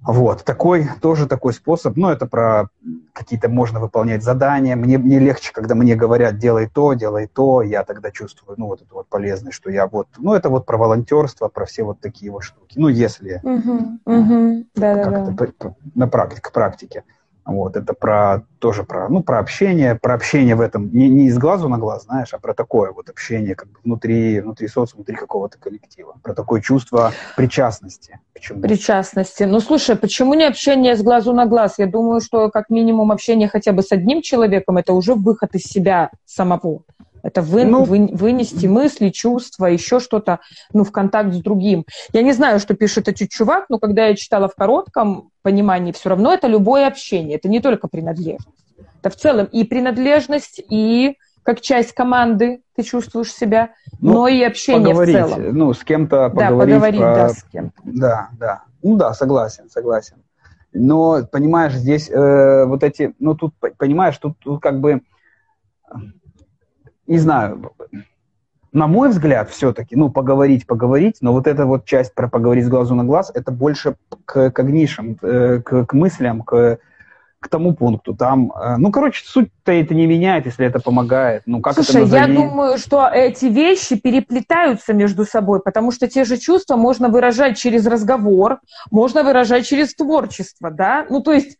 Вот, 0.00 0.42
такой, 0.42 0.88
тоже 1.02 1.26
такой 1.26 1.52
способ, 1.52 1.98
ну, 1.98 2.08
это 2.08 2.24
про 2.24 2.70
какие-то 3.12 3.50
можно 3.50 3.78
выполнять 3.78 4.22
задания. 4.22 4.74
Мне, 4.74 4.96
мне 4.96 5.18
легче, 5.18 5.52
когда 5.52 5.74
мне 5.74 5.94
говорят, 5.96 6.38
делай 6.38 6.66
то, 6.66 6.94
делай 6.94 7.26
то, 7.26 7.60
я 7.60 7.84
тогда 7.84 8.10
чувствую, 8.10 8.54
ну, 8.58 8.68
вот 8.68 8.80
это 8.80 8.94
вот 8.94 9.08
полезность, 9.08 9.56
что 9.56 9.68
я 9.68 9.86
вот, 9.86 10.08
ну, 10.16 10.32
это 10.32 10.48
вот 10.48 10.64
про 10.64 10.78
волонтерство, 10.78 11.48
про 11.48 11.66
все 11.66 11.82
вот 11.82 12.00
такие 12.00 12.32
вот 12.32 12.42
штуки. 12.42 12.78
Ну, 12.78 12.88
если 12.88 13.42
угу, 13.42 13.98
угу, 14.06 14.64
как-то 14.74 15.76
на 15.94 16.08
практике, 16.08 16.40
к 16.40 16.52
практике. 16.52 17.04
Вот, 17.48 17.76
это 17.76 17.94
про, 17.94 18.42
тоже 18.58 18.84
про, 18.84 19.08
ну, 19.08 19.22
про 19.22 19.38
общение, 19.38 19.94
про 19.94 20.12
общение 20.12 20.54
в 20.54 20.60
этом, 20.60 20.92
не, 20.92 21.08
не 21.08 21.28
из 21.28 21.38
глазу 21.38 21.66
на 21.70 21.78
глаз, 21.78 22.04
знаешь, 22.04 22.34
а 22.34 22.38
про 22.38 22.52
такое 22.52 22.92
вот 22.92 23.08
общение 23.08 23.54
как 23.54 23.70
бы 23.70 23.78
внутри, 23.82 24.40
внутри 24.40 24.68
социума, 24.68 24.98
внутри 24.98 25.16
какого-то 25.16 25.56
коллектива, 25.58 26.16
про 26.22 26.34
такое 26.34 26.60
чувство 26.60 27.10
причастности. 27.38 28.20
Почему? 28.34 28.60
Причастности. 28.60 29.44
Ну, 29.44 29.60
слушай, 29.60 29.96
почему 29.96 30.34
не 30.34 30.44
общение 30.44 30.94
с 30.94 31.02
глазу 31.02 31.32
на 31.32 31.46
глаз? 31.46 31.78
Я 31.78 31.86
думаю, 31.86 32.20
что 32.20 32.50
как 32.50 32.68
минимум 32.68 33.12
общение 33.12 33.48
хотя 33.48 33.72
бы 33.72 33.80
с 33.80 33.92
одним 33.92 34.20
человеком, 34.20 34.76
это 34.76 34.92
уже 34.92 35.14
выход 35.14 35.54
из 35.54 35.62
себя 35.62 36.10
самого. 36.26 36.82
Это 37.22 37.42
вы, 37.42 37.64
ну, 37.64 37.84
вы, 37.84 38.08
вынести 38.12 38.66
мысли, 38.66 39.10
чувства, 39.10 39.66
еще 39.66 40.00
что-то, 40.00 40.40
ну, 40.72 40.84
в 40.84 40.92
контакт 40.92 41.32
с 41.32 41.40
другим. 41.40 41.84
Я 42.12 42.22
не 42.22 42.32
знаю, 42.32 42.60
что 42.60 42.74
пишет 42.74 43.08
этот 43.08 43.28
чувак, 43.28 43.66
но 43.68 43.78
когда 43.78 44.06
я 44.06 44.14
читала 44.14 44.48
в 44.48 44.54
коротком 44.54 45.30
понимании, 45.42 45.92
все 45.92 46.10
равно 46.10 46.32
это 46.32 46.46
любое 46.46 46.86
общение, 46.86 47.36
это 47.36 47.48
не 47.48 47.60
только 47.60 47.88
принадлежность. 47.88 48.48
Это 49.00 49.10
в 49.10 49.16
целом 49.16 49.46
и 49.46 49.64
принадлежность, 49.64 50.60
и 50.68 51.16
как 51.42 51.60
часть 51.60 51.92
команды 51.92 52.60
ты 52.76 52.82
чувствуешь 52.82 53.32
себя, 53.32 53.70
ну, 54.00 54.12
но 54.12 54.28
и 54.28 54.42
общение 54.42 54.94
в 54.94 55.06
целом. 55.06 55.56
Ну, 55.56 55.72
с 55.72 55.82
кем-то 55.82 56.28
поговорить. 56.28 56.74
Да, 56.74 56.80
поговорить, 56.80 57.00
про... 57.00 57.14
да, 57.14 57.28
с 57.30 57.42
кем-то. 57.44 57.80
Да, 57.84 58.28
да. 58.38 58.62
Ну 58.82 58.96
да, 58.96 59.14
согласен, 59.14 59.70
согласен. 59.70 60.16
Но, 60.72 61.24
понимаешь, 61.30 61.72
здесь 61.72 62.10
э, 62.10 62.64
вот 62.66 62.82
эти, 62.82 63.14
ну 63.18 63.34
тут, 63.34 63.54
понимаешь, 63.78 64.18
тут, 64.18 64.38
тут 64.38 64.60
как 64.60 64.80
бы 64.80 65.00
не 67.08 67.18
знаю, 67.18 67.72
на 68.72 68.86
мой 68.86 69.08
взгляд, 69.08 69.50
все-таки, 69.50 69.96
ну, 69.96 70.10
поговорить, 70.10 70.66
поговорить, 70.66 71.16
но 71.20 71.32
вот 71.32 71.46
эта 71.46 71.64
вот 71.66 71.84
часть 71.84 72.14
про 72.14 72.28
поговорить 72.28 72.66
с 72.66 72.68
глазу 72.68 72.94
на 72.94 73.04
глаз, 73.04 73.32
это 73.34 73.50
больше 73.50 73.96
к 74.26 74.50
когнишам, 74.50 75.16
э, 75.22 75.60
к, 75.64 75.86
к 75.86 75.92
мыслям, 75.94 76.42
к, 76.42 76.78
к 77.40 77.48
тому 77.48 77.74
пункту. 77.74 78.14
Там, 78.14 78.52
э, 78.52 78.76
ну, 78.76 78.92
короче, 78.92 79.24
суть-то 79.24 79.72
это 79.72 79.94
не 79.94 80.06
меняет, 80.06 80.44
если 80.44 80.66
это 80.66 80.80
помогает. 80.80 81.44
Ну, 81.46 81.62
как 81.62 81.74
Слушай, 81.74 81.90
это 81.90 82.00
назови? 82.00 82.34
я 82.34 82.40
думаю, 82.40 82.78
что 82.78 83.08
эти 83.08 83.46
вещи 83.46 83.98
переплетаются 83.98 84.92
между 84.92 85.24
собой, 85.24 85.60
потому 85.60 85.90
что 85.90 86.06
те 86.06 86.24
же 86.24 86.36
чувства 86.36 86.76
можно 86.76 87.08
выражать 87.08 87.56
через 87.56 87.86
разговор, 87.86 88.60
можно 88.90 89.22
выражать 89.22 89.66
через 89.66 89.94
творчество, 89.94 90.70
да? 90.70 91.06
Ну, 91.08 91.22
то 91.22 91.32
есть 91.32 91.56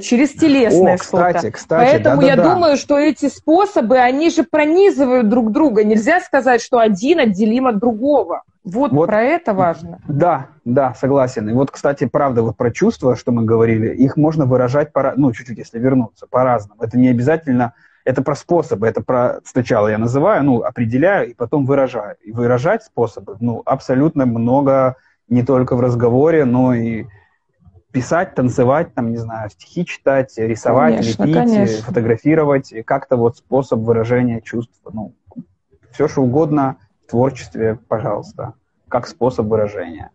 через 0.00 0.32
телесное 0.32 0.94
О, 0.94 0.98
кстати, 0.98 1.38
что-то. 1.38 1.52
Кстати, 1.52 1.90
Поэтому 1.90 2.20
да, 2.20 2.26
я 2.26 2.36
да, 2.36 2.54
думаю, 2.54 2.76
что 2.76 2.98
эти 2.98 3.28
способы, 3.28 3.98
они 3.98 4.30
же 4.30 4.44
пронизывают 4.44 5.28
друг 5.28 5.52
друга. 5.52 5.84
Нельзя 5.84 6.20
сказать, 6.20 6.62
что 6.62 6.78
один 6.78 7.18
отделим 7.18 7.66
от 7.66 7.78
другого. 7.78 8.42
Вот, 8.62 8.92
вот 8.92 9.06
про 9.06 9.22
это 9.22 9.54
важно. 9.54 10.00
Да, 10.06 10.48
да, 10.64 10.94
согласен. 10.94 11.48
И 11.48 11.52
вот, 11.52 11.70
кстати, 11.70 12.06
правда, 12.06 12.42
вот 12.42 12.56
про 12.56 12.70
чувства, 12.70 13.16
что 13.16 13.32
мы 13.32 13.44
говорили, 13.44 13.88
их 13.94 14.16
можно 14.16 14.44
выражать, 14.44 14.92
по, 14.92 15.14
ну, 15.16 15.32
чуть-чуть, 15.32 15.58
если 15.58 15.78
вернуться, 15.78 16.26
по-разному. 16.28 16.82
Это 16.82 16.98
не 16.98 17.08
обязательно, 17.08 17.72
это 18.04 18.22
про 18.22 18.34
способы, 18.34 18.86
это 18.86 19.02
про, 19.02 19.40
сначала 19.44 19.88
я 19.88 19.96
называю, 19.96 20.44
ну, 20.44 20.62
определяю, 20.62 21.30
и 21.30 21.34
потом 21.34 21.64
выражаю. 21.64 22.16
И 22.22 22.32
выражать 22.32 22.84
способы, 22.84 23.36
ну, 23.40 23.62
абсолютно 23.64 24.26
много, 24.26 24.96
не 25.28 25.42
только 25.42 25.74
в 25.74 25.80
разговоре, 25.80 26.44
но 26.44 26.74
и 26.74 27.06
писать, 27.92 28.34
танцевать, 28.34 28.94
там, 28.94 29.10
не 29.10 29.16
знаю, 29.16 29.50
стихи 29.50 29.84
читать, 29.84 30.32
рисовать, 30.36 30.96
конечно, 30.96 31.24
лепить, 31.24 31.34
конечно. 31.34 31.84
фотографировать, 31.84 32.72
как-то 32.84 33.16
вот 33.16 33.36
способ 33.36 33.80
выражения 33.80 34.40
чувств, 34.40 34.74
ну, 34.92 35.14
все 35.92 36.08
что 36.08 36.22
угодно– 36.22 36.76
творчестве, 37.10 37.78
пожалуйста, 37.88 38.54
как 38.88 39.06
способ 39.06 39.46
выражения. 39.46 40.10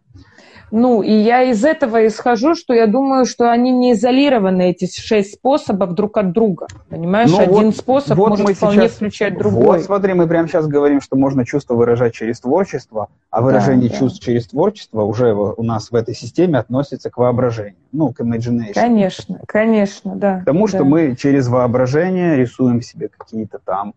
Ну, 0.71 1.01
и 1.01 1.12
я 1.12 1.43
из 1.43 1.63
этого 1.63 2.06
исхожу, 2.08 2.56
что 2.56 2.73
я 2.73 2.88
думаю, 2.88 3.25
что 3.25 3.51
они 3.51 3.71
не 3.71 3.93
изолированы, 3.93 4.71
эти 4.71 4.86
шесть 4.86 5.36
способов 5.36 5.93
друг 5.93 6.17
от 6.17 6.32
друга. 6.32 6.67
Понимаешь, 6.89 7.30
ну, 7.32 7.39
один 7.39 7.65
вот, 7.65 7.75
способ 7.78 8.17
вот 8.17 8.30
может 8.30 8.58
вполне 8.58 8.82
сейчас, 8.84 8.91
включать 8.93 9.38
другой. 9.38 9.78
Вот, 9.78 9.84
смотри, 9.84 10.13
мы 10.13 10.28
прямо 10.28 10.47
сейчас 10.47 10.67
говорим, 10.67 11.01
что 11.01 11.15
можно 11.15 11.45
чувство 11.45 11.75
выражать 11.75 12.13
через 12.13 12.39
творчество, 12.39 13.10
а 13.30 13.41
выражение 13.41 13.89
да, 13.89 13.97
чувств 13.97 14.19
да. 14.19 14.25
через 14.25 14.47
творчество 14.47 15.04
уже 15.04 15.34
у 15.34 15.63
нас 15.63 15.91
в 15.91 15.95
этой 15.95 16.15
системе 16.15 16.60
относится 16.60 17.10
к 17.10 17.17
воображению, 17.17 17.75
ну, 17.91 18.12
к 18.12 18.19
imagination. 18.21 18.73
Конечно, 18.73 19.39
конечно, 19.47 20.15
да. 20.15 20.39
К 20.41 20.45
тому, 20.45 20.67
что 20.67 20.80
да. 20.80 20.86
мы 20.86 21.15
через 21.15 21.47
воображение 21.47 22.36
рисуем 22.36 22.82
себе 22.82 23.10
какие-то 23.15 23.60
там, 23.63 23.93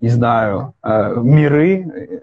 не 0.00 0.08
знаю, 0.08 0.74
э, 0.82 1.14
миры, 1.16 2.22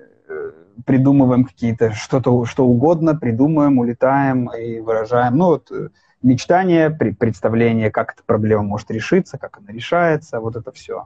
придумываем 0.85 1.45
какие-то 1.45 1.91
что-то, 1.91 2.45
что 2.45 2.65
угодно, 2.65 3.15
придумываем, 3.15 3.79
улетаем 3.79 4.49
и 4.53 4.79
выражаем. 4.79 5.37
Ну, 5.37 5.45
вот 5.47 5.71
э, 5.71 5.89
мечтание, 6.21 6.89
представление, 6.89 7.91
как 7.91 8.13
эта 8.13 8.23
проблема 8.25 8.63
может 8.63 8.91
решиться, 8.91 9.37
как 9.37 9.57
она 9.57 9.71
решается, 9.71 10.39
вот 10.39 10.55
это 10.55 10.71
все. 10.71 11.05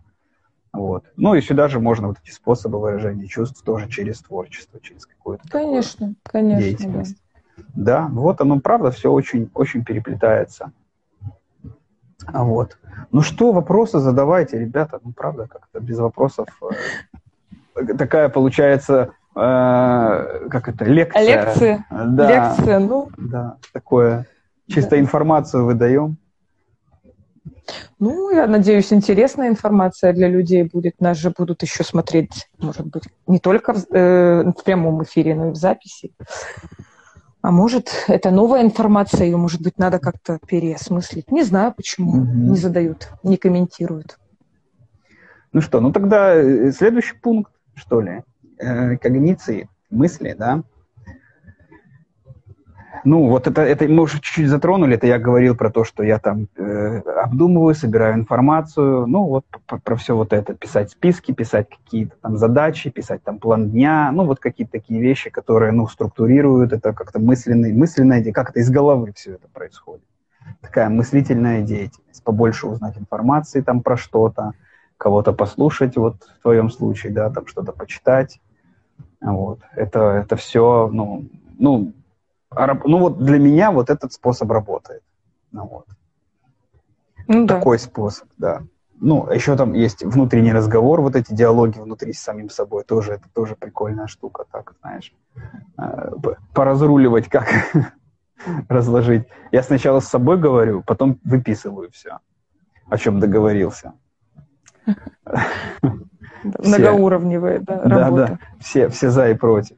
Вот. 0.71 1.05
Ну 1.15 1.35
и 1.35 1.41
сюда 1.41 1.67
же 1.67 1.79
можно 1.79 2.07
вот 2.07 2.17
эти 2.23 2.31
способы 2.31 2.79
выражения 2.79 3.27
чувств 3.27 3.61
тоже 3.63 3.87
через 3.89 4.19
творчество, 4.19 4.79
через 4.81 5.05
какую-то 5.05 5.47
конечно, 5.47 6.15
конечно, 6.23 6.61
деятельность. 6.61 7.17
Да. 7.75 8.07
да, 8.07 8.07
вот 8.07 8.41
оно, 8.41 8.59
правда, 8.59 8.89
все 8.89 9.11
очень, 9.11 9.51
очень 9.53 9.85
переплетается. 9.85 10.71
Вот. 12.27 12.79
Ну 13.11 13.21
что, 13.21 13.51
вопросы 13.51 13.99
задавайте, 13.99 14.57
ребята. 14.57 14.99
Ну, 15.03 15.11
правда, 15.11 15.47
как-то 15.47 15.79
без 15.79 15.99
вопросов. 15.99 16.47
Э, 17.75 17.85
такая 17.93 18.29
получается 18.29 19.13
э, 19.35 20.47
как 20.49 20.69
это, 20.69 20.85
лекция. 20.85 21.45
Лекции. 21.45 21.85
Да, 21.89 22.29
Лекция, 22.29 22.79
ну. 22.79 23.09
Да, 23.17 23.57
такое. 23.71 24.27
Чисто 24.67 24.91
да. 24.91 24.99
информацию 24.99 25.65
выдаем. 25.65 26.17
Ну, 27.99 28.31
я 28.31 28.47
надеюсь, 28.47 28.91
интересная 28.91 29.47
информация 29.47 30.13
для 30.13 30.27
людей 30.27 30.63
будет. 30.63 30.99
Нас 30.99 31.17
же 31.17 31.29
будут 31.29 31.61
еще 31.61 31.83
смотреть, 31.83 32.49
может 32.59 32.85
быть, 32.85 33.03
не 33.27 33.39
только 33.39 33.73
в, 33.73 33.85
э, 33.91 34.43
в 34.43 34.63
прямом 34.63 35.03
эфире, 35.03 35.35
но 35.35 35.49
и 35.49 35.51
в 35.51 35.55
записи. 35.55 36.13
А 37.41 37.51
может, 37.51 38.05
это 38.07 38.31
новая 38.31 38.61
информация, 38.63 39.25
ее, 39.25 39.37
может 39.37 39.61
быть, 39.61 39.77
надо 39.77 39.99
как-то 39.99 40.39
переосмыслить. 40.47 41.31
Не 41.31 41.43
знаю, 41.43 41.73
почему 41.75 42.21
угу. 42.21 42.31
не 42.31 42.57
задают, 42.57 43.09
не 43.21 43.37
комментируют. 43.37 44.17
Ну 45.51 45.61
что, 45.61 45.79
ну 45.81 45.91
тогда 45.91 46.33
э, 46.33 46.71
следующий 46.71 47.15
пункт, 47.15 47.51
что 47.75 48.01
ли? 48.01 48.23
Э, 48.59 48.97
когниции, 48.97 49.69
мысли, 49.89 50.35
да, 50.37 50.63
ну, 53.03 53.27
вот 53.27 53.47
это, 53.47 53.61
это 53.61 53.87
мы 53.87 54.03
уже 54.03 54.19
чуть-чуть 54.19 54.47
затронули, 54.47 54.95
это 54.95 55.07
я 55.07 55.19
говорил 55.19 55.55
про 55.55 55.69
то, 55.69 55.83
что 55.83 56.03
я 56.03 56.19
там 56.19 56.47
э, 56.55 56.99
обдумываю, 56.99 57.75
собираю 57.75 58.15
информацию, 58.15 59.07
ну, 59.07 59.25
вот 59.25 59.45
про, 59.67 59.77
про 59.77 59.95
все 59.95 60.15
вот 60.15 60.31
это, 60.31 60.53
писать 60.53 60.91
списки, 60.91 61.33
писать 61.33 61.67
какие-то 61.69 62.15
там 62.21 62.37
задачи, 62.37 62.89
писать 62.89 63.21
там 63.23 63.39
план 63.39 63.71
дня, 63.71 64.11
ну, 64.13 64.25
вот 64.25 64.39
какие-то 64.39 64.73
такие 64.73 65.01
вещи, 65.01 65.29
которые, 65.29 65.73
ну, 65.73 65.87
структурируют 65.87 66.71
это 66.71 66.93
как-то 66.93 67.19
мысленный, 67.19 67.73
мысленная, 67.73 68.23
как 68.31 68.51
это 68.51 68.59
из 68.59 68.69
головы 68.69 69.11
все 69.15 69.33
это 69.33 69.47
происходит. 69.49 70.05
Такая 70.61 70.89
мыслительная 70.89 71.61
деятельность, 71.61 72.23
побольше 72.23 72.67
узнать 72.67 72.97
информации 72.97 73.61
там 73.61 73.81
про 73.81 73.97
что-то, 73.97 74.53
кого-то 75.03 75.33
послушать, 75.33 75.97
вот 75.97 76.15
в 76.23 76.41
твоем 76.41 76.69
случае, 76.69 77.11
да, 77.11 77.29
там 77.29 77.45
что-то 77.45 77.73
почитать, 77.73 78.39
вот. 79.19 79.59
Это, 79.75 79.99
это 79.99 80.35
все, 80.37 80.89
ну, 80.91 81.27
ну, 81.59 81.91
ну 82.51 82.99
вот 82.99 83.23
для 83.23 83.37
меня 83.37 83.71
вот 83.71 83.89
этот 83.89 84.13
способ 84.13 84.49
работает. 84.49 85.03
Ну, 85.51 85.67
вот. 85.67 85.85
Ну, 87.27 87.47
Такой 87.47 87.77
да. 87.77 87.83
способ, 87.83 88.27
да. 88.37 88.63
Ну, 88.99 89.29
еще 89.29 89.57
там 89.57 89.73
есть 89.73 90.03
внутренний 90.03 90.53
разговор, 90.53 91.01
вот 91.01 91.17
эти 91.17 91.33
диалоги 91.33 91.79
внутри 91.79 92.13
с 92.13 92.21
самим 92.21 92.49
собой, 92.49 92.85
тоже 92.85 93.13
это 93.13 93.27
тоже 93.33 93.55
прикольная 93.55 94.07
штука, 94.07 94.45
так, 94.49 94.75
знаешь, 94.81 95.13
э, 95.77 96.11
поразруливать, 96.53 97.27
как 97.27 97.47
разложить. 98.69 99.23
Я 99.51 99.63
сначала 99.63 99.99
с 99.99 100.07
собой 100.07 100.37
говорю, 100.37 100.83
потом 100.87 101.19
выписываю 101.25 101.91
все, 101.91 102.19
о 102.89 102.97
чем 102.97 103.19
договорился. 103.19 103.93
Многоуровневая, 106.43 107.59
да, 107.59 107.81
работа. 107.83 108.27
Да, 108.27 108.27
да, 108.27 108.39
все, 108.59 108.89
все 108.89 109.09
за 109.09 109.29
и 109.29 109.33
против. 109.33 109.77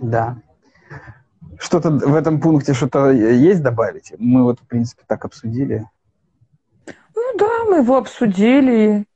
Да. 0.00 0.38
Что-то 1.58 1.90
в 1.90 2.14
этом 2.14 2.40
пункте 2.40 2.74
что-то 2.74 3.10
есть 3.10 3.62
добавить? 3.62 4.12
Мы 4.18 4.42
вот, 4.42 4.60
в 4.60 4.66
принципе, 4.66 5.02
так 5.06 5.24
обсудили. 5.24 5.88
Ну 7.14 7.38
да, 7.38 7.64
мы 7.70 7.78
его 7.78 7.96
обсудили. 7.96 9.06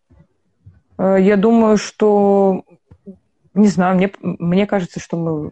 Э, 0.96 1.16
я 1.20 1.36
думаю, 1.36 1.76
что, 1.76 2.64
не 3.54 3.68
знаю, 3.68 3.96
мне, 3.96 4.12
мне 4.22 4.66
кажется, 4.66 5.00
что 5.00 5.16
мы 5.16 5.50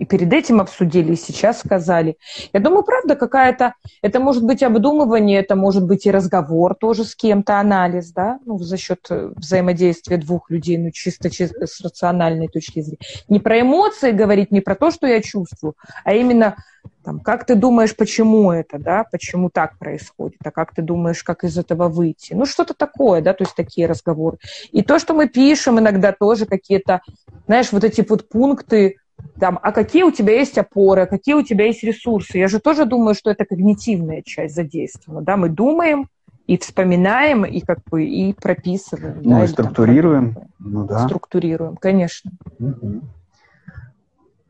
и 0.00 0.06
перед 0.06 0.32
этим 0.32 0.60
обсудили, 0.62 1.12
и 1.12 1.16
сейчас 1.16 1.60
сказали. 1.60 2.16
Я 2.54 2.60
думаю, 2.60 2.82
правда, 2.82 3.16
какая-то... 3.16 3.74
Это 4.00 4.18
может 4.18 4.42
быть 4.42 4.62
обдумывание, 4.62 5.40
это 5.40 5.56
может 5.56 5.84
быть 5.84 6.06
и 6.06 6.10
разговор 6.10 6.74
тоже 6.74 7.04
с 7.04 7.14
кем-то, 7.14 7.60
анализ, 7.60 8.10
да, 8.12 8.38
ну, 8.46 8.58
за 8.58 8.78
счет 8.78 9.00
э, 9.10 9.30
взаимодействия 9.36 10.16
двух 10.16 10.50
людей, 10.50 10.78
ну, 10.78 10.90
чисто, 10.90 11.28
чисто 11.28 11.66
с 11.66 11.82
рациональной 11.82 12.48
точки 12.48 12.80
зрения. 12.80 12.98
Не 13.28 13.40
про 13.40 13.60
эмоции 13.60 14.12
говорить, 14.12 14.50
не 14.50 14.62
про 14.62 14.74
то, 14.74 14.90
что 14.90 15.06
я 15.06 15.20
чувствую, 15.20 15.74
а 16.02 16.14
именно 16.14 16.56
там, 17.04 17.20
как 17.20 17.44
ты 17.44 17.54
думаешь, 17.54 17.94
почему 17.94 18.52
это, 18.52 18.78
да, 18.78 19.04
почему 19.04 19.50
так 19.50 19.78
происходит, 19.78 20.38
а 20.42 20.50
как 20.50 20.74
ты 20.74 20.80
думаешь, 20.80 21.22
как 21.22 21.44
из 21.44 21.58
этого 21.58 21.88
выйти. 21.88 22.32
Ну, 22.32 22.46
что-то 22.46 22.72
такое, 22.72 23.20
да, 23.20 23.34
то 23.34 23.44
есть 23.44 23.54
такие 23.54 23.86
разговоры. 23.86 24.38
И 24.72 24.82
то, 24.82 24.98
что 24.98 25.12
мы 25.12 25.28
пишем 25.28 25.78
иногда 25.78 26.12
тоже 26.12 26.46
какие-то, 26.46 27.02
знаешь, 27.46 27.70
вот 27.72 27.84
эти 27.84 28.04
вот 28.08 28.30
пункты, 28.30 28.96
там, 29.38 29.58
а 29.62 29.72
какие 29.72 30.02
у 30.02 30.10
тебя 30.10 30.34
есть 30.34 30.58
опоры, 30.58 31.06
какие 31.06 31.34
у 31.34 31.42
тебя 31.42 31.66
есть 31.66 31.82
ресурсы. 31.82 32.38
Я 32.38 32.48
же 32.48 32.60
тоже 32.60 32.84
думаю, 32.84 33.14
что 33.14 33.30
это 33.30 33.44
когнитивная 33.44 34.22
часть 34.22 34.54
задействована. 34.54 35.22
Да? 35.22 35.36
Мы 35.36 35.48
думаем 35.48 36.08
и 36.46 36.58
вспоминаем, 36.58 37.44
и 37.44 37.60
как 37.60 37.78
бы 37.90 38.04
и 38.04 38.32
прописываем. 38.32 39.22
Ну, 39.22 39.30
да, 39.30 39.44
и 39.44 39.46
структурируем. 39.46 40.34
Там, 40.34 40.44
ну, 40.58 40.84
да. 40.84 41.06
Структурируем, 41.06 41.76
конечно. 41.76 42.32
Угу. 42.58 43.02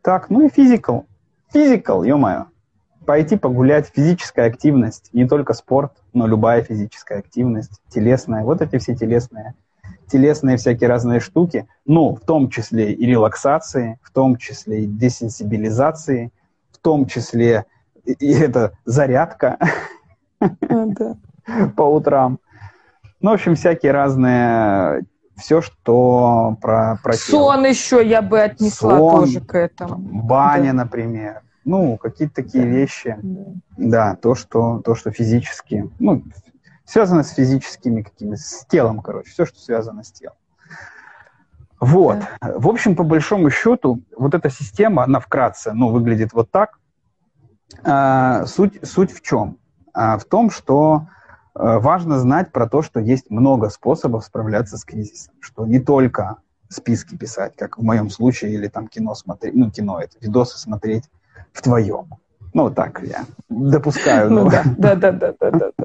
Так, 0.03 0.31
ну 0.31 0.47
и 0.47 0.49
физикал. 0.49 1.07
Физикал, 1.53 2.05
ё-моё. 2.05 2.47
Пойти 3.05 3.37
погулять, 3.37 3.91
физическая 3.95 4.47
активность, 4.47 5.11
не 5.13 5.27
только 5.27 5.53
спорт, 5.53 5.93
но 6.13 6.27
любая 6.27 6.63
физическая 6.63 7.19
активность, 7.19 7.81
телесная. 7.89 8.45
Вот 8.45 8.63
эти 8.63 8.79
все 8.79 8.95
телесные 8.95 9.55
телесные 10.11 10.57
всякие 10.57 10.89
разные 10.89 11.21
штуки, 11.21 11.67
ну, 11.87 12.15
в 12.15 12.21
том 12.21 12.51
числе 12.51 12.93
и 12.93 13.07
релаксации, 13.07 13.99
в 14.03 14.13
том 14.13 14.37
числе 14.37 14.85
и 14.85 14.87
десенсибилизации, 14.87 16.33
в 16.73 16.79
том 16.79 17.07
числе 17.07 17.67
и, 18.05 18.13
и 18.13 18.33
это 18.33 18.73
зарядка 18.85 19.59
по 21.77 21.83
утрам. 21.83 22.39
Ну, 23.21 23.31
в 23.31 23.35
общем, 23.35 23.55
всякие 23.55 23.93
разные 23.93 25.05
все, 25.37 25.61
что 25.61 26.57
про, 26.61 26.99
про 27.03 27.15
Сон 27.15 27.61
тело. 27.61 27.67
еще 27.67 28.07
я 28.07 28.23
бы 28.23 28.41
отнесла 28.41 28.99
Сон, 28.99 29.25
тоже 29.25 29.41
к 29.41 29.55
этому. 29.55 29.97
Баня, 29.99 30.73
да. 30.73 30.85
например. 30.85 31.43
Ну, 31.65 31.97
какие-то 31.97 32.37
такие 32.37 32.65
да. 32.65 32.71
вещи. 32.71 33.17
Да. 33.23 33.45
да, 33.77 34.17
то, 34.17 34.35
что, 34.35 34.81
то, 34.85 34.95
что 34.95 35.11
физически, 35.11 35.91
ну, 35.99 36.23
связано 36.91 37.23
с 37.23 37.31
физическими 37.31 38.03
какими 38.03 38.35
с 38.35 38.67
телом, 38.67 39.01
короче, 39.01 39.31
все, 39.31 39.47
что 39.47 39.61
связано 39.61 40.03
с 40.03 40.11
телом. 40.11 40.37
Вот. 41.79 42.19
В 42.41 42.69
общем, 42.69 42.97
по 42.97 43.05
большому 43.05 43.49
счету, 43.51 44.03
вот 44.17 44.35
эта 44.35 44.51
система, 44.51 45.05
она 45.05 45.21
вкратце, 45.21 45.73
ну, 45.73 45.91
выглядит 45.91 46.33
вот 46.33 46.51
так. 46.51 46.79
А, 47.85 48.45
суть, 48.47 48.81
суть 48.83 49.13
в 49.13 49.23
чем? 49.23 49.59
А, 49.95 50.19
в 50.19 50.25
том, 50.25 50.51
что 50.51 51.07
а, 51.55 51.79
важно 51.79 52.19
знать 52.19 52.51
про 52.51 52.69
то, 52.69 52.83
что 52.83 52.99
есть 52.99 53.31
много 53.31 53.71
способов 53.71 54.25
справляться 54.25 54.77
с 54.77 54.85
кризисом, 54.85 55.35
что 55.41 55.67
не 55.67 55.79
только 55.79 56.39
списки 56.69 57.17
писать, 57.17 57.55
как 57.57 57.79
в 57.79 57.83
моем 57.83 58.11
случае, 58.11 58.53
или 58.53 58.67
там 58.67 58.89
кино 58.89 59.15
смотреть, 59.15 59.55
ну, 59.55 59.71
кино 59.71 60.01
это, 60.01 60.17
видосы 60.21 60.59
смотреть 60.59 61.05
в 61.53 61.63
твоем. 61.63 62.11
Ну, 62.53 62.71
так 62.71 63.03
я 63.03 63.25
допускаю. 63.49 64.31
Ну, 64.31 64.51
да, 64.51 64.63
да, 64.77 64.95
да, 64.95 65.13
да, 65.13 65.33
да, 65.41 65.51
да. 65.51 65.85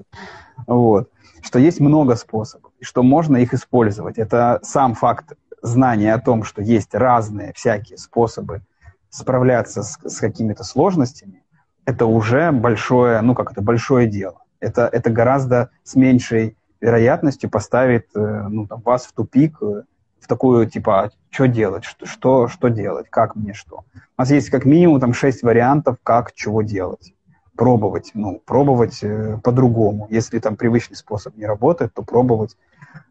Вот. 0.68 1.10
Что 1.42 1.60
есть 1.60 1.80
много 1.80 2.16
способов, 2.16 2.72
и 2.80 2.84
что 2.84 3.04
можно 3.04 3.38
их 3.38 3.54
использовать. 3.54 4.18
Это 4.18 4.60
сам 4.64 4.96
факт 4.96 5.34
знания 5.62 6.14
о 6.14 6.20
том, 6.20 6.44
что 6.44 6.62
есть 6.62 6.94
разные 6.94 7.54
всякие 7.54 7.98
способы 7.98 8.62
справляться 9.10 9.84
с, 9.84 9.98
с 10.04 10.20
какими-то 10.20 10.64
сложностями, 10.64 11.44
это 11.86 12.06
уже 12.06 12.52
большое, 12.52 13.22
ну 13.22 13.36
как 13.36 13.52
это, 13.52 13.62
большое 13.62 14.08
дело. 14.08 14.42
Это, 14.60 14.90
это 14.92 15.10
гораздо 15.10 15.70
с 15.84 15.96
меньшей 15.96 16.58
вероятностью 16.82 17.50
поставит 17.50 18.08
э, 18.16 18.48
ну, 18.50 18.68
там, 18.68 18.82
вас 18.82 19.06
в 19.06 19.14
тупик, 19.14 19.58
э, 19.62 19.84
в 20.26 20.28
такую, 20.28 20.68
типа, 20.68 21.04
«А 21.04 21.10
что 21.30 21.48
делать, 21.48 21.84
что, 21.86 22.06
что, 22.06 22.48
что 22.48 22.68
делать, 22.70 23.08
как 23.10 23.36
мне 23.36 23.54
что. 23.54 23.86
У 23.94 24.22
нас 24.22 24.32
есть 24.32 24.50
как 24.50 24.66
минимум 24.66 25.00
там 25.00 25.14
шесть 25.14 25.44
вариантов, 25.44 25.98
как 26.04 26.34
чего 26.34 26.64
делать. 26.64 27.14
Пробовать, 27.56 28.12
ну, 28.16 28.42
пробовать 28.46 29.00
э, 29.04 29.38
по-другому. 29.44 30.08
Если 30.10 30.40
там 30.40 30.56
привычный 30.56 30.98
способ 30.98 31.38
не 31.38 31.46
работает, 31.46 31.94
то 31.94 32.02
пробовать 32.02 32.58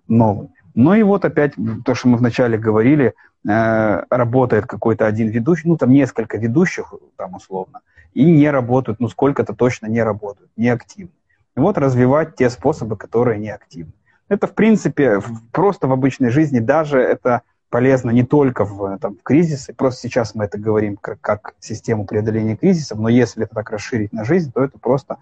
новый. 0.08 0.48
Ну 0.74 0.94
и 0.94 1.02
вот 1.02 1.24
опять 1.24 1.54
то, 1.84 1.94
что 1.94 2.08
мы 2.08 2.18
вначале 2.18 2.58
говорили, 2.58 3.14
э, 3.48 4.02
работает 4.10 4.66
какой-то 4.66 5.06
один 5.06 5.28
ведущий, 5.28 5.68
ну 5.68 5.76
там 5.76 5.90
несколько 5.90 6.36
ведущих, 6.36 6.92
там 7.16 7.36
условно, 7.36 7.80
и 8.12 8.24
не 8.24 8.50
работают, 8.50 9.00
ну 9.00 9.08
сколько-то 9.08 9.54
точно 9.54 9.86
не 9.86 10.02
работают, 10.02 10.50
не 10.56 10.68
активны. 10.68 11.12
И 11.56 11.60
вот 11.60 11.78
развивать 11.78 12.34
те 12.34 12.50
способы, 12.50 12.96
которые 12.96 13.38
не 13.38 13.50
активны. 13.50 13.92
Это, 14.28 14.46
в 14.46 14.54
принципе, 14.54 15.20
просто 15.52 15.86
в 15.86 15.92
обычной 15.92 16.30
жизни 16.30 16.58
даже 16.58 16.98
это 16.98 17.42
полезно 17.68 18.10
не 18.10 18.24
только 18.24 18.64
в, 18.64 18.98
там, 18.98 19.16
в 19.16 19.22
кризисы, 19.22 19.74
просто 19.74 20.02
сейчас 20.02 20.34
мы 20.34 20.44
это 20.44 20.58
говорим 20.58 20.96
как, 20.96 21.20
как 21.20 21.54
систему 21.58 22.06
преодоления 22.06 22.56
кризисов, 22.56 22.98
но 22.98 23.08
если 23.08 23.44
это 23.44 23.56
так 23.56 23.70
расширить 23.70 24.12
на 24.12 24.24
жизнь, 24.24 24.52
то 24.52 24.62
это 24.62 24.78
просто, 24.78 25.16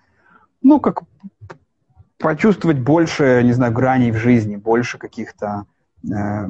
ну, 0.61 0.79
как 0.79 1.03
почувствовать 2.19 2.79
больше, 2.79 3.41
не 3.43 3.53
знаю, 3.53 3.73
граней 3.73 4.13
в 4.13 4.17
жизни, 4.17 4.57
больше 4.57 4.99
каких-то, 4.99 5.65
э, 6.05 6.47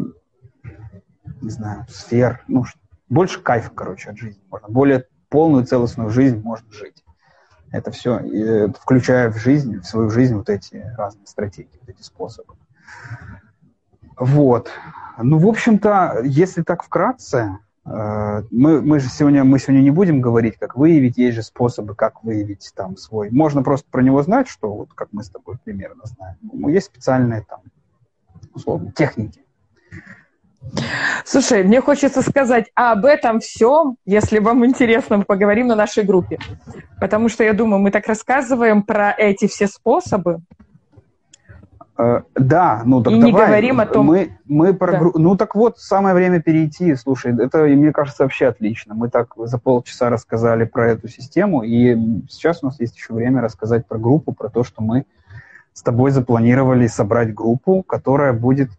не 1.41 1.51
знаю, 1.51 1.87
сфер, 1.89 2.43
ну, 2.49 2.65
больше 3.09 3.41
кайфа, 3.41 3.71
короче, 3.71 4.11
от 4.11 4.19
жизни 4.19 4.43
можно, 4.51 4.69
более 4.69 5.07
полную 5.29 5.65
целостную 5.65 6.11
жизнь 6.11 6.41
можно 6.43 6.71
жить. 6.73 7.02
Это 7.73 7.91
все, 7.91 8.19
э, 8.19 8.69
включая 8.81 9.31
в 9.31 9.39
жизнь, 9.39 9.81
в 9.81 9.85
свою 9.85 10.11
жизнь 10.11 10.35
вот 10.35 10.51
эти 10.51 10.85
разные 10.97 11.27
стратегии, 11.27 11.79
вот 11.81 11.89
эти 11.89 12.03
способы. 12.03 12.55
Вот. 14.19 14.71
Ну, 15.19 15.39
в 15.39 15.47
общем-то, 15.47 16.21
если 16.23 16.63
так 16.63 16.83
вкратце, 16.83 17.59
э, 17.87 18.43
мы, 18.51 18.83
мы 18.83 19.01
же 19.01 19.09
сегодня, 19.09 19.43
мы 19.43 19.59
сегодня 19.59 19.81
не 19.81 19.91
будем 19.91 20.21
говорить, 20.21 20.59
как 20.59 20.77
выявить, 20.77 21.17
есть 21.17 21.37
же 21.37 21.43
способы, 21.43 21.95
как 21.95 22.23
выявить 22.23 22.73
там 22.77 22.99
свой. 22.99 23.31
Можно 23.31 23.63
просто 23.63 23.87
про 23.91 24.03
него 24.03 24.23
знать, 24.23 24.49
что 24.49 24.73
вот 24.73 24.93
как 24.95 25.09
мы 25.13 25.25
с 25.25 25.31
тобой 25.31 25.57
примерно 25.65 26.03
знаем. 26.05 26.37
Ну, 26.43 26.69
есть 26.69 26.87
специальные 26.87 27.43
там, 27.49 27.61
условно, 28.53 28.93
техники. 28.93 29.41
Слушай, 31.25 31.65
мне 31.65 31.81
хочется 31.81 32.23
сказать 32.23 32.71
а 32.75 32.93
об 32.93 33.05
этом 33.05 33.41
всем, 33.41 33.97
если 34.05 34.39
вам 34.39 34.65
интересно, 34.65 35.19
мы 35.19 35.25
поговорим 35.25 35.67
на 35.67 35.77
нашей 35.77 36.05
группе. 36.05 36.39
Потому 37.01 37.29
что 37.29 37.45
я 37.45 37.53
думаю, 37.53 37.81
мы 37.81 37.91
так 37.91 38.07
рассказываем 38.07 38.83
про 38.83 39.13
эти 39.13 39.47
все 39.47 39.67
способы. 39.67 40.41
Э, 41.99 42.23
да, 42.35 42.83
ну 42.85 43.03
так 43.03 43.13
И 43.13 43.17
давай. 43.17 43.31
не 43.31 43.33
говорим 43.33 43.81
о 43.81 43.87
том... 43.87 44.07
Мы, 44.07 44.39
мы 44.47 44.73
про... 44.75 44.93
Да. 44.93 45.11
Ну 45.15 45.37
так 45.37 45.55
вот, 45.55 45.79
самое 45.79 46.15
время 46.15 46.41
перейти. 46.41 46.95
Слушай, 46.97 47.35
это, 47.39 47.59
мне 47.65 47.93
кажется, 47.93 48.23
вообще 48.23 48.47
отлично. 48.47 48.95
Мы 48.95 49.09
так 49.09 49.35
за 49.37 49.59
полчаса 49.59 50.11
рассказали 50.11 50.65
про 50.65 50.91
эту 50.91 51.09
систему, 51.09 51.63
и 51.63 51.97
сейчас 52.29 52.61
у 52.63 52.67
нас 52.67 52.81
есть 52.81 52.97
еще 52.97 53.13
время 53.13 53.43
рассказать 53.43 53.87
про 53.87 53.99
группу, 53.99 54.33
про 54.33 54.49
то, 54.49 54.65
что 54.65 54.83
мы 54.83 55.05
с 55.73 55.83
тобой 55.83 56.11
запланировали 56.11 56.87
собрать 56.87 57.35
группу, 57.35 57.83
которая 57.83 58.33
будет 58.33 58.71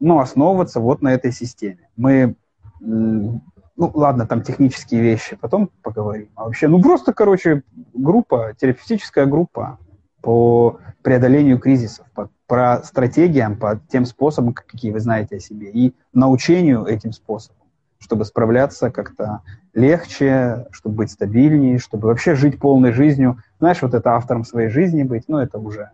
ну, 0.00 0.18
основываться 0.18 0.80
вот 0.80 1.02
на 1.02 1.12
этой 1.12 1.30
системе. 1.30 1.88
Мы, 1.96 2.34
ну, 2.80 3.42
ладно, 3.76 4.26
там 4.26 4.42
технические 4.42 5.02
вещи, 5.02 5.36
потом 5.36 5.70
поговорим. 5.82 6.30
А 6.34 6.44
вообще, 6.44 6.68
ну, 6.68 6.82
просто, 6.82 7.12
короче, 7.12 7.62
группа, 7.94 8.54
терапевтическая 8.58 9.26
группа 9.26 9.78
по 10.22 10.78
преодолению 11.02 11.58
кризисов, 11.58 12.06
по, 12.14 12.30
про 12.46 12.82
стратегиям, 12.82 13.56
по 13.56 13.80
тем 13.90 14.04
способам, 14.04 14.52
какие 14.52 14.90
вы 14.90 15.00
знаете 15.00 15.36
о 15.36 15.40
себе, 15.40 15.70
и 15.70 15.94
научению 16.12 16.84
этим 16.84 17.12
способам, 17.12 17.66
чтобы 17.98 18.24
справляться 18.24 18.90
как-то 18.90 19.40
легче, 19.72 20.66
чтобы 20.72 20.96
быть 20.96 21.10
стабильнее, 21.10 21.78
чтобы 21.78 22.08
вообще 22.08 22.34
жить 22.34 22.58
полной 22.58 22.92
жизнью. 22.92 23.38
Знаешь, 23.60 23.80
вот 23.82 23.94
это 23.94 24.14
автором 24.14 24.44
своей 24.44 24.68
жизни 24.68 25.04
быть, 25.04 25.24
ну, 25.28 25.38
это 25.38 25.58
уже 25.58 25.90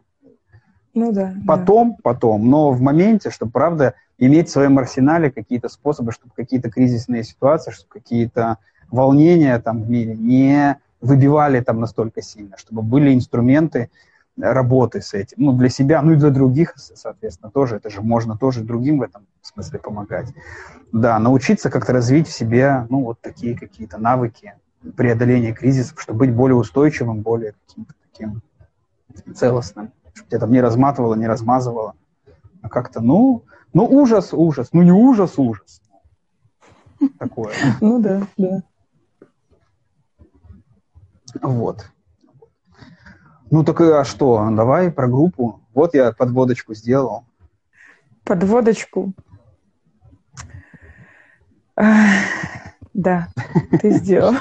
ну 0.97 1.13
да. 1.13 1.35
Потом, 1.47 1.91
да. 1.91 1.97
потом, 2.03 2.49
но 2.49 2.71
в 2.73 2.81
моменте, 2.81 3.31
чтобы, 3.31 3.53
правда, 3.53 3.95
иметь 4.19 4.49
в 4.49 4.53
своем 4.53 4.79
арсенале 4.79 5.31
какие-то 5.31 5.69
способы, 5.69 6.11
чтобы 6.11 6.33
какие-то 6.35 6.71
кризисные 6.71 7.23
ситуации, 7.23 7.71
чтобы 7.71 7.91
какие-то 7.91 8.57
волнения 8.91 9.59
там 9.59 9.83
в 9.83 9.91
мире 9.91 10.17
не 10.17 10.79
выбивали 11.03 11.61
там 11.61 11.81
настолько 11.81 12.23
сильно, 12.23 12.57
чтобы 12.57 12.81
были 12.81 13.15
инструменты 13.15 13.91
работы 14.39 15.03
с 15.03 15.13
этим, 15.13 15.37
ну, 15.39 15.53
для 15.53 15.69
себя, 15.69 16.01
ну 16.01 16.13
и 16.13 16.17
для 16.17 16.31
других, 16.31 16.73
соответственно, 16.77 17.51
тоже, 17.51 17.77
это 17.77 17.91
же 17.91 18.01
можно 18.01 18.37
тоже 18.39 18.63
другим 18.63 18.99
в 18.99 19.03
этом 19.03 19.27
смысле 19.43 19.79
помогать. 19.79 20.33
Да, 20.93 21.19
научиться 21.19 21.71
как-то 21.71 21.93
развить 21.93 22.29
в 22.29 22.33
себе, 22.33 22.87
ну, 22.89 23.05
вот 23.05 23.21
такие 23.21 23.55
какие-то 23.55 23.99
навыки 23.99 24.55
преодоления 24.97 25.53
кризисов, 25.53 26.01
чтобы 26.01 26.21
быть 26.21 26.33
более 26.33 26.57
устойчивым, 26.57 27.21
более 27.21 27.53
каким-то 27.67 27.95
таким 28.11 28.43
целостным 29.35 29.93
чтобы 30.17 30.31
тебя 30.31 30.41
там 30.41 30.51
не 30.51 30.61
разматывало, 30.61 31.15
не 31.15 31.27
размазывало. 31.27 31.95
А 32.63 32.69
как-то, 32.69 33.01
ну, 33.01 33.45
ну 33.75 33.85
ужас, 33.85 34.33
ужас, 34.33 34.71
ну 34.73 34.83
не 34.83 34.93
ужас, 34.93 35.39
ужас. 35.39 35.83
Такое. 37.19 37.53
Ну 37.81 38.01
да, 38.01 38.27
да. 38.39 38.63
Вот. 41.43 41.91
Ну 43.51 43.63
так 43.63 43.81
а 43.83 44.05
что, 44.05 44.49
давай 44.51 44.91
про 44.91 45.07
группу. 45.07 45.61
Вот 45.75 45.95
я 45.95 46.13
подводочку 46.13 46.75
сделал. 46.75 47.25
Подводочку? 48.25 49.13
Да, 51.77 53.29
ты 53.83 53.91
сделал. 53.91 54.35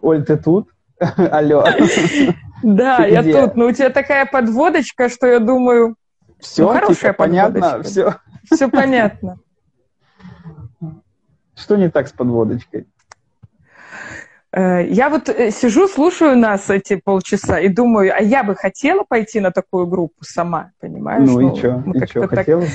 Оль, 0.00 0.24
ты 0.24 0.36
тут? 0.36 0.70
Алло. 0.98 1.64
Да, 2.62 3.06
я 3.06 3.22
тут. 3.22 3.56
Ну, 3.56 3.66
у 3.66 3.72
тебя 3.72 3.90
такая 3.90 4.26
подводочка, 4.26 5.08
что 5.08 5.26
я 5.26 5.38
думаю... 5.38 5.96
Все, 6.38 6.62
ну, 6.62 6.68
хорошая 6.72 7.12
типа, 7.12 7.24
понятно, 7.24 7.82
все. 7.82 8.16
Все 8.50 8.68
понятно. 8.68 9.38
Что 11.54 11.76
не 11.76 11.90
так 11.90 12.08
с 12.08 12.12
подводочкой? 12.12 12.86
Э, 14.52 14.84
я 14.84 15.10
вот 15.10 15.28
э, 15.28 15.50
сижу, 15.52 15.86
слушаю 15.86 16.36
нас 16.36 16.68
эти 16.70 16.96
полчаса 16.96 17.60
и 17.60 17.68
думаю, 17.68 18.12
а 18.16 18.20
я 18.20 18.42
бы 18.42 18.56
хотела 18.56 19.04
пойти 19.04 19.38
на 19.38 19.52
такую 19.52 19.86
группу 19.86 20.24
сама, 20.24 20.72
понимаешь? 20.80 21.28
Ну, 21.28 21.40
ну 21.40 21.54
и 21.54 21.58
что? 21.58 21.84
И 21.94 22.06
что, 22.06 22.26
хотела 22.26 22.60
бы? 22.60 22.66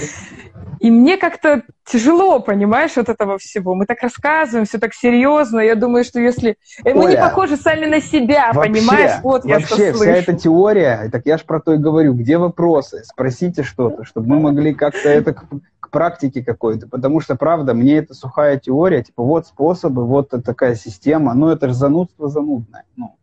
И 0.79 0.91
мне 0.91 1.17
как-то 1.17 1.63
тяжело, 1.85 2.39
понимаешь, 2.39 2.97
от 2.97 3.09
этого 3.09 3.37
всего. 3.37 3.75
Мы 3.75 3.85
так 3.85 4.01
рассказываем, 4.01 4.65
все 4.65 4.77
так 4.77 4.93
серьезно. 4.93 5.59
Я 5.59 5.75
думаю, 5.75 6.03
что 6.03 6.19
если... 6.19 6.57
Оля, 6.83 6.95
Мы 6.95 7.09
не 7.11 7.17
похожи 7.17 7.57
сами 7.57 7.85
на 7.85 8.01
себя, 8.01 8.51
вообще, 8.53 8.71
понимаешь? 8.71 9.11
Вот 9.23 9.45
я 9.45 9.55
вообще, 9.55 9.91
что 9.91 9.93
вся 9.93 10.11
эта 10.11 10.33
теория, 10.33 11.09
так 11.11 11.25
я 11.25 11.37
ж 11.37 11.43
про 11.43 11.59
то 11.59 11.73
и 11.73 11.77
говорю, 11.77 12.13
где 12.13 12.37
вопросы? 12.37 13.03
Спросите 13.03 13.63
что-то, 13.63 14.03
чтобы 14.03 14.27
мы 14.27 14.39
могли 14.39 14.73
как-то 14.73 15.09
это 15.09 15.35
практике 15.95 16.43
какой-то. 16.43 16.87
Потому 16.87 17.21
что, 17.21 17.35
правда, 17.35 17.73
мне 17.73 17.99
это 17.99 18.13
сухая 18.13 18.59
теория, 18.59 19.01
типа 19.01 19.23
вот 19.23 19.47
способы, 19.47 20.05
вот 20.05 20.29
такая 20.43 20.75
система. 20.75 21.33
Ну, 21.33 21.47
это 21.47 21.69
же 21.69 21.73
занудство 21.73 22.27
занудное. 22.27 22.83
Ну. 22.97 23.15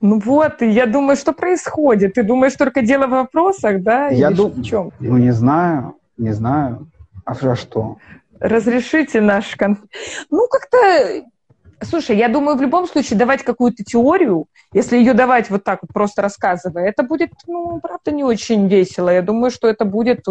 Ну 0.00 0.20
вот, 0.20 0.62
я 0.62 0.86
думаю, 0.86 1.16
что 1.16 1.32
происходит. 1.32 2.14
Ты 2.14 2.22
думаешь, 2.22 2.54
только 2.54 2.82
дело 2.82 3.06
в 3.08 3.10
вопросах, 3.10 3.82
да? 3.82 4.08
Я 4.08 4.30
думаю, 4.30 4.54
в 4.54 4.62
чем? 4.62 4.92
Ну, 5.00 5.16
не 5.16 5.32
знаю, 5.32 5.96
не 6.16 6.32
знаю. 6.32 6.86
А 7.24 7.34
за 7.34 7.56
что? 7.56 7.96
Разрешите 8.38 9.20
наш 9.20 9.56
конфликт. 9.56 9.92
Ну, 10.30 10.46
как-то 10.48 10.78
Слушай, 11.84 12.16
я 12.16 12.28
думаю, 12.28 12.56
в 12.56 12.62
любом 12.62 12.86
случае 12.86 13.18
давать 13.18 13.42
какую-то 13.42 13.82
теорию, 13.82 14.46
если 14.72 14.96
ее 14.96 15.14
давать 15.14 15.50
вот 15.50 15.64
так 15.64 15.80
вот 15.82 15.92
просто 15.92 16.22
рассказывая, 16.22 16.86
это 16.86 17.02
будет, 17.02 17.30
ну, 17.48 17.80
правда, 17.80 18.12
не 18.12 18.22
очень 18.22 18.68
весело. 18.68 19.10
Я 19.10 19.22
думаю, 19.22 19.50
что 19.50 19.66
это 19.66 19.84
будет 19.84 20.22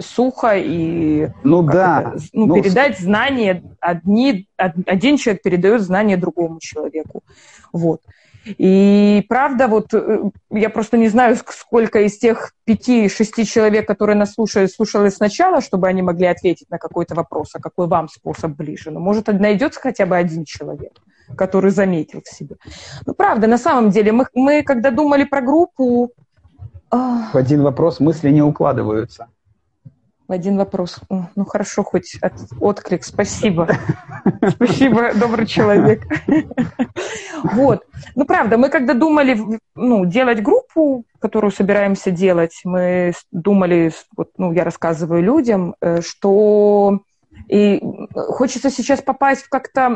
сухо 0.00 0.56
и 0.56 1.28
ну, 1.44 1.62
да. 1.62 2.00
Это, 2.14 2.24
ну, 2.32 2.46
ну, 2.46 2.62
передать 2.62 2.98
знания. 2.98 3.62
Одни, 3.80 4.48
один 4.56 5.16
человек 5.16 5.42
передает 5.42 5.82
знания 5.82 6.16
другому 6.16 6.60
человеку. 6.60 7.22
Вот. 7.72 8.00
И 8.44 9.24
правда, 9.28 9.68
вот 9.68 9.94
э, 9.94 10.30
я 10.50 10.68
просто 10.68 10.96
не 10.96 11.08
знаю, 11.08 11.36
сколько 11.36 12.00
из 12.00 12.18
тех 12.18 12.52
пяти-шести 12.64 13.44
человек, 13.46 13.86
которые 13.86 14.16
нас 14.16 14.34
слушали, 14.34 14.66
слушали 14.66 15.10
сначала, 15.10 15.60
чтобы 15.60 15.86
они 15.86 16.02
могли 16.02 16.26
ответить 16.26 16.68
на 16.68 16.78
какой-то 16.78 17.14
вопрос, 17.14 17.50
а 17.54 17.60
какой 17.60 17.86
вам 17.86 18.08
способ 18.08 18.52
ближе. 18.52 18.90
Но 18.90 18.98
может 18.98 19.28
найдется 19.28 19.78
хотя 19.80 20.06
бы 20.06 20.16
один 20.16 20.44
человек, 20.44 20.92
который 21.36 21.70
заметил 21.70 22.22
в 22.24 22.34
себе. 22.34 22.56
Ну, 23.06 23.14
правда, 23.14 23.46
на 23.46 23.58
самом 23.58 23.90
деле, 23.90 24.10
мы, 24.10 24.26
мы 24.34 24.64
когда 24.64 24.90
думали 24.90 25.22
про 25.22 25.40
группу... 25.40 26.10
В 26.90 27.36
один 27.36 27.62
вопрос 27.62 28.00
мысли 28.00 28.30
не 28.30 28.42
укладываются 28.42 29.28
один 30.28 30.56
вопрос. 30.56 31.00
Ну 31.10 31.44
хорошо, 31.44 31.82
хоть 31.82 32.16
от, 32.20 32.34
отклик. 32.60 33.04
Спасибо. 33.04 33.68
Спасибо, 34.48 35.12
добрый 35.14 35.46
человек. 35.46 36.02
Вот. 37.42 37.84
Ну, 38.14 38.24
правда, 38.24 38.56
мы 38.56 38.68
когда 38.68 38.94
думали 38.94 39.38
ну, 39.74 40.04
делать 40.04 40.42
группу, 40.42 41.04
которую 41.18 41.50
собираемся 41.50 42.10
делать, 42.10 42.60
мы 42.64 43.12
думали, 43.30 43.92
вот, 44.16 44.30
ну, 44.38 44.52
я 44.52 44.64
рассказываю 44.64 45.22
людям, 45.22 45.74
э, 45.80 46.00
что 46.02 47.00
и 47.48 47.82
хочется 48.14 48.70
сейчас 48.70 49.02
попасть 49.02 49.42
в 49.42 49.48
как-то 49.48 49.88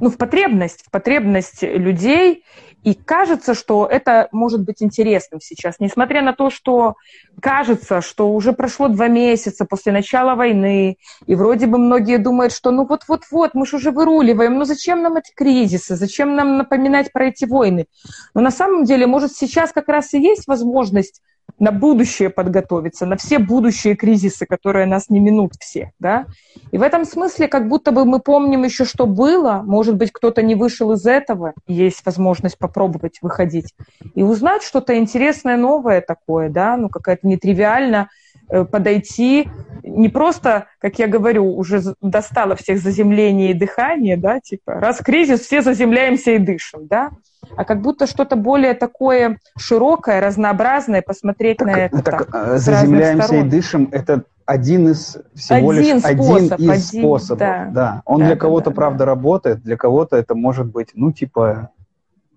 ну, 0.00 0.10
в 0.10 0.16
потребность, 0.16 0.84
в 0.86 0.90
потребность 0.90 1.62
людей, 1.62 2.44
и 2.84 2.92
кажется, 2.94 3.54
что 3.54 3.86
это 3.86 4.28
может 4.30 4.62
быть 4.62 4.82
интересным 4.82 5.40
сейчас, 5.40 5.76
несмотря 5.80 6.22
на 6.22 6.34
то, 6.34 6.50
что 6.50 6.94
кажется, 7.40 8.02
что 8.02 8.30
уже 8.32 8.52
прошло 8.52 8.88
два 8.88 9.08
месяца 9.08 9.64
после 9.64 9.92
начала 9.92 10.34
войны, 10.34 10.98
и 11.26 11.34
вроде 11.34 11.66
бы 11.66 11.78
многие 11.78 12.18
думают, 12.18 12.52
что 12.52 12.70
ну 12.70 12.86
вот-вот-вот, 12.86 13.54
мы 13.54 13.66
же 13.66 13.76
уже 13.76 13.90
выруливаем, 13.90 14.58
ну 14.58 14.64
зачем 14.64 15.02
нам 15.02 15.16
эти 15.16 15.32
кризисы, 15.34 15.96
зачем 15.96 16.36
нам 16.36 16.58
напоминать 16.58 17.10
про 17.10 17.28
эти 17.28 17.46
войны? 17.46 17.86
Но 18.34 18.42
на 18.42 18.50
самом 18.50 18.84
деле, 18.84 19.06
может, 19.06 19.32
сейчас 19.32 19.72
как 19.72 19.88
раз 19.88 20.12
и 20.12 20.20
есть 20.20 20.46
возможность 20.46 21.22
на 21.58 21.70
будущее 21.70 22.30
подготовиться, 22.30 23.06
на 23.06 23.16
все 23.16 23.38
будущие 23.38 23.94
кризисы, 23.94 24.46
которые 24.46 24.86
нас 24.86 25.08
не 25.08 25.20
минут 25.20 25.52
все, 25.58 25.92
да. 25.98 26.26
И 26.72 26.78
в 26.78 26.82
этом 26.82 27.04
смысле, 27.04 27.48
как 27.48 27.68
будто 27.68 27.92
бы 27.92 28.04
мы 28.04 28.20
помним 28.20 28.64
еще, 28.64 28.84
что 28.84 29.06
было, 29.06 29.62
может 29.64 29.96
быть, 29.96 30.10
кто-то 30.12 30.42
не 30.42 30.54
вышел 30.54 30.92
из 30.92 31.06
этого, 31.06 31.54
есть 31.66 32.04
возможность 32.04 32.58
попробовать 32.58 33.18
выходить 33.22 33.74
и 34.14 34.22
узнать 34.22 34.62
что-то 34.62 34.96
интересное, 34.98 35.56
новое 35.56 36.00
такое, 36.00 36.48
да, 36.48 36.76
ну, 36.76 36.88
какая-то 36.88 37.26
нетривиально 37.26 38.08
подойти, 38.48 39.48
не 39.82 40.08
просто, 40.08 40.66
как 40.78 40.98
я 40.98 41.06
говорю, 41.06 41.56
уже 41.56 41.82
достало 42.00 42.56
всех 42.56 42.78
заземление 42.78 43.50
и 43.50 43.54
дыхание, 43.54 44.16
да, 44.16 44.40
типа, 44.40 44.74
раз 44.74 44.98
кризис, 44.98 45.40
все 45.40 45.62
заземляемся 45.62 46.32
и 46.32 46.38
дышим, 46.38 46.86
да, 46.86 47.10
а 47.56 47.64
как 47.64 47.82
будто 47.82 48.06
что-то 48.06 48.36
более 48.36 48.74
такое 48.74 49.38
широкое, 49.58 50.20
разнообразное, 50.20 51.02
посмотреть 51.02 51.58
так, 51.58 51.66
на 51.66 51.70
это 51.72 52.02
так, 52.02 52.26
так 52.26 52.34
э, 52.34 52.58
заземляемся 52.58 53.36
и 53.36 53.42
дышим, 53.42 53.88
это 53.92 54.24
один 54.46 54.88
из 54.88 55.16
всего 55.34 55.70
один 55.70 55.96
лишь 55.96 56.02
способ, 56.02 56.52
один 56.52 56.72
из 56.72 56.90
один, 56.90 57.02
способов. 57.02 57.38
Да, 57.38 57.70
да. 57.72 58.02
Он 58.04 58.20
да, 58.20 58.26
для 58.26 58.36
кого-то, 58.36 58.70
да, 58.70 58.76
правда, 58.76 58.98
да. 59.00 59.04
работает, 59.06 59.62
для 59.62 59.76
кого-то 59.76 60.16
это 60.16 60.34
может 60.34 60.66
быть, 60.66 60.90
ну, 60.94 61.12
типа, 61.12 61.70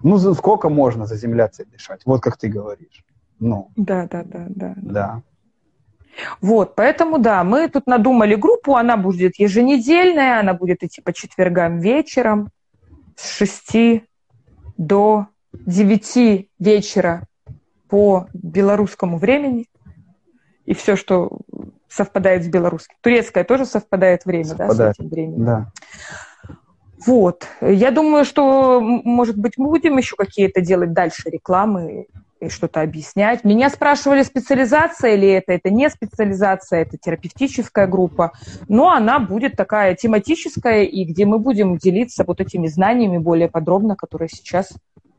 ну, 0.01 0.17
сколько 0.17 0.69
можно 0.69 1.05
заземляться 1.05 1.63
и 1.63 1.65
дышать? 1.65 2.01
Вот 2.05 2.21
как 2.21 2.37
ты 2.37 2.47
говоришь. 2.47 3.03
Ну. 3.39 3.71
Да, 3.75 4.07
да, 4.09 4.23
да, 4.23 4.45
да. 4.49 4.73
Да. 4.77 5.21
Вот, 6.41 6.75
поэтому, 6.75 7.19
да, 7.19 7.43
мы 7.43 7.67
тут 7.69 7.87
надумали 7.87 8.35
группу, 8.35 8.75
она 8.75 8.97
будет 8.97 9.39
еженедельная, 9.39 10.39
она 10.39 10.53
будет 10.53 10.83
идти 10.83 11.01
по 11.01 11.13
четвергам 11.13 11.79
вечером 11.79 12.49
с 13.15 13.37
6 13.37 14.03
до 14.77 15.27
9 15.53 16.49
вечера 16.59 17.27
по 17.87 18.27
белорусскому 18.33 19.17
времени. 19.17 19.67
И 20.65 20.73
все, 20.73 20.95
что 20.95 21.39
совпадает 21.87 22.43
с 22.43 22.47
белорусским. 22.47 22.95
Турецкое 23.01 23.43
тоже 23.43 23.65
совпадает 23.65 24.25
время, 24.25 24.45
совпадает. 24.45 24.77
да, 24.77 24.93
с 24.93 24.99
этим 24.99 25.09
временем. 25.09 25.45
Да. 25.45 25.71
Вот. 27.05 27.47
Я 27.61 27.91
думаю, 27.91 28.25
что, 28.25 28.81
может 28.81 29.37
быть, 29.37 29.53
мы 29.57 29.69
будем 29.69 29.97
еще 29.97 30.15
какие-то 30.15 30.61
делать 30.61 30.93
дальше 30.93 31.29
рекламы 31.29 32.07
и 32.39 32.49
что-то 32.49 32.81
объяснять. 32.81 33.43
Меня 33.43 33.69
спрашивали, 33.69 34.23
специализация 34.23 35.15
ли 35.15 35.27
это. 35.27 35.53
Это 35.53 35.69
не 35.69 35.89
специализация, 35.89 36.81
это 36.81 36.97
терапевтическая 36.97 37.87
группа. 37.87 38.31
Но 38.67 38.91
она 38.91 39.19
будет 39.19 39.55
такая 39.55 39.95
тематическая, 39.95 40.83
и 40.83 41.05
где 41.05 41.25
мы 41.25 41.39
будем 41.39 41.77
делиться 41.77 42.23
вот 42.25 42.41
этими 42.41 42.67
знаниями 42.67 43.17
более 43.17 43.49
подробно, 43.49 43.95
которые 43.95 44.29
сейчас 44.29 44.73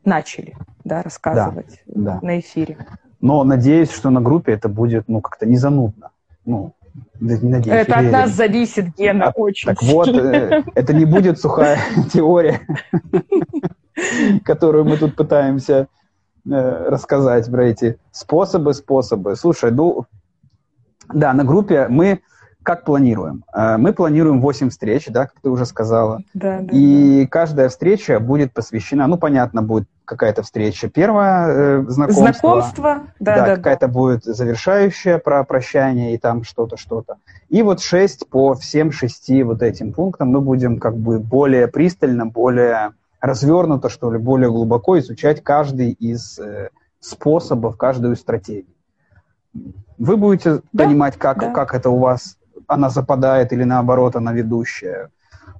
начали 0.05 0.55
да, 0.83 1.03
рассказывать 1.03 1.81
да, 1.85 2.13
да. 2.13 2.19
на 2.21 2.39
эфире. 2.39 2.77
Но 3.21 3.43
надеюсь, 3.43 3.91
что 3.91 4.09
на 4.09 4.21
группе 4.21 4.53
это 4.53 4.69
будет 4.69 5.07
ну, 5.07 5.21
как-то 5.21 5.45
не 5.45 5.57
занудно. 5.57 6.11
Ну, 6.45 6.73
да 7.19 7.37
не 7.37 7.49
надеюсь. 7.49 7.81
Это 7.81 7.95
от 7.95 8.11
нас 8.11 8.31
зависит, 8.31 8.95
Гена, 8.95 9.27
а, 9.27 9.31
очень. 9.31 9.67
Так 9.67 9.83
вот, 9.83 10.07
э, 10.07 10.63
это 10.73 10.93
не 10.93 11.05
будет 11.05 11.39
сухая 11.39 11.79
теория, 12.13 12.61
которую 14.45 14.85
мы 14.85 14.97
тут 14.97 15.15
пытаемся 15.15 15.87
рассказать 16.49 17.49
про 17.49 17.65
эти 17.65 17.99
способы, 18.11 18.73
способы. 18.73 19.35
Слушай, 19.35 19.71
ну, 19.71 20.05
да, 21.13 21.33
на 21.33 21.43
группе 21.43 21.87
мы 21.89 22.21
как 22.63 22.83
планируем? 22.83 23.45
Э, 23.53 23.77
мы 23.77 23.93
планируем 23.93 24.41
8 24.41 24.69
встреч, 24.69 25.07
да, 25.07 25.27
как 25.27 25.39
ты 25.41 25.49
уже 25.49 25.65
сказала. 25.65 26.21
Да, 26.33 26.59
да, 26.59 26.67
и 26.71 27.23
да. 27.23 27.27
каждая 27.27 27.69
встреча 27.69 28.19
будет 28.19 28.53
посвящена, 28.53 29.07
ну, 29.07 29.17
понятно, 29.17 29.61
будет 29.61 29.87
какая-то 30.05 30.43
встреча 30.43 30.89
первая, 30.89 31.47
э, 31.47 31.85
знакомство. 31.87 32.25
Знакомство, 32.25 33.01
да, 33.19 33.35
да. 33.35 33.45
да 33.45 33.55
какая-то 33.55 33.87
да. 33.87 33.93
будет 33.93 34.23
завершающая 34.23 35.19
про 35.19 35.43
прощание 35.43 36.13
и 36.13 36.17
там 36.17 36.43
что-то, 36.43 36.77
что-то. 36.77 37.17
И 37.47 37.63
вот 37.63 37.81
6 37.81 38.29
по 38.29 38.53
всем 38.53 38.91
шести 38.91 39.41
вот 39.43 39.61
этим 39.61 39.93
пунктам 39.93 40.29
мы 40.29 40.41
будем 40.41 40.79
как 40.79 40.97
бы 40.97 41.19
более 41.19 41.67
пристально, 41.67 42.25
более 42.25 42.91
развернуто, 43.21 43.89
что 43.89 44.11
ли, 44.11 44.17
более 44.17 44.49
глубоко 44.49 44.99
изучать 44.99 45.43
каждый 45.43 45.91
из 45.91 46.39
э, 46.39 46.69
способов, 46.99 47.77
каждую 47.77 48.15
стратегию. 48.15 48.75
Вы 49.97 50.17
будете 50.17 50.61
да, 50.71 50.85
понимать, 50.85 51.17
как, 51.17 51.39
да. 51.39 51.51
как 51.51 51.73
это 51.73 51.89
у 51.89 51.97
вас, 51.97 52.37
она 52.67 52.89
западает 52.89 53.51
или 53.51 53.63
наоборот, 53.63 54.15
она 54.15 54.31
ведущая 54.31 55.09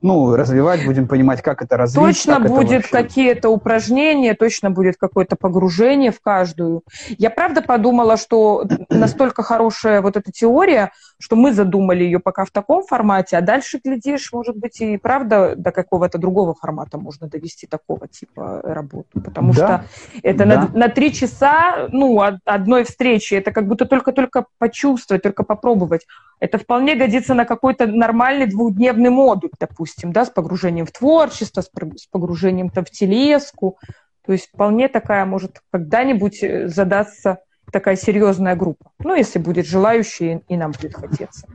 ну, 0.01 0.35
развивать, 0.35 0.85
будем 0.85 1.07
понимать, 1.07 1.41
как 1.41 1.61
это 1.61 1.77
развить. 1.77 1.99
Точно 1.99 2.39
будет 2.39 2.87
какие-то 2.87 3.49
упражнения, 3.49 4.33
точно 4.33 4.71
будет 4.71 4.95
какое-то 4.97 5.35
погружение 5.35 6.11
в 6.11 6.21
каждую. 6.21 6.83
Я 7.17 7.29
правда 7.29 7.61
подумала, 7.61 8.17
что 8.17 8.65
настолько 8.89 9.43
хорошая 9.43 10.01
вот 10.01 10.15
эта 10.15 10.31
теория, 10.31 10.91
что 11.19 11.35
мы 11.35 11.53
задумали 11.53 12.03
ее 12.03 12.19
пока 12.19 12.45
в 12.45 12.51
таком 12.51 12.83
формате, 12.83 13.37
а 13.37 13.41
дальше, 13.41 13.79
глядишь, 13.83 14.31
может 14.31 14.55
быть, 14.55 14.79
и 14.79 14.97
правда 14.97 15.53
до 15.57 15.71
какого-то 15.71 16.17
другого 16.17 16.55
формата 16.55 16.97
можно 16.97 17.27
довести 17.27 17.67
такого 17.67 18.07
типа 18.07 18.61
работу. 18.63 19.21
Потому 19.21 19.53
да. 19.53 19.53
что 19.53 19.85
это 20.23 20.45
да. 20.45 20.69
на, 20.73 20.87
три 20.87 21.13
часа, 21.13 21.89
ну, 21.91 22.21
одной 22.45 22.85
встречи, 22.85 23.33
это 23.33 23.51
как 23.51 23.67
будто 23.67 23.85
только-только 23.85 24.45
почувствовать, 24.57 25.21
только 25.21 25.43
попробовать. 25.43 26.07
Это 26.39 26.57
вполне 26.57 26.95
годится 26.95 27.33
на 27.33 27.43
какой-то 27.43 27.85
нормальный 27.85 28.47
двухдневный 28.47 29.09
модуль, 29.09 29.51
допустим, 29.59 30.13
да, 30.13 30.23
с 30.23 30.29
погружением 30.29 30.85
в 30.85 30.91
творчество, 30.91 31.61
с 31.61 32.07
погружением 32.09 32.69
там, 32.69 32.85
в 32.85 32.91
телеску. 32.91 33.77
То 34.25 34.31
есть 34.31 34.49
вполне 34.53 34.87
такая 34.87 35.25
может 35.25 35.61
когда-нибудь 35.71 36.43
э, 36.43 36.67
задаться 36.67 37.39
такая 37.71 37.95
серьезная 37.95 38.55
группа. 38.55 38.91
Ну, 38.99 39.15
если 39.15 39.39
будет 39.39 39.65
желающие, 39.65 40.41
и 40.47 40.57
нам 40.57 40.71
будет 40.71 40.95
хотеться. 40.95 41.47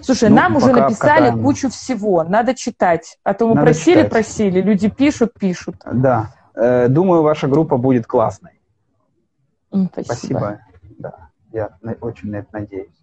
Слушай, 0.00 0.28
ну, 0.28 0.36
нам 0.36 0.56
уже 0.56 0.72
написали 0.72 1.26
катаем. 1.26 1.42
кучу 1.42 1.68
всего. 1.70 2.22
Надо 2.24 2.54
читать. 2.54 3.18
А 3.24 3.34
то 3.34 3.48
мы 3.48 3.54
Надо 3.54 3.66
просили, 3.66 3.98
читать. 3.98 4.10
просили, 4.10 4.60
люди 4.60 4.88
пишут, 4.88 5.34
пишут. 5.38 5.76
Да. 5.92 6.32
Э, 6.54 6.88
думаю, 6.88 7.22
ваша 7.22 7.48
группа 7.48 7.76
будет 7.76 8.06
классной. 8.06 8.60
Спасибо. 9.68 10.04
Спасибо. 10.04 10.60
Да, 10.98 11.28
я 11.52 11.70
очень 12.00 12.30
на 12.30 12.36
это 12.36 12.48
надеюсь. 12.52 13.00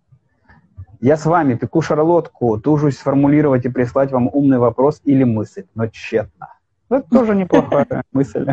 Я 0.99 1.15
с 1.15 1.25
вами 1.25 1.53
пеку 1.53 1.81
шарлотку, 1.81 2.59
тужусь 2.59 2.97
сформулировать 2.97 3.65
и 3.65 3.69
прислать 3.69 4.11
вам 4.11 4.29
умный 4.31 4.57
вопрос 4.57 4.99
или 5.03 5.23
мысль, 5.23 5.65
но 5.75 5.87
тщетно. 5.87 6.53
Это 6.89 7.07
тоже 7.09 7.35
неплохая 7.35 8.03
мысль. 8.11 8.47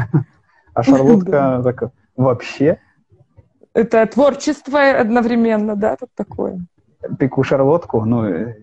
А 0.74 0.82
шарлотка 0.82 1.90
вообще... 2.16 2.78
Это 3.74 4.06
творчество 4.06 4.80
одновременно, 4.90 5.76
да, 5.76 5.96
тут 5.96 6.10
такое? 6.14 6.60
Пеку 7.18 7.42
шарлотку, 7.42 8.04
ну, 8.04 8.54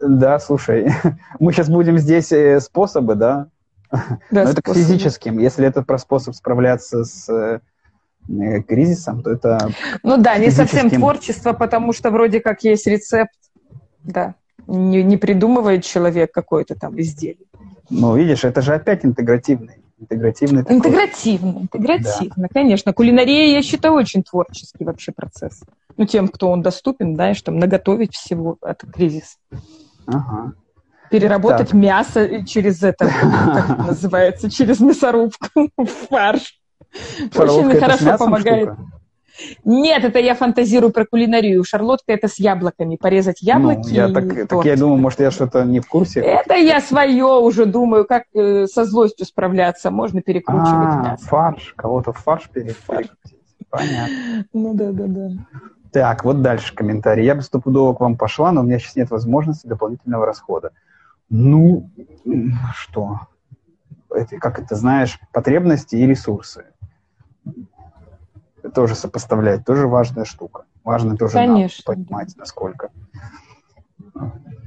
да, 0.00 0.38
слушай, 0.38 0.92
мы 1.40 1.52
сейчас 1.52 1.68
будем 1.68 1.98
здесь 1.98 2.30
э, 2.32 2.60
способы, 2.60 3.14
да? 3.14 3.48
Да, 4.30 4.44
Но 4.44 4.50
это 4.50 4.62
к 4.62 4.74
физическим. 4.74 5.38
Если 5.38 5.66
это 5.66 5.82
про 5.82 5.98
способ 5.98 6.34
справляться 6.34 7.04
с 7.04 7.28
э, 7.28 7.60
Э, 8.28 8.60
кризисом, 8.62 9.22
то 9.22 9.30
это... 9.30 9.70
Ну 10.02 10.16
да, 10.16 10.36
не 10.38 10.50
совсем 10.50 10.90
творчество, 10.90 11.52
потому 11.52 11.92
что 11.92 12.10
вроде 12.10 12.40
как 12.40 12.64
есть 12.64 12.86
рецепт, 12.86 13.38
да, 14.02 14.34
не, 14.66 15.04
не 15.04 15.16
придумывает 15.16 15.84
человек 15.84 16.32
какое-то 16.32 16.74
там 16.74 16.98
изделие. 17.00 17.46
Ну, 17.88 18.16
видишь, 18.16 18.44
это 18.44 18.62
же 18.62 18.74
опять 18.74 19.04
интегративный. 19.04 19.84
Интегративный 19.98 20.62
такой. 20.62 20.76
Интегративно, 20.76 21.58
интегративно, 21.62 22.48
да. 22.48 22.48
конечно. 22.52 22.92
Кулинария, 22.92 23.54
я 23.54 23.62
считаю, 23.62 23.94
очень 23.94 24.22
творческий 24.22 24.84
вообще 24.84 25.12
процесс. 25.12 25.62
Ну, 25.96 26.04
тем, 26.04 26.28
кто 26.28 26.50
он 26.50 26.60
доступен, 26.60 27.14
знаешь, 27.14 27.40
там, 27.40 27.58
наготовить 27.58 28.14
всего, 28.14 28.58
это 28.60 28.86
кризис. 28.86 29.38
Ага. 30.06 30.52
Переработать 31.10 31.68
так. 31.68 31.74
мясо 31.74 32.44
через 32.44 32.82
это, 32.82 33.08
как 33.08 33.78
называется, 33.86 34.50
через 34.50 34.80
мясорубку 34.80 35.70
в 35.76 35.86
фарш. 35.86 36.60
Очень 37.34 37.80
хорошо 37.80 38.18
помогает. 38.18 38.68
Штука? 38.74 38.95
Нет, 39.64 40.04
это 40.04 40.18
я 40.18 40.34
фантазирую 40.34 40.92
про 40.92 41.04
кулинарию. 41.04 41.64
Шарлотка 41.64 42.12
это 42.12 42.28
с 42.28 42.38
яблоками. 42.38 42.96
Порезать 42.96 43.42
яблоки. 43.42 43.88
Ну, 43.88 43.94
я 43.94 44.08
так, 44.08 44.48
так 44.48 44.64
я 44.64 44.76
думаю, 44.76 45.00
может, 45.00 45.20
я 45.20 45.30
что-то 45.30 45.64
не 45.64 45.80
в 45.80 45.88
курсе. 45.88 46.20
Это 46.20 46.54
я 46.54 46.80
свое 46.80 47.24
уже 47.24 47.66
думаю, 47.66 48.06
как 48.06 48.24
э, 48.34 48.66
со 48.66 48.84
злостью 48.84 49.26
справляться. 49.26 49.90
Можно 49.90 50.22
перекручивать 50.22 50.68
а, 50.70 51.02
мясо. 51.02 51.26
Фарш. 51.26 51.74
Кого-то 51.76 52.12
в 52.12 52.18
фарш 52.18 52.48
перекрутить. 52.50 53.10
Понятно. 53.70 54.46
Ну 54.52 54.74
да, 54.74 54.92
да, 54.92 55.04
да. 55.06 55.30
Так, 55.92 56.24
вот 56.24 56.42
дальше 56.42 56.74
комментарий. 56.74 57.24
Я 57.24 57.34
бы 57.34 57.42
стопудово 57.42 57.94
к 57.94 58.00
вам 58.00 58.16
пошла, 58.16 58.52
но 58.52 58.60
у 58.60 58.64
меня 58.64 58.78
сейчас 58.78 58.96
нет 58.96 59.10
возможности 59.10 59.66
дополнительного 59.66 60.26
расхода. 60.26 60.72
Ну, 61.28 61.90
что? 62.74 63.20
Это, 64.10 64.38
как 64.38 64.60
это 64.60 64.76
знаешь, 64.76 65.18
потребности 65.32 65.96
и 65.96 66.06
ресурсы 66.06 66.66
тоже 68.76 68.94
сопоставлять, 68.94 69.64
тоже 69.64 69.86
важная 69.86 70.26
штука. 70.26 70.66
Важно 70.84 71.16
тоже 71.16 71.32
Конечно, 71.32 71.94
понимать, 71.94 72.34
да. 72.34 72.40
насколько, 72.40 72.90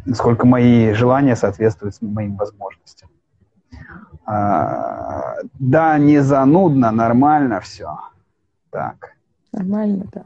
насколько 0.04 0.48
мои 0.48 0.94
желания 0.94 1.36
соответствуют 1.36 2.02
моим 2.02 2.36
возможностям. 2.36 3.12
А, 4.26 5.36
да, 5.60 6.00
не 6.00 6.24
занудно, 6.24 6.90
нормально 6.90 7.60
все. 7.60 8.00
Так. 8.72 9.14
Нормально, 9.54 10.06
да. 10.12 10.26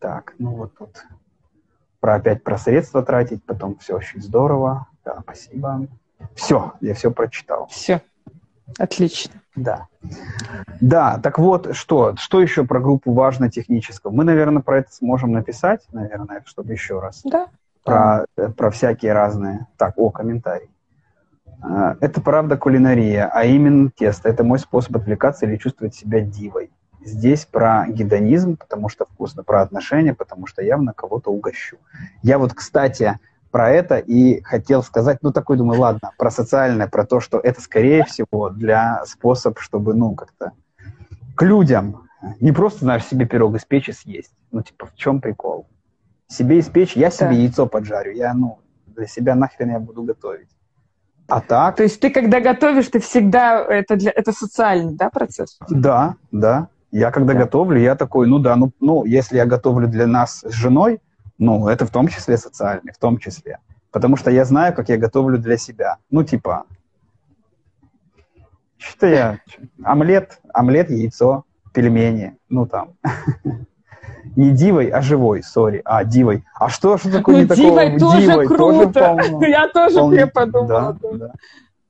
Так, 0.00 0.34
ну 0.38 0.50
вот 0.50 0.76
тут 0.76 1.06
про 2.00 2.16
опять 2.16 2.44
про 2.44 2.58
средства 2.58 3.02
тратить, 3.02 3.42
потом 3.42 3.78
все 3.78 3.96
очень 3.96 4.20
здорово. 4.20 4.88
Да, 5.02 5.20
спасибо. 5.22 5.86
Все, 6.34 6.74
я 6.82 6.92
все 6.92 7.10
прочитал. 7.10 7.68
Все. 7.68 8.02
Отлично. 8.78 9.34
Да. 9.56 9.86
Да, 10.80 11.18
так 11.22 11.38
вот, 11.38 11.74
что, 11.76 12.16
что 12.16 12.40
еще 12.40 12.64
про 12.64 12.80
группу 12.80 13.12
важно 13.12 13.50
технического? 13.50 14.10
Мы, 14.10 14.24
наверное, 14.24 14.62
про 14.62 14.78
это 14.78 14.92
сможем 14.92 15.32
написать, 15.32 15.82
наверное, 15.92 16.42
чтобы 16.46 16.72
еще 16.72 17.00
раз. 17.00 17.20
Да. 17.24 17.48
Про, 17.84 18.26
да. 18.36 18.48
про 18.48 18.70
всякие 18.70 19.12
разные. 19.12 19.66
Так, 19.76 19.94
о, 19.96 20.10
комментарий. 20.10 20.70
А, 21.62 21.96
это 22.00 22.20
правда 22.20 22.56
кулинария, 22.56 23.30
а 23.32 23.44
именно 23.44 23.90
тесто. 23.90 24.28
Это 24.28 24.44
мой 24.44 24.58
способ 24.58 24.96
отвлекаться 24.96 25.46
или 25.46 25.56
чувствовать 25.56 25.94
себя 25.94 26.20
дивой. 26.20 26.70
Здесь 27.04 27.44
про 27.44 27.86
гедонизм, 27.88 28.56
потому 28.56 28.88
что 28.88 29.04
вкусно, 29.04 29.44
про 29.44 29.60
отношения, 29.60 30.14
потому 30.14 30.46
что 30.46 30.62
явно 30.62 30.94
кого-то 30.94 31.30
угощу. 31.30 31.76
Я 32.22 32.38
вот, 32.38 32.54
кстати, 32.54 33.18
про 33.54 33.70
это 33.70 33.98
и 33.98 34.42
хотел 34.42 34.82
сказать, 34.82 35.18
ну, 35.22 35.30
такой, 35.30 35.56
думаю, 35.56 35.80
ладно, 35.80 36.10
про 36.18 36.32
социальное, 36.32 36.88
про 36.88 37.06
то, 37.06 37.20
что 37.20 37.38
это, 37.38 37.60
скорее 37.60 38.02
всего, 38.02 38.50
для 38.50 39.04
способ, 39.06 39.60
чтобы, 39.60 39.94
ну, 39.94 40.16
как-то 40.16 40.50
к 41.36 41.42
людям, 41.44 42.08
не 42.40 42.50
просто, 42.50 42.80
знаешь, 42.80 43.04
себе 43.04 43.26
пирог 43.26 43.54
испечь 43.54 43.88
и 43.88 43.92
съесть. 43.92 44.34
Ну, 44.50 44.62
типа, 44.62 44.86
в 44.86 44.96
чем 44.96 45.20
прикол? 45.20 45.68
Себе 46.26 46.58
испечь, 46.58 46.96
я 46.96 47.10
себе 47.10 47.28
да. 47.28 47.34
яйцо 47.34 47.66
поджарю, 47.66 48.10
я, 48.10 48.34
ну, 48.34 48.58
для 48.88 49.06
себя 49.06 49.36
нахрен 49.36 49.70
я 49.70 49.78
буду 49.78 50.02
готовить. 50.02 50.48
А 51.28 51.40
так... 51.40 51.76
То 51.76 51.84
есть 51.84 52.00
ты, 52.00 52.10
когда 52.10 52.40
готовишь, 52.40 52.88
ты 52.88 52.98
всегда... 52.98 53.64
Это, 53.64 53.94
для, 53.94 54.10
это 54.10 54.32
социальный, 54.32 54.96
да, 54.96 55.10
процесс? 55.10 55.60
Да, 55.70 56.16
да. 56.32 56.66
Я 56.90 57.12
когда 57.12 57.34
да. 57.34 57.44
готовлю, 57.44 57.80
я 57.80 57.94
такой, 57.94 58.26
ну 58.26 58.40
да, 58.40 58.56
ну, 58.56 58.72
ну, 58.80 59.04
если 59.04 59.36
я 59.36 59.46
готовлю 59.46 59.86
для 59.86 60.08
нас 60.08 60.40
с 60.44 60.50
женой, 60.52 60.98
ну, 61.38 61.68
это 61.68 61.86
в 61.86 61.90
том 61.90 62.08
числе 62.08 62.36
социальный, 62.36 62.92
в 62.92 62.98
том 62.98 63.18
числе. 63.18 63.58
Потому 63.90 64.16
что 64.16 64.30
я 64.30 64.44
знаю, 64.44 64.74
как 64.74 64.88
я 64.88 64.96
готовлю 64.96 65.38
для 65.38 65.56
себя. 65.56 65.98
Ну, 66.10 66.24
типа, 66.24 66.64
что 68.78 69.06
я... 69.06 69.38
Омлет, 69.82 70.40
омлет, 70.52 70.90
яйцо, 70.90 71.44
пельмени, 71.72 72.36
ну, 72.48 72.66
там. 72.66 72.94
Не 74.36 74.50
дивой, 74.50 74.88
а 74.88 75.00
живой, 75.00 75.42
сори. 75.42 75.80
А, 75.84 76.04
дивой. 76.04 76.44
А 76.54 76.68
что, 76.68 76.98
что 76.98 77.12
такое 77.12 77.42
не 77.42 77.46
такого? 77.46 77.86
Дивой 77.86 77.98
тоже 77.98 78.20
дивой, 78.20 78.46
круто. 78.46 79.16
Тоже 79.16 79.46
я 79.50 79.68
тоже 79.68 79.96
вполне, 79.96 80.26
подумала. 80.26 80.98
Да, 81.00 81.10
да. 81.12 81.32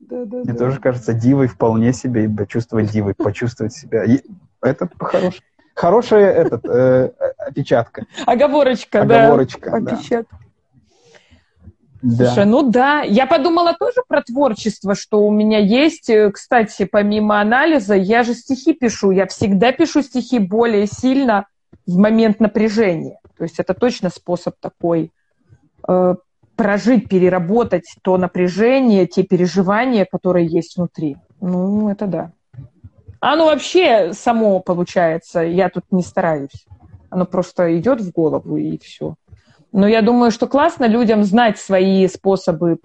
Да, 0.01 0.25
да, 0.27 0.37
Мне 0.39 0.53
да. 0.53 0.55
тоже 0.55 0.81
кажется, 0.81 1.15
дивой 1.15 1.47
вполне 1.47 1.93
себе, 1.93 2.29
почувствовать 2.29 2.91
дивой, 2.91 3.15
почувствовать 3.15 3.73
себя. 3.73 4.05
Это 4.61 4.91
хорошо. 4.99 5.41
Хорошая 5.75 6.33
этот, 6.33 6.64
э, 6.66 7.11
опечатка. 7.39 8.07
Оговорочка, 8.27 9.03
Оговорочка, 9.03 9.81
да. 9.81 9.97
Опечатка. 9.97 10.39
Да. 12.05 12.27
Слушай, 12.27 12.45
ну 12.45 12.70
да, 12.70 13.01
я 13.01 13.27
подумала 13.27 13.75
тоже 13.79 14.03
про 14.07 14.22
творчество, 14.22 14.95
что 14.95 15.27
у 15.27 15.31
меня 15.31 15.59
есть, 15.59 16.11
э, 16.11 16.31
кстати, 16.31 16.85
помимо 16.85 17.41
анализа, 17.41 17.95
я 17.95 18.25
же 18.25 18.35
стихи 18.35 18.75
пишу, 18.75 19.11
я 19.11 19.27
всегда 19.27 19.72
пишу 19.72 20.03
стихи 20.03 20.39
более 20.39 20.87
сильно 20.87 21.47
в 21.87 21.97
момент 21.97 22.41
напряжения. 22.41 23.18
То 23.39 23.45
есть 23.45 23.59
это 23.59 23.72
точно 23.72 24.11
способ 24.11 24.55
такой 24.61 25.12
э, 25.89 26.14
прожить, 26.57 27.09
переработать 27.09 27.87
то 28.03 28.18
напряжение, 28.18 29.07
те 29.07 29.22
переживания, 29.22 30.07
которые 30.11 30.47
есть 30.47 30.77
внутри. 30.77 31.16
Ну, 31.41 31.89
это 31.89 32.07
да. 32.07 32.33
Оно 33.27 33.47
вообще 33.47 34.12
само 34.12 34.61
получается, 34.61 35.41
я 35.41 35.70
тут 35.70 35.85
не 35.91 36.03
стараюсь. 36.03 36.66
Оно 37.09 37.25
просто 37.25 37.79
идет 37.79 38.03
в 38.03 38.12
голову 38.12 38.59
и 38.59 38.77
все. 38.77 39.14
Но 39.72 39.89
я 39.89 40.03
думаю, 40.03 40.31
что 40.31 40.47
классно 40.47 40.87
людям 40.87 41.25
знать 41.25 41.59
свои 41.59 42.07
способы 42.07 42.79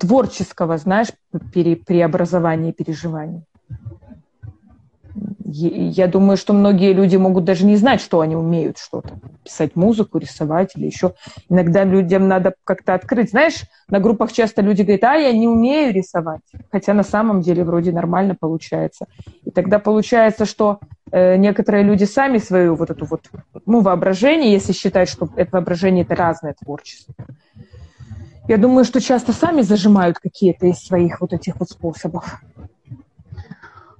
творческого, 0.00 0.78
знаешь, 0.78 1.12
пере, 1.54 1.76
преобразования 1.76 2.72
переживаний 2.72 3.44
я 5.52 6.06
думаю, 6.06 6.36
что 6.36 6.52
многие 6.52 6.92
люди 6.92 7.16
могут 7.16 7.44
даже 7.44 7.64
не 7.66 7.76
знать, 7.76 8.00
что 8.00 8.20
они 8.20 8.36
умеют 8.36 8.78
что-то. 8.78 9.10
Писать 9.44 9.76
музыку, 9.76 10.18
рисовать 10.18 10.72
или 10.76 10.86
еще. 10.86 11.14
Иногда 11.48 11.84
людям 11.84 12.28
надо 12.28 12.54
как-то 12.64 12.94
открыть. 12.94 13.30
Знаешь, 13.30 13.62
на 13.88 14.00
группах 14.00 14.32
часто 14.32 14.62
люди 14.62 14.82
говорят, 14.82 15.04
а, 15.04 15.14
я 15.16 15.32
не 15.32 15.48
умею 15.48 15.92
рисовать. 15.92 16.40
Хотя 16.70 16.94
на 16.94 17.02
самом 17.02 17.42
деле 17.42 17.64
вроде 17.64 17.92
нормально 17.92 18.36
получается. 18.38 19.06
И 19.44 19.50
тогда 19.50 19.78
получается, 19.78 20.46
что 20.46 20.80
э, 21.10 21.36
некоторые 21.36 21.84
люди 21.84 22.04
сами 22.04 22.38
свою 22.38 22.74
вот 22.74 22.90
эту 22.90 23.04
вот, 23.04 23.28
ну, 23.66 23.80
воображение, 23.80 24.52
если 24.52 24.72
считать, 24.72 25.08
что 25.08 25.28
это 25.36 25.50
воображение– 25.52 26.04
это 26.08 26.14
разное 26.14 26.54
творчество. 26.58 27.14
Я 28.48 28.56
думаю, 28.56 28.84
что 28.84 29.00
часто 29.00 29.32
сами 29.32 29.62
зажимают 29.62 30.18
какие-то 30.18 30.66
из 30.66 30.78
своих 30.78 31.20
вот 31.20 31.32
этих 31.32 31.60
вот 31.60 31.70
способов. 31.70 32.40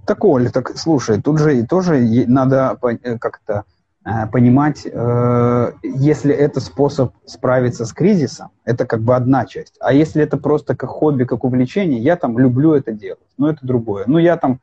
Так, 0.04 0.24
Оль, 0.24 0.50
так 0.50 0.76
слушай, 0.76 1.20
тут 1.20 1.38
же 1.38 1.58
и 1.58 1.66
тоже 1.66 2.00
надо 2.26 2.76
э, 3.02 3.18
как-то 3.18 3.64
э, 4.04 4.26
понимать, 4.26 4.84
э, 4.84 5.72
если 5.82 6.34
это 6.34 6.60
способ 6.60 7.14
справиться 7.24 7.86
с 7.86 7.92
кризисом, 7.92 8.50
это 8.64 8.84
как 8.84 9.00
бы 9.00 9.14
одна 9.14 9.46
часть. 9.46 9.76
А 9.80 9.92
если 9.92 10.22
это 10.22 10.36
просто 10.36 10.74
как 10.74 10.90
хобби, 10.90 11.24
как 11.24 11.44
увлечение, 11.44 12.00
я 12.00 12.16
там 12.16 12.38
люблю 12.38 12.72
это 12.74 12.92
делать, 12.92 13.20
но 13.38 13.48
это 13.48 13.64
другое. 13.64 14.04
Ну, 14.06 14.18
я 14.18 14.36
там, 14.36 14.60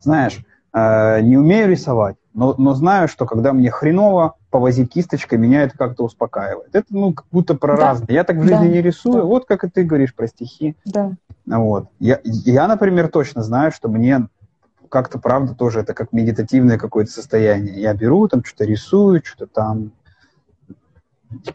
знаешь, 0.00 0.44
не 0.74 1.36
умею 1.36 1.68
рисовать, 1.68 2.16
но, 2.32 2.54
но 2.56 2.74
знаю, 2.74 3.08
что 3.08 3.26
когда 3.26 3.52
мне 3.52 3.70
хреново, 3.70 4.36
повозить 4.52 4.92
кисточкой 4.92 5.38
меня 5.38 5.62
это 5.62 5.76
как-то 5.76 6.04
успокаивает. 6.04 6.68
Это, 6.74 6.86
ну, 6.90 7.14
как 7.14 7.26
будто 7.32 7.54
про 7.54 7.76
да. 7.76 7.82
разное. 7.82 8.08
Я 8.10 8.22
так 8.22 8.36
в 8.36 8.42
жизни 8.42 8.68
да. 8.68 8.68
не 8.68 8.82
рисую, 8.82 9.16
да. 9.16 9.22
вот 9.22 9.46
как 9.46 9.64
и 9.64 9.68
ты 9.68 9.82
говоришь 9.82 10.14
про 10.14 10.28
стихи. 10.28 10.76
Да. 10.84 11.12
Вот. 11.46 11.88
Я, 11.98 12.20
я, 12.22 12.68
например, 12.68 13.08
точно 13.08 13.42
знаю, 13.42 13.72
что 13.72 13.88
мне 13.88 14.28
как-то, 14.92 15.18
правда, 15.18 15.54
тоже 15.54 15.80
это 15.80 15.94
как 15.94 16.12
медитативное 16.12 16.76
какое-то 16.76 17.10
состояние. 17.10 17.80
Я 17.80 17.94
беру, 17.94 18.28
там 18.28 18.44
что-то 18.44 18.66
рисую, 18.66 19.22
что-то 19.24 19.46
там 19.46 19.92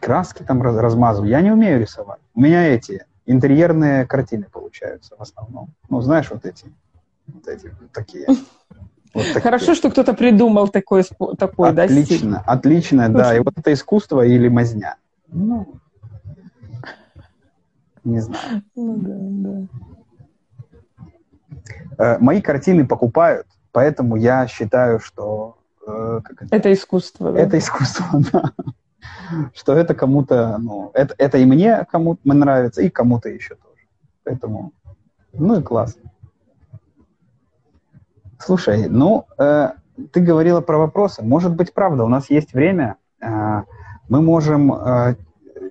краски 0.00 0.42
там 0.42 0.60
раз, 0.60 0.76
размазываю. 0.76 1.30
Я 1.30 1.40
не 1.40 1.52
умею 1.52 1.80
рисовать. 1.80 2.18
У 2.34 2.40
меня 2.40 2.66
эти 2.66 3.06
интерьерные 3.26 4.06
картины 4.06 4.46
получаются 4.52 5.14
в 5.16 5.22
основном. 5.22 5.68
Ну, 5.88 6.00
знаешь, 6.00 6.28
вот 6.32 6.44
эти, 6.44 6.66
вот 7.28 7.46
эти 7.46 7.66
вот 7.80 7.90
такие. 7.92 8.26
Вот 9.14 9.24
Хорошо, 9.42 9.74
что 9.74 9.90
кто-то 9.90 10.12
придумал 10.12 10.68
такой, 10.68 11.02
такой 11.38 11.70
отлично, 11.70 11.96
да, 11.96 12.04
стиль. 12.04 12.34
Отлично, 12.44 13.08
да. 13.08 13.36
И 13.36 13.40
вот 13.40 13.54
это 13.56 13.72
искусство 13.72 14.20
или 14.20 14.48
мазня. 14.48 14.96
Ну, 15.28 15.80
не 18.04 18.20
знаю. 18.20 18.62
Ну 18.76 18.96
да, 18.98 19.16
да. 19.18 19.97
Э, 21.98 22.18
мои 22.18 22.40
картины 22.40 22.86
покупают, 22.86 23.46
поэтому 23.72 24.16
я 24.16 24.46
считаю, 24.46 25.00
что... 25.00 25.58
Э, 25.86 26.20
это? 26.40 26.46
это 26.50 26.72
искусство. 26.72 27.32
Да? 27.32 27.40
Это 27.40 27.58
искусство, 27.58 28.06
да. 28.32 28.52
Что 29.54 29.74
это 29.74 29.94
кому-то, 29.94 30.58
ну, 30.58 30.90
это, 30.94 31.14
это 31.18 31.38
и 31.38 31.44
мне 31.44 31.84
кому-то 31.90 32.20
нравится, 32.24 32.82
и 32.82 32.88
кому-то 32.88 33.28
еще 33.28 33.56
тоже. 33.56 33.86
Поэтому, 34.24 34.72
ну 35.32 35.60
и 35.60 35.62
классно. 35.62 36.10
Слушай, 38.38 38.88
ну, 38.88 39.26
э, 39.38 39.72
ты 40.12 40.20
говорила 40.20 40.60
про 40.60 40.78
вопросы. 40.78 41.22
Может 41.22 41.54
быть, 41.54 41.74
правда, 41.74 42.04
у 42.04 42.08
нас 42.08 42.30
есть 42.30 42.52
время. 42.52 42.96
Э, 43.20 43.62
мы 44.08 44.22
можем 44.22 44.72
э, 44.72 45.16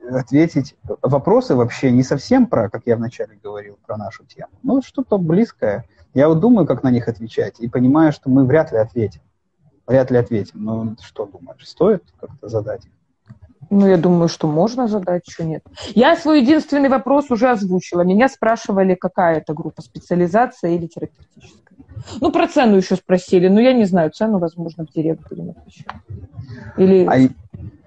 ответить. 0.09 0.75
Вопросы 1.01 1.55
вообще 1.55 1.91
не 1.91 2.03
совсем 2.03 2.47
про, 2.47 2.69
как 2.69 2.83
я 2.85 2.95
вначале 2.95 3.39
говорил, 3.41 3.77
про 3.85 3.97
нашу 3.97 4.25
тему. 4.25 4.49
Ну, 4.63 4.81
что-то 4.81 5.17
близкое. 5.17 5.85
Я 6.13 6.29
вот 6.29 6.39
думаю, 6.39 6.65
как 6.65 6.83
на 6.83 6.91
них 6.91 7.07
отвечать, 7.07 7.59
и 7.59 7.67
понимаю, 7.67 8.11
что 8.11 8.29
мы 8.29 8.45
вряд 8.45 8.71
ли 8.71 8.77
ответим. 8.77 9.21
Вряд 9.85 10.11
ли 10.11 10.17
ответим. 10.17 10.63
Ну, 10.63 10.95
что 11.01 11.25
думаешь, 11.25 11.65
стоит 11.67 12.03
как-то 12.19 12.49
задать 12.49 12.85
их? 12.85 12.91
Ну, 13.69 13.85
я 13.85 13.97
думаю, 13.97 14.29
что 14.29 14.47
можно 14.47 14.87
задать, 14.87 15.23
что 15.27 15.43
нет. 15.43 15.63
Я 15.93 16.15
свой 16.15 16.41
единственный 16.41 16.89
вопрос 16.89 17.31
уже 17.31 17.49
озвучила. 17.49 18.01
Меня 18.01 18.29
спрашивали, 18.29 18.95
какая 18.95 19.37
это 19.37 19.53
группа, 19.53 19.81
специализация 19.81 20.71
или 20.71 20.87
терапевтическая. 20.87 21.77
Ну, 22.21 22.31
про 22.31 22.47
цену 22.47 22.77
еще 22.77 22.95
спросили, 22.95 23.47
но 23.47 23.59
я 23.59 23.73
не 23.73 23.85
знаю, 23.85 24.11
цену, 24.11 24.39
возможно, 24.39 24.85
в 24.85 24.93
директ 24.93 25.27
будем 25.29 25.49
отвечать. 25.49 25.87
Или... 26.77 27.05
А, 27.05 27.29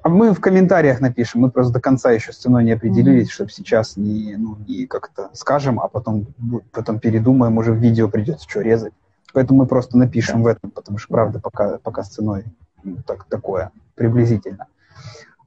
а 0.03 0.09
мы 0.09 0.33
в 0.33 0.41
комментариях 0.41 1.01
напишем, 1.01 1.43
мы 1.43 1.51
просто 1.51 1.75
до 1.75 1.81
конца 1.81 2.11
еще 2.11 2.33
с 2.33 2.39
ценой 2.39 2.65
не 2.65 2.73
определились, 2.73 3.29
mm-hmm. 3.29 3.33
чтобы 3.33 3.51
сейчас 3.51 3.97
не, 3.97 4.37
ну, 4.37 4.57
не 4.67 4.87
как-то 4.87 5.31
скажем, 5.35 5.79
а 5.81 5.89
потом, 5.89 6.27
потом 6.73 6.99
передумаем, 6.99 7.59
уже 7.59 7.73
в 7.73 7.77
видео 7.77 8.09
придется 8.09 8.49
что 8.49 8.61
резать. 8.61 8.93
Поэтому 9.33 9.61
мы 9.61 9.67
просто 9.67 9.97
напишем 9.97 10.41
yeah. 10.41 10.45
в 10.45 10.47
этом, 10.47 10.71
потому 10.71 10.99
что, 10.99 11.09
правда, 11.09 11.41
пока, 11.41 11.79
пока 11.79 12.03
с 12.03 12.09
ценой 12.09 12.45
ну, 12.83 12.97
так, 13.07 13.25
такое, 13.25 13.71
приблизительно. 13.95 14.67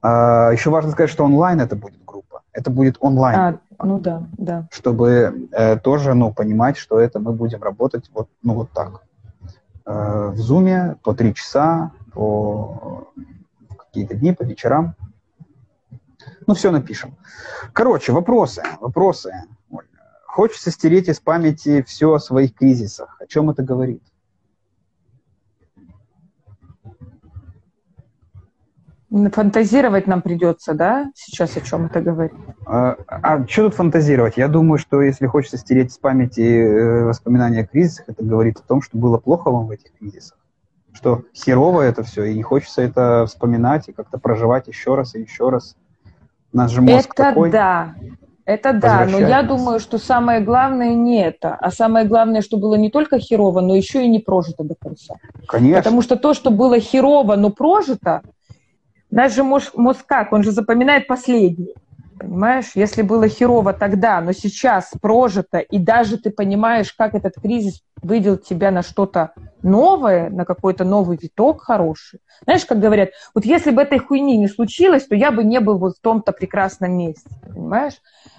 А, 0.02 0.50
еще 0.52 0.70
важно 0.70 0.92
сказать, 0.92 1.10
что 1.10 1.24
онлайн 1.24 1.60
это 1.60 1.76
будет 1.76 2.04
группа. 2.04 2.42
Это 2.52 2.70
будет 2.70 2.96
онлайн. 3.00 3.38
А, 3.38 3.58
ну 3.84 3.98
да, 3.98 4.26
да. 4.38 4.68
Чтобы 4.70 5.48
э, 5.52 5.76
тоже, 5.78 6.14
ну, 6.14 6.32
понимать, 6.32 6.76
что 6.76 7.00
это 7.00 7.18
мы 7.18 7.32
будем 7.32 7.62
работать 7.62 8.10
вот, 8.14 8.28
ну, 8.42 8.54
вот 8.54 8.70
так. 8.70 9.02
Э, 9.86 10.30
в 10.32 10.38
зуме 10.38 10.96
по 11.02 11.14
три 11.14 11.34
часа, 11.34 11.90
по 12.12 12.83
какие-то 13.94 14.14
дни, 14.16 14.32
по 14.32 14.42
вечерам. 14.42 14.96
Ну, 16.48 16.54
все 16.54 16.72
напишем. 16.72 17.16
Короче, 17.72 18.10
вопросы, 18.10 18.64
вопросы. 18.80 19.32
Хочется 20.26 20.72
стереть 20.72 21.08
из 21.08 21.20
памяти 21.20 21.84
все 21.86 22.12
о 22.12 22.18
своих 22.18 22.54
кризисах. 22.54 23.16
О 23.20 23.26
чем 23.26 23.50
это 23.50 23.62
говорит? 23.62 24.02
Фантазировать 29.10 30.08
нам 30.08 30.22
придется, 30.22 30.74
да, 30.74 31.12
сейчас 31.14 31.56
о 31.56 31.60
чем 31.60 31.86
это 31.86 32.00
говорить? 32.00 32.36
А, 32.66 32.96
а 33.06 33.46
что 33.46 33.66
тут 33.66 33.74
фантазировать? 33.74 34.36
Я 34.36 34.48
думаю, 34.48 34.78
что 34.78 35.02
если 35.02 35.28
хочется 35.28 35.56
стереть 35.56 35.92
с 35.92 35.98
памяти 35.98 36.40
э, 36.40 37.04
воспоминания 37.04 37.60
о 37.60 37.66
кризисах, 37.66 38.08
это 38.08 38.24
говорит 38.24 38.58
о 38.58 38.62
том, 38.62 38.82
что 38.82 38.98
было 38.98 39.18
плохо 39.18 39.52
вам 39.52 39.68
в 39.68 39.70
этих 39.70 39.92
кризисах. 39.96 40.36
Что 40.94 41.24
херово 41.34 41.82
это 41.82 42.02
все, 42.02 42.24
и 42.24 42.34
не 42.34 42.42
хочется 42.42 42.80
это 42.80 43.26
вспоминать 43.26 43.88
и 43.88 43.92
как-то 43.92 44.16
проживать 44.16 44.68
еще 44.68 44.94
раз 44.94 45.14
и 45.14 45.20
еще 45.20 45.50
раз. 45.50 45.76
Наш 46.52 46.70
же 46.70 46.80
мозг 46.80 47.12
это 47.14 47.30
такой. 47.30 47.50
да, 47.50 47.94
это 48.46 48.72
да, 48.72 49.04
но 49.04 49.18
я 49.18 49.42
думаю, 49.42 49.80
что 49.80 49.98
самое 49.98 50.40
главное 50.40 50.94
не 50.94 51.20
это, 51.20 51.54
а 51.54 51.70
самое 51.70 52.06
главное, 52.06 52.42
что 52.42 52.56
было 52.56 52.76
не 52.76 52.90
только 52.90 53.18
херово, 53.18 53.60
но 53.60 53.74
еще 53.74 54.04
и 54.04 54.08
не 54.08 54.20
прожито 54.20 54.62
до 54.62 54.76
конца. 54.76 55.16
Конечно. 55.48 55.82
Потому 55.82 56.00
что 56.00 56.16
то, 56.16 56.32
что 56.32 56.50
было 56.50 56.78
херово, 56.78 57.34
но 57.36 57.50
прожито, 57.50 58.22
Наш 59.14 59.32
же 59.32 59.44
мозг, 59.44 59.76
мозг 59.76 60.04
как? 60.06 60.32
Он 60.32 60.42
же 60.42 60.50
запоминает 60.50 61.06
последний. 61.06 61.72
Понимаешь, 62.18 62.72
если 62.74 63.02
было 63.02 63.28
херово 63.28 63.72
тогда, 63.72 64.20
но 64.20 64.32
сейчас 64.32 64.92
прожито, 65.00 65.58
и 65.58 65.78
даже 65.78 66.16
ты 66.16 66.30
понимаешь, 66.30 66.92
как 66.92 67.14
этот 67.14 67.34
кризис 67.34 67.82
вывел 68.02 68.36
тебя 68.36 68.70
на 68.70 68.82
что-то 68.82 69.32
новое, 69.62 70.30
на 70.30 70.44
какой-то 70.44 70.84
новый 70.84 71.18
виток 71.20 71.62
хороший. 71.62 72.20
Знаешь, 72.44 72.64
как 72.64 72.78
говорят, 72.78 73.10
вот 73.34 73.44
если 73.44 73.70
бы 73.70 73.82
этой 73.82 73.98
хуйни 73.98 74.36
не 74.36 74.48
случилось, 74.48 75.06
то 75.06 75.14
я 75.14 75.32
бы 75.32 75.42
не 75.42 75.60
был 75.60 75.78
вот 75.78 75.96
в 75.96 76.00
том-то 76.00 76.32
прекрасном 76.32 76.96
месте, 76.96 77.28
понимаешь? 77.42 77.94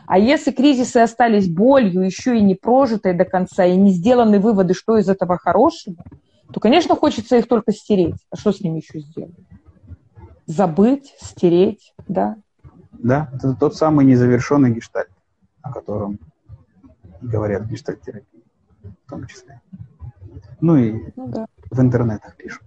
А 0.07 0.17
если 0.19 0.51
кризисы 0.51 0.97
остались 0.97 1.49
болью, 1.49 2.01
еще 2.05 2.37
и 2.37 2.41
не 2.41 2.55
прожитые 2.55 3.13
до 3.13 3.25
конца, 3.25 3.65
и 3.65 3.75
не 3.75 3.91
сделаны 3.91 4.39
выводы, 4.39 4.73
что 4.73 4.97
из 4.97 5.09
этого 5.09 5.37
хорошего, 5.37 5.97
то, 6.53 6.59
конечно, 6.59 6.95
хочется 6.95 7.37
их 7.37 7.47
только 7.47 7.71
стереть. 7.71 8.15
А 8.29 8.37
что 8.37 8.51
с 8.51 8.61
ними 8.61 8.77
еще 8.77 8.99
сделать? 8.99 9.35
забыть, 10.45 11.15
стереть, 11.19 11.93
да? 12.07 12.37
Да, 13.05 13.29
это 13.35 13.53
тот 13.53 13.75
самый 13.75 14.03
незавершенный 14.03 14.71
гештальт, 14.71 15.11
о 15.61 15.71
котором 15.71 16.17
говорят 17.21 17.61
в 17.61 17.67
гештальт-терапии 17.69 18.43
в 19.05 19.09
том 19.09 19.27
числе. 19.27 19.61
Ну 20.59 20.75
и 20.75 21.11
ну, 21.15 21.27
да. 21.27 21.45
в 21.69 21.79
интернетах 21.79 22.35
пишут. 22.35 22.63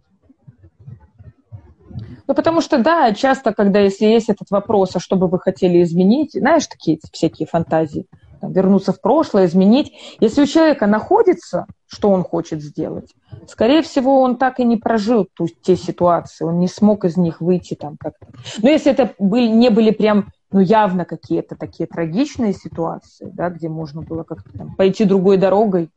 Ну, 2.28 2.34
потому 2.34 2.60
что, 2.60 2.80
да, 2.80 3.12
часто, 3.14 3.52
когда, 3.52 3.80
если 3.80 4.04
есть 4.04 4.28
этот 4.28 4.48
вопрос, 4.52 4.94
а 4.94 5.00
что 5.00 5.16
бы 5.16 5.26
вы 5.26 5.40
хотели 5.40 5.82
изменить, 5.82 6.34
знаешь, 6.34 6.68
такие 6.68 7.00
всякие 7.10 7.48
фантазии, 7.48 8.06
там, 8.40 8.52
вернуться 8.52 8.92
в 8.92 9.00
прошлое, 9.00 9.46
изменить. 9.46 9.92
Если 10.20 10.42
у 10.42 10.46
человека 10.46 10.86
находится, 10.86 11.66
что 11.86 12.10
он 12.10 12.22
хочет 12.22 12.62
сделать, 12.62 13.14
скорее 13.48 13.82
всего, 13.82 14.20
он 14.20 14.36
так 14.36 14.60
и 14.60 14.64
не 14.64 14.76
прожил 14.76 15.26
ту, 15.34 15.46
те 15.48 15.76
ситуации, 15.76 16.44
он 16.44 16.58
не 16.58 16.68
смог 16.68 17.04
из 17.04 17.16
них 17.16 17.40
выйти 17.40 17.74
там 17.74 17.96
как-то. 17.98 18.26
Но 18.62 18.68
если 18.68 18.92
это 18.92 19.14
были, 19.18 19.48
не 19.48 19.70
были 19.70 19.90
прям 19.90 20.32
ну, 20.50 20.60
явно 20.60 21.04
какие-то 21.04 21.56
такие 21.56 21.86
трагичные 21.86 22.52
ситуации, 22.52 23.30
да, 23.32 23.50
где 23.50 23.68
можно 23.68 24.02
было 24.02 24.22
как-то 24.22 24.50
там 24.56 24.74
пойти 24.74 25.04
другой 25.04 25.36
дорогой 25.36 25.90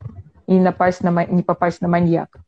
и 0.46 0.58
напасть 0.58 1.02
на, 1.02 1.24
не 1.24 1.42
попасть 1.42 1.80
на 1.80 1.88
маньяка, 1.88 2.44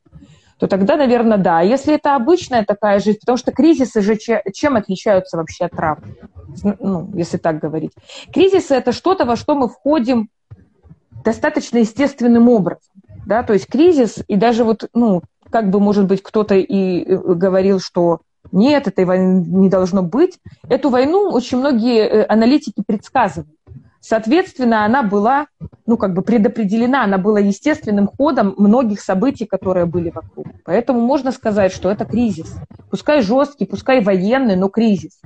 то 0.65 0.69
тогда, 0.69 0.97
наверное, 0.97 1.37
да. 1.37 1.61
Если 1.61 1.95
это 1.95 2.17
обычная 2.17 2.65
такая 2.65 2.99
жизнь, 2.99 3.19
потому 3.21 3.37
что 3.37 3.53
кризисы 3.53 4.01
же 4.01 4.17
чем 4.17 4.77
отличаются 4.77 5.37
вообще 5.37 5.67
от 5.67 5.73
травм, 5.73 6.03
ну, 6.81 7.11
если 7.13 7.37
так 7.37 7.59
говорить. 7.59 7.93
Кризисы– 8.33 8.75
это 8.77 8.93
что-то, 8.93 9.27
во 9.27 9.37
что 9.37 9.55
мы 9.55 9.69
входим 9.69 10.31
достаточно 11.23 11.77
естественным 11.77 12.49
образом. 12.49 12.95
Да? 13.27 13.43
То 13.43 13.53
есть 13.53 13.67
кризис, 13.67 14.25
и 14.27 14.37
даже 14.37 14.65
вот, 14.65 14.89
ну, 14.95 15.21
как 15.51 15.69
бы, 15.69 15.81
может 15.81 16.07
быть, 16.07 16.23
кто-то 16.23 16.55
и 16.55 17.05
э, 17.05 17.15
говорил, 17.15 17.79
что 17.79 18.21
нет, 18.51 18.89
этой 18.89 19.05
войны 19.05 19.45
не 19.47 19.69
должно 19.69 20.03
быть. 20.03 20.39
Эту 20.71 20.89
войну 20.89 21.31
очень 21.31 21.59
многие 21.59 22.01
э, 22.01 22.25
аналитики 22.25 22.83
предсказывают. 22.87 23.55
Соответственно, 24.07 24.85
она 24.85 25.03
была, 25.03 25.47
ну, 25.87 25.97
как 25.97 26.13
бы 26.13 26.21
предопределена, 26.21 27.05
она 27.05 27.17
была 27.17 27.41
естественным 27.41 28.07
ходом 28.07 28.55
многих 28.59 29.01
событий, 29.01 29.47
которые 29.47 29.87
были 29.87 30.11
вокруг. 30.11 30.47
Поэтому 30.63 31.01
можно 31.01 31.33
сказать, 31.33 31.73
что 31.73 31.91
это 31.91 32.05
кризис. 32.05 32.55
Пускай 32.91 33.23
жесткий, 33.23 33.65
пускай 33.65 34.03
военный, 34.03 34.57
но 34.57 34.69
кризис. 34.69 35.23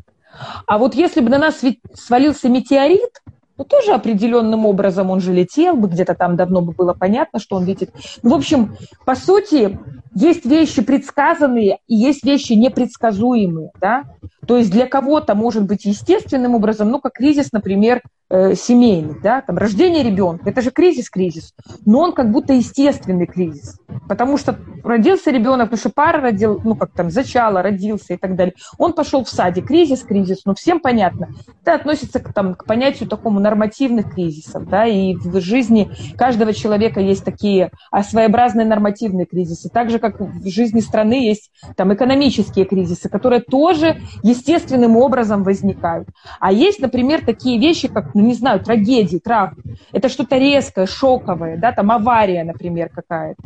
А 0.68 0.78
вот 0.78 0.94
если 0.94 1.20
бы 1.20 1.28
на 1.28 1.38
нас 1.38 1.60
свалился 1.92 2.48
метеорит, 2.48 3.20
ну, 3.56 3.64
тоже 3.64 3.94
определенным 3.94 4.64
образом 4.64 5.10
он 5.10 5.18
же 5.18 5.32
летел 5.32 5.74
бы, 5.74 5.88
где-то 5.88 6.14
там 6.14 6.36
давно 6.36 6.60
бы 6.60 6.70
было 6.70 6.94
понятно, 6.94 7.40
что 7.40 7.56
он 7.56 7.66
летит. 7.66 7.90
Ну, 8.22 8.30
в 8.30 8.34
общем, 8.34 8.76
по 9.04 9.16
сути, 9.16 9.76
есть 10.14 10.44
вещи 10.44 10.82
предсказанные 10.82 11.78
и 11.88 11.96
есть 11.96 12.22
вещи 12.22 12.52
непредсказуемые, 12.52 13.72
да. 13.80 14.04
То 14.48 14.56
есть 14.56 14.70
для 14.70 14.86
кого-то 14.86 15.34
может 15.34 15.66
быть 15.66 15.84
естественным 15.84 16.54
образом, 16.54 16.90
ну, 16.90 17.00
как 17.00 17.12
кризис, 17.12 17.52
например, 17.52 18.00
э, 18.30 18.54
семейный, 18.54 19.14
да, 19.22 19.42
там, 19.42 19.58
рождение 19.58 20.02
ребенка, 20.02 20.48
это 20.48 20.62
же 20.62 20.70
кризис-кризис, 20.70 21.54
но 21.84 22.00
он 22.00 22.12
как 22.12 22.30
будто 22.30 22.54
естественный 22.54 23.26
кризис, 23.26 23.78
потому 24.08 24.38
что 24.38 24.58
родился 24.84 25.30
ребенок, 25.30 25.66
потому 25.66 25.78
что 25.78 25.90
пара 25.90 26.20
родил, 26.20 26.60
ну, 26.64 26.76
как 26.76 26.92
там, 26.92 27.10
зачало, 27.10 27.62
родился 27.62 28.14
и 28.14 28.16
так 28.16 28.36
далее, 28.36 28.54
он 28.78 28.94
пошел 28.94 29.22
в 29.22 29.28
саде, 29.28 29.60
кризис-кризис, 29.60 30.42
ну, 30.46 30.54
всем 30.54 30.80
понятно, 30.80 31.28
это 31.62 31.74
относится 31.74 32.18
к, 32.18 32.32
там, 32.32 32.54
к 32.54 32.64
понятию 32.64 33.06
такому 33.06 33.40
нормативных 33.40 34.14
кризисов, 34.14 34.66
да, 34.66 34.86
и 34.86 35.14
в 35.14 35.40
жизни 35.42 35.90
каждого 36.16 36.54
человека 36.54 37.00
есть 37.00 37.24
такие 37.24 37.70
а, 37.90 38.02
своеобразные 38.02 38.66
нормативные 38.66 39.26
кризисы, 39.26 39.68
так 39.68 39.90
же, 39.90 39.98
как 39.98 40.20
в 40.20 40.48
жизни 40.48 40.80
страны 40.80 41.26
есть 41.28 41.50
там 41.76 41.92
экономические 41.92 42.64
кризисы, 42.64 43.10
которые 43.10 43.42
тоже 43.42 44.00
естественным 44.38 44.96
образом 44.96 45.42
возникают, 45.42 46.08
а 46.40 46.52
есть, 46.52 46.80
например, 46.80 47.24
такие 47.24 47.58
вещи, 47.58 47.88
как 47.88 48.14
ну, 48.14 48.22
не 48.22 48.34
знаю, 48.34 48.60
трагедии, 48.60 49.18
травмы. 49.18 49.62
Это 49.92 50.08
что-то 50.08 50.36
резкое, 50.38 50.86
шоковое, 50.86 51.56
да, 51.56 51.72
там 51.72 51.90
авария, 51.90 52.44
например, 52.44 52.88
какая-то. 52.88 53.42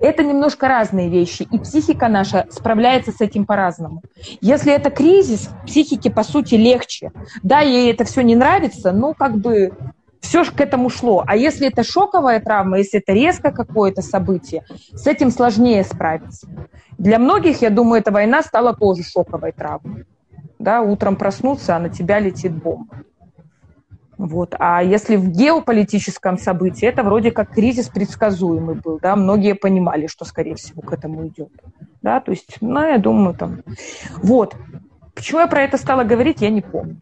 Это 0.00 0.22
немножко 0.22 0.68
разные 0.68 1.08
вещи, 1.08 1.46
и 1.50 1.58
психика 1.58 2.08
наша 2.08 2.46
справляется 2.50 3.10
с 3.10 3.20
этим 3.20 3.46
по-разному. 3.46 4.02
Если 4.40 4.72
это 4.72 4.90
кризис, 4.90 5.48
психике, 5.66 6.10
по 6.10 6.22
сути, 6.22 6.56
легче. 6.56 7.10
Да, 7.42 7.60
ей 7.60 7.90
это 7.90 8.04
все 8.04 8.22
не 8.22 8.36
нравится, 8.36 8.92
но 8.92 9.14
как 9.14 9.38
бы 9.38 9.72
все 10.24 10.42
же 10.42 10.52
к 10.52 10.60
этому 10.60 10.88
шло. 10.88 11.22
А 11.26 11.36
если 11.36 11.68
это 11.68 11.84
шоковая 11.84 12.40
травма, 12.40 12.78
если 12.78 12.98
это 12.98 13.12
резко 13.12 13.52
какое-то 13.52 14.00
событие, 14.02 14.64
с 14.92 15.06
этим 15.06 15.30
сложнее 15.30 15.84
справиться. 15.84 16.48
Для 16.96 17.18
многих, 17.18 17.60
я 17.60 17.70
думаю, 17.70 18.00
эта 18.00 18.10
война 18.10 18.42
стала 18.42 18.74
тоже 18.74 19.02
шоковой 19.02 19.52
травмой. 19.52 20.06
Да, 20.58 20.80
утром 20.80 21.16
проснуться, 21.16 21.76
а 21.76 21.78
на 21.78 21.90
тебя 21.90 22.20
летит 22.20 22.52
бомба. 22.52 23.02
Вот. 24.16 24.54
А 24.58 24.82
если 24.82 25.16
в 25.16 25.28
геополитическом 25.28 26.38
событии, 26.38 26.88
это 26.88 27.02
вроде 27.02 27.30
как 27.30 27.50
кризис 27.50 27.88
предсказуемый 27.88 28.76
был, 28.76 28.98
да, 29.02 29.16
многие 29.16 29.54
понимали, 29.54 30.06
что, 30.06 30.24
скорее 30.24 30.54
всего, 30.54 30.80
к 30.80 30.92
этому 30.92 31.26
идет. 31.26 31.50
Да, 32.00 32.20
то 32.20 32.30
есть, 32.30 32.56
ну, 32.60 32.80
я 32.80 32.98
думаю, 32.98 33.34
там... 33.34 33.62
Вот. 34.22 34.56
Почему 35.14 35.40
я 35.40 35.46
про 35.46 35.62
это 35.62 35.76
стала 35.76 36.04
говорить, 36.04 36.40
я 36.40 36.50
не 36.50 36.60
помню. 36.60 36.96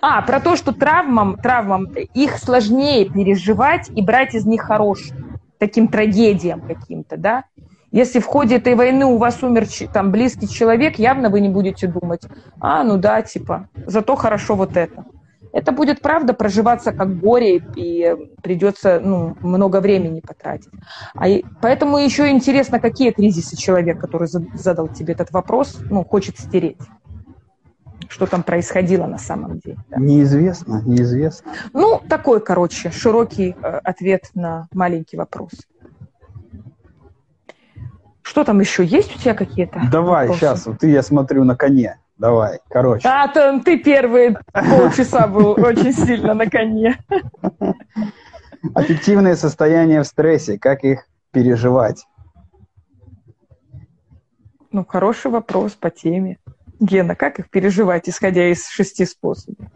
А, 0.00 0.22
про 0.22 0.40
то, 0.40 0.56
что 0.56 0.72
травмам, 0.72 1.36
травмам 1.36 1.86
их 2.14 2.38
сложнее 2.38 3.08
переживать 3.08 3.90
и 3.94 4.02
брать 4.02 4.34
из 4.34 4.46
них 4.46 4.62
хорошие, 4.62 5.16
таким 5.58 5.88
трагедиям 5.88 6.60
каким-то, 6.60 7.16
да. 7.16 7.44
Если 7.90 8.18
в 8.18 8.26
ходе 8.26 8.56
этой 8.56 8.74
войны 8.74 9.06
у 9.06 9.18
вас 9.18 9.42
умер 9.42 9.66
там 9.92 10.10
близкий 10.10 10.48
человек, 10.48 10.98
явно 10.98 11.30
вы 11.30 11.40
не 11.40 11.48
будете 11.48 11.86
думать, 11.86 12.22
а, 12.60 12.84
ну 12.84 12.98
да, 12.98 13.22
типа, 13.22 13.68
зато 13.86 14.14
хорошо 14.16 14.54
вот 14.54 14.76
это 14.76 15.04
это 15.54 15.70
будет, 15.70 16.00
правда, 16.00 16.34
проживаться 16.34 16.90
как 16.92 17.20
горе, 17.20 17.62
и 17.76 18.12
придется 18.42 19.00
ну, 19.00 19.36
много 19.40 19.80
времени 19.80 20.18
потратить. 20.18 20.72
А 21.14 21.26
поэтому 21.62 21.98
еще 21.98 22.28
интересно, 22.28 22.80
какие 22.80 23.12
кризисы 23.12 23.56
человек, 23.56 24.00
который 24.00 24.26
задал 24.26 24.88
тебе 24.88 25.14
этот 25.14 25.30
вопрос, 25.30 25.78
ну, 25.90 26.04
хочет 26.04 26.40
стереть. 26.40 26.80
Что 28.14 28.26
там 28.26 28.44
происходило 28.44 29.06
на 29.06 29.18
самом 29.18 29.58
деле. 29.58 29.76
Да. 29.88 29.96
Неизвестно, 29.98 30.80
неизвестно. 30.86 31.50
Ну, 31.72 32.00
такой, 32.08 32.40
короче, 32.40 32.92
широкий 32.92 33.56
э, 33.60 33.80
ответ 33.82 34.30
на 34.34 34.68
маленький 34.72 35.16
вопрос. 35.16 35.50
Что 38.22 38.44
там 38.44 38.60
еще? 38.60 38.84
Есть 38.84 39.16
у 39.16 39.18
тебя 39.18 39.34
какие-то? 39.34 39.80
Давай, 39.90 40.28
вопросы? 40.28 40.38
сейчас. 40.38 40.66
Вот 40.66 40.78
ты, 40.78 40.90
я 40.90 41.02
смотрю, 41.02 41.42
на 41.42 41.56
коне. 41.56 41.98
Давай, 42.16 42.60
короче. 42.68 43.08
А, 43.08 43.26
то 43.26 43.60
ты 43.64 43.78
первые 43.78 44.38
полчаса 44.52 45.26
был 45.26 45.50
очень 45.50 45.92
сильно 45.92 46.34
на 46.34 46.48
коне. 46.48 46.96
Аффективные 48.76 49.34
состояния 49.34 50.04
в 50.04 50.06
стрессе, 50.06 50.56
как 50.56 50.84
их 50.84 51.08
переживать? 51.32 52.06
Ну, 54.70 54.86
хороший 54.86 55.32
вопрос 55.32 55.72
по 55.72 55.90
теме. 55.90 56.38
Гена, 56.84 57.14
как 57.14 57.38
их 57.38 57.50
переживать, 57.50 58.08
исходя 58.08 58.50
из 58.50 58.68
шести 58.68 59.04
способов? 59.04 59.66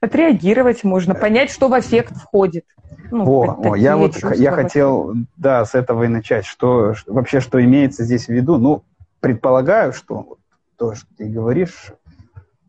Отреагировать 0.00 0.84
можно, 0.84 1.14
понять, 1.14 1.50
что 1.50 1.68
в 1.68 1.78
эффект 1.78 2.16
входит. 2.16 2.64
Ну, 3.10 3.24
о, 3.24 3.70
о, 3.70 3.76
я 3.76 3.96
вот 3.96 4.16
я 4.34 4.52
хотел, 4.52 5.14
да, 5.36 5.64
с 5.64 5.74
этого 5.74 6.04
и 6.04 6.08
начать. 6.08 6.44
Что 6.44 6.94
вообще, 7.06 7.40
что 7.40 7.62
имеется 7.62 8.04
здесь 8.04 8.26
в 8.26 8.30
виду? 8.30 8.56
Ну, 8.58 8.84
предполагаю, 9.20 9.92
что 9.92 10.38
то, 10.76 10.94
что 10.94 11.06
ты 11.16 11.28
говоришь, 11.28 11.92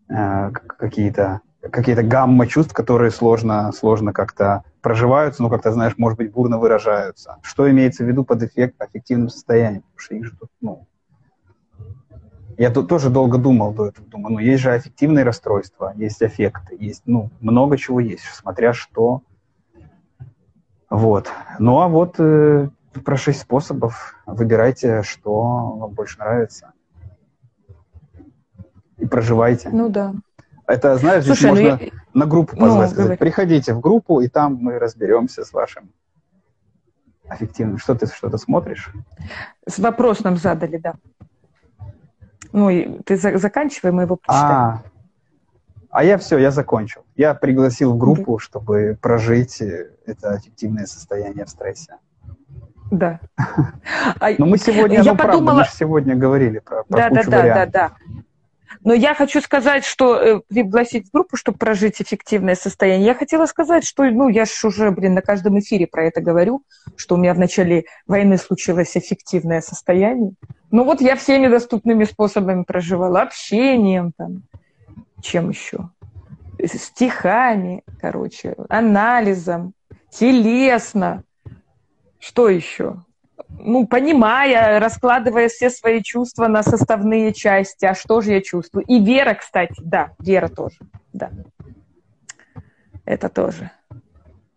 э, 0.10 0.52
какие-то 0.52 1.42
какие-то 1.72 2.04
гамма 2.04 2.48
чувств, 2.48 2.74
которые 2.74 3.12
сложно, 3.12 3.72
сложно 3.72 4.12
как-то 4.12 4.64
проживаются, 4.82 5.42
но 5.42 5.50
как-то, 5.50 5.72
знаешь, 5.72 5.94
может 5.98 6.18
быть, 6.18 6.32
бурно 6.32 6.58
выражаются. 6.58 7.38
Что 7.42 7.70
имеется 7.72 8.04
в 8.04 8.08
виду 8.08 8.26
под 8.26 8.44
эффект, 8.44 8.76
аффективным 8.80 9.30
состоянием? 9.30 9.84
Потому 9.84 10.00
что 10.00 10.16
их 10.16 10.26
же 10.26 10.32
тут, 10.38 10.50
ну... 10.62 10.88
Я 12.58 12.70
тут 12.70 12.88
тоже 12.88 13.10
долго 13.10 13.38
думал 13.38 13.74
до 13.74 13.88
этого. 13.88 14.08
Думаю, 14.08 14.34
ну, 14.34 14.40
есть 14.40 14.62
же 14.62 14.72
аффективные 14.72 15.26
расстройства, 15.26 15.94
есть 15.96 16.22
аффекты, 16.22 16.78
есть, 16.80 17.04
ну, 17.06 17.30
много 17.40 17.78
чего 17.78 18.00
есть, 18.00 18.24
смотря 18.24 18.74
что. 18.74 19.22
Вот. 20.90 21.30
Ну, 21.58 21.80
а 21.80 21.88
вот 21.88 22.16
э, 22.20 22.70
про 23.04 23.18
шесть 23.18 23.42
способов 23.42 24.16
выбирайте, 24.26 25.02
что 25.04 25.42
вам 25.78 25.92
больше 25.92 26.20
нравится 26.20 26.74
и 28.98 29.06
проживайте. 29.06 29.70
Ну 29.72 29.90
да. 29.90 30.14
Это, 30.68 30.96
знаешь, 30.98 31.26
Слушай, 31.26 31.40
здесь 31.40 31.44
ну 31.44 31.50
можно 31.50 31.84
я... 31.84 31.92
на 32.14 32.26
группу 32.26 32.56
ну, 32.56 32.62
позвать. 32.62 33.10
Ну, 33.10 33.18
Приходите 33.18 33.74
в 33.74 33.82
группу, 33.82 34.22
и 34.22 34.28
там 34.28 34.56
мы 34.56 34.80
разберемся 34.80 35.44
с 35.44 35.52
вашим 35.52 35.90
аффективным. 37.28 37.78
Что 37.78 37.96
ты 37.96 38.08
что-то 38.08 38.38
смотришь? 38.38 38.92
С 39.68 39.80
вопрос 39.80 40.24
нам 40.24 40.38
задали, 40.38 40.78
да. 40.78 40.94
Ну, 42.54 43.00
ты 43.04 43.18
за- 43.18 43.38
заканчивай, 43.38 43.92
мы 43.92 44.04
его 44.04 44.16
почитаем. 44.16 44.54
А, 44.54 44.84
а 45.90 46.04
я 46.04 46.18
все, 46.18 46.38
я 46.38 46.52
закончил. 46.52 47.02
Я 47.16 47.34
пригласил 47.34 47.94
в 47.94 47.98
группу, 47.98 48.38
да. 48.38 48.44
чтобы 48.44 48.98
прожить 49.02 49.60
это 49.60 50.34
аффективное 50.34 50.86
состояние 50.86 51.46
в 51.46 51.50
стрессе. 51.50 51.98
Да. 52.92 53.20
Но 54.38 54.46
мы 54.46 54.60
сегодня, 54.60 55.02
я 55.02 55.12
ну 55.12 55.18
подумала... 55.18 55.46
правда, 55.46 55.54
мы 55.54 55.64
же 55.66 55.72
сегодня 55.72 56.16
говорили 56.16 56.60
про, 56.60 56.84
про 56.84 56.98
да, 56.98 57.10
кучу 57.10 57.32
да, 57.32 57.38
вариантов. 57.40 57.72
Да, 57.74 57.90
да, 57.90 57.96
да. 58.08 58.24
Но 58.84 58.94
я 58.94 59.14
хочу 59.14 59.40
сказать, 59.42 59.86
что 59.86 60.16
э, 60.18 60.42
пригласить 60.48 61.08
в 61.08 61.12
группу, 61.12 61.38
чтобы 61.38 61.58
прожить 61.58 62.02
эффективное 62.02 62.56
состояние. 62.56 63.08
Я 63.08 63.16
хотела 63.16 63.46
сказать, 63.46 63.86
что, 63.86 64.04
ну, 64.04 64.28
я 64.28 64.46
же 64.46 64.52
уже, 64.68 64.92
блин, 64.92 65.14
на 65.14 65.22
каждом 65.22 65.58
эфире 65.60 65.88
про 65.88 66.06
это 66.06 66.22
говорю, 66.22 66.64
что 66.98 67.16
у 67.16 67.18
меня 67.18 67.34
в 67.34 67.40
начале 67.40 67.86
войны 68.08 68.38
случилось 68.38 68.98
эффективное 68.98 69.62
состояние. 69.62 70.34
Ну 70.72 70.84
вот 70.84 71.02
я 71.02 71.16
всеми 71.16 71.48
доступными 71.48 72.04
способами 72.04 72.64
проживала. 72.64 73.22
Общением 73.22 74.12
там, 74.18 74.44
чем 75.22 75.50
еще? 75.50 75.90
Стихами, 76.66 77.84
короче, 78.02 78.56
анализом, 78.70 79.74
телесно. 80.10 81.24
Что 82.20 82.50
еще? 82.50 83.04
Ну, 83.60 83.88
понимая, 83.88 84.80
раскладывая 84.80 85.50
все 85.50 85.70
свои 85.70 86.02
чувства 86.02 86.48
на 86.48 86.64
составные 86.64 87.34
части, 87.34 87.86
а 87.86 87.96
что 87.96 88.22
же 88.22 88.34
я 88.34 88.42
чувствую. 88.42 88.86
И 88.86 89.04
вера, 89.04 89.34
кстати, 89.36 89.82
да, 89.84 90.12
вера 90.20 90.48
тоже, 90.48 90.78
да. 91.14 91.32
Это 93.06 93.30
тоже 93.30 93.72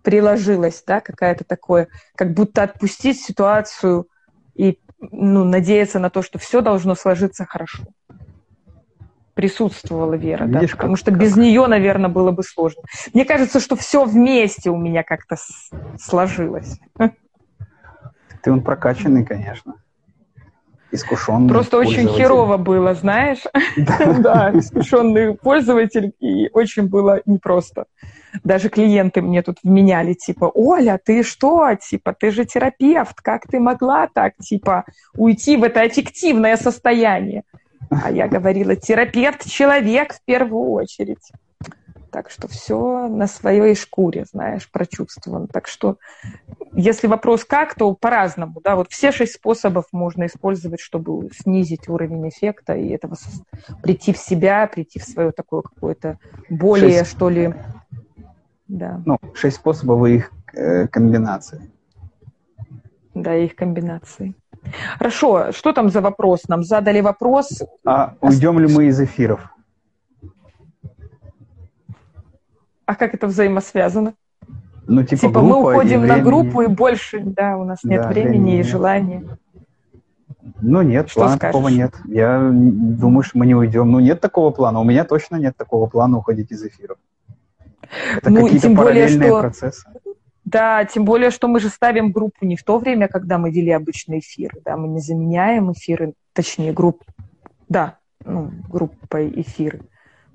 приложилось, 0.06 0.84
да, 0.86 1.00
какая-то 1.00 1.42
такое, 1.42 1.88
как 2.14 2.32
будто 2.32 2.62
отпустить 2.62 3.20
ситуацию 3.20 4.06
и 4.54 4.78
ну, 5.00 5.42
надеяться 5.42 5.98
на 5.98 6.10
то, 6.10 6.22
что 6.22 6.38
все 6.38 6.60
должно 6.60 6.94
сложиться 6.94 7.44
хорошо. 7.44 7.82
Присутствовала 9.34 10.14
вера, 10.14 10.44
Видишь, 10.44 10.70
да, 10.70 10.76
потому 10.76 10.92
как, 10.92 11.00
что 11.00 11.10
как... 11.10 11.18
без 11.18 11.36
нее, 11.36 11.66
наверное, 11.66 12.08
было 12.08 12.30
бы 12.30 12.44
сложно. 12.44 12.82
Мне 13.14 13.24
кажется, 13.24 13.58
что 13.58 13.74
все 13.74 14.04
вместе 14.04 14.70
у 14.70 14.76
меня 14.76 15.02
как-то 15.02 15.34
сложилось. 15.98 16.78
Ты 18.46 18.52
он 18.52 18.60
прокачанный, 18.60 19.24
конечно. 19.24 19.74
Искушенный. 20.92 21.48
Просто 21.48 21.78
очень 21.78 22.06
херово 22.06 22.58
было, 22.58 22.94
знаешь. 22.94 23.42
Да, 24.20 24.52
искушенный 24.54 25.34
пользователь, 25.34 26.12
и 26.20 26.48
очень 26.52 26.86
было 26.86 27.20
непросто. 27.26 27.86
Даже 28.44 28.68
клиенты 28.68 29.20
мне 29.20 29.42
тут 29.42 29.56
вменяли, 29.64 30.12
типа, 30.12 30.48
Оля, 30.54 31.00
ты 31.04 31.24
что? 31.24 31.74
Типа, 31.74 32.14
ты 32.14 32.30
же 32.30 32.44
терапевт, 32.44 33.20
как 33.20 33.48
ты 33.48 33.58
могла 33.58 34.06
так, 34.06 34.36
типа, 34.36 34.84
уйти 35.16 35.56
в 35.56 35.64
это 35.64 35.84
эффективное 35.84 36.56
состояние? 36.56 37.42
А 37.90 38.12
я 38.12 38.28
говорила, 38.28 38.76
терапевт– 38.76 39.44
человек 39.50 40.14
в 40.14 40.24
первую 40.24 40.70
очередь. 40.70 41.32
Так 42.16 42.30
что 42.30 42.48
все 42.48 43.08
на 43.08 43.26
своей 43.26 43.74
шкуре, 43.74 44.24
знаешь, 44.24 44.70
прочувствовано. 44.70 45.48
Так 45.48 45.66
что, 45.66 45.98
если 46.72 47.08
вопрос 47.08 47.44
как, 47.44 47.74
то 47.74 47.92
по-разному. 47.92 48.58
Да? 48.64 48.74
Вот 48.74 48.90
все 48.90 49.12
шесть 49.12 49.34
способов 49.34 49.84
можно 49.92 50.24
использовать, 50.24 50.80
чтобы 50.80 51.28
снизить 51.34 51.90
уровень 51.90 52.26
эффекта 52.30 52.72
и 52.72 52.88
этого 52.88 53.16
прийти 53.82 54.14
в 54.14 54.16
себя, 54.16 54.66
прийти 54.66 54.98
в 54.98 55.04
свое 55.04 55.30
такое 55.30 55.60
какое-то 55.60 56.18
более, 56.48 57.00
шесть. 57.00 57.10
что 57.10 57.28
ли... 57.28 57.54
Да. 58.66 59.02
Ну, 59.04 59.18
шесть 59.34 59.56
способов 59.56 60.08
и 60.08 60.14
их 60.14 60.32
э, 60.54 60.88
комбинации. 60.88 61.70
Да, 63.12 63.34
их 63.34 63.54
комбинации. 63.54 64.34
Хорошо, 64.96 65.52
что 65.52 65.74
там 65.74 65.90
за 65.90 66.00
вопрос? 66.00 66.48
Нам 66.48 66.64
задали 66.64 67.02
вопрос. 67.02 67.62
А 67.84 68.14
уйдем 68.22 68.58
ли 68.58 68.74
мы 68.74 68.86
из 68.86 68.98
эфиров? 68.98 69.52
А 72.86 72.94
как 72.94 73.14
это 73.14 73.26
взаимосвязано? 73.26 74.14
Ну, 74.86 75.02
типа, 75.02 75.22
типа 75.22 75.40
мы 75.42 75.58
уходим 75.58 76.06
на 76.06 76.20
группу, 76.20 76.62
и 76.62 76.68
больше, 76.68 77.20
да, 77.20 77.56
у 77.56 77.64
нас 77.64 77.82
нет 77.82 78.02
да, 78.02 78.08
времени, 78.08 78.30
времени 78.30 78.60
и 78.60 78.62
желания. 78.62 79.38
Ну, 80.60 80.82
нет, 80.82 81.10
что 81.10 81.20
плана 81.20 81.36
скажешь? 81.36 81.52
такого 81.52 81.68
нет. 81.68 81.94
Я 82.06 82.50
думаю, 82.52 83.24
что 83.24 83.38
мы 83.38 83.46
не 83.46 83.54
уйдем. 83.54 83.90
Ну, 83.90 83.98
нет 83.98 84.20
такого 84.20 84.50
плана. 84.50 84.80
У 84.80 84.84
меня 84.84 85.04
точно 85.04 85.36
нет 85.36 85.56
такого 85.56 85.86
плана 85.86 86.18
уходить 86.18 86.52
из 86.52 86.64
эфиров. 86.64 86.98
Это 88.16 88.30
ну, 88.30 88.42
какие-то 88.42 88.68
тем 88.68 88.76
параллельные 88.76 89.18
более, 89.18 89.30
что... 89.30 89.40
процессы. 89.40 89.88
Да, 90.44 90.84
тем 90.84 91.04
более, 91.04 91.30
что 91.30 91.48
мы 91.48 91.58
же 91.58 91.68
ставим 91.68 92.12
группу 92.12 92.46
не 92.46 92.56
в 92.56 92.62
то 92.62 92.78
время, 92.78 93.08
когда 93.08 93.38
мы 93.38 93.50
вели 93.50 93.72
обычные 93.72 94.20
эфиры. 94.20 94.60
Да, 94.64 94.76
мы 94.76 94.86
не 94.86 95.00
заменяем 95.00 95.72
эфиры, 95.72 96.14
точнее, 96.32 96.72
групп, 96.72 97.02
да, 97.68 97.98
ну, 98.24 98.52
группой 98.68 99.32
эфиры. 99.34 99.80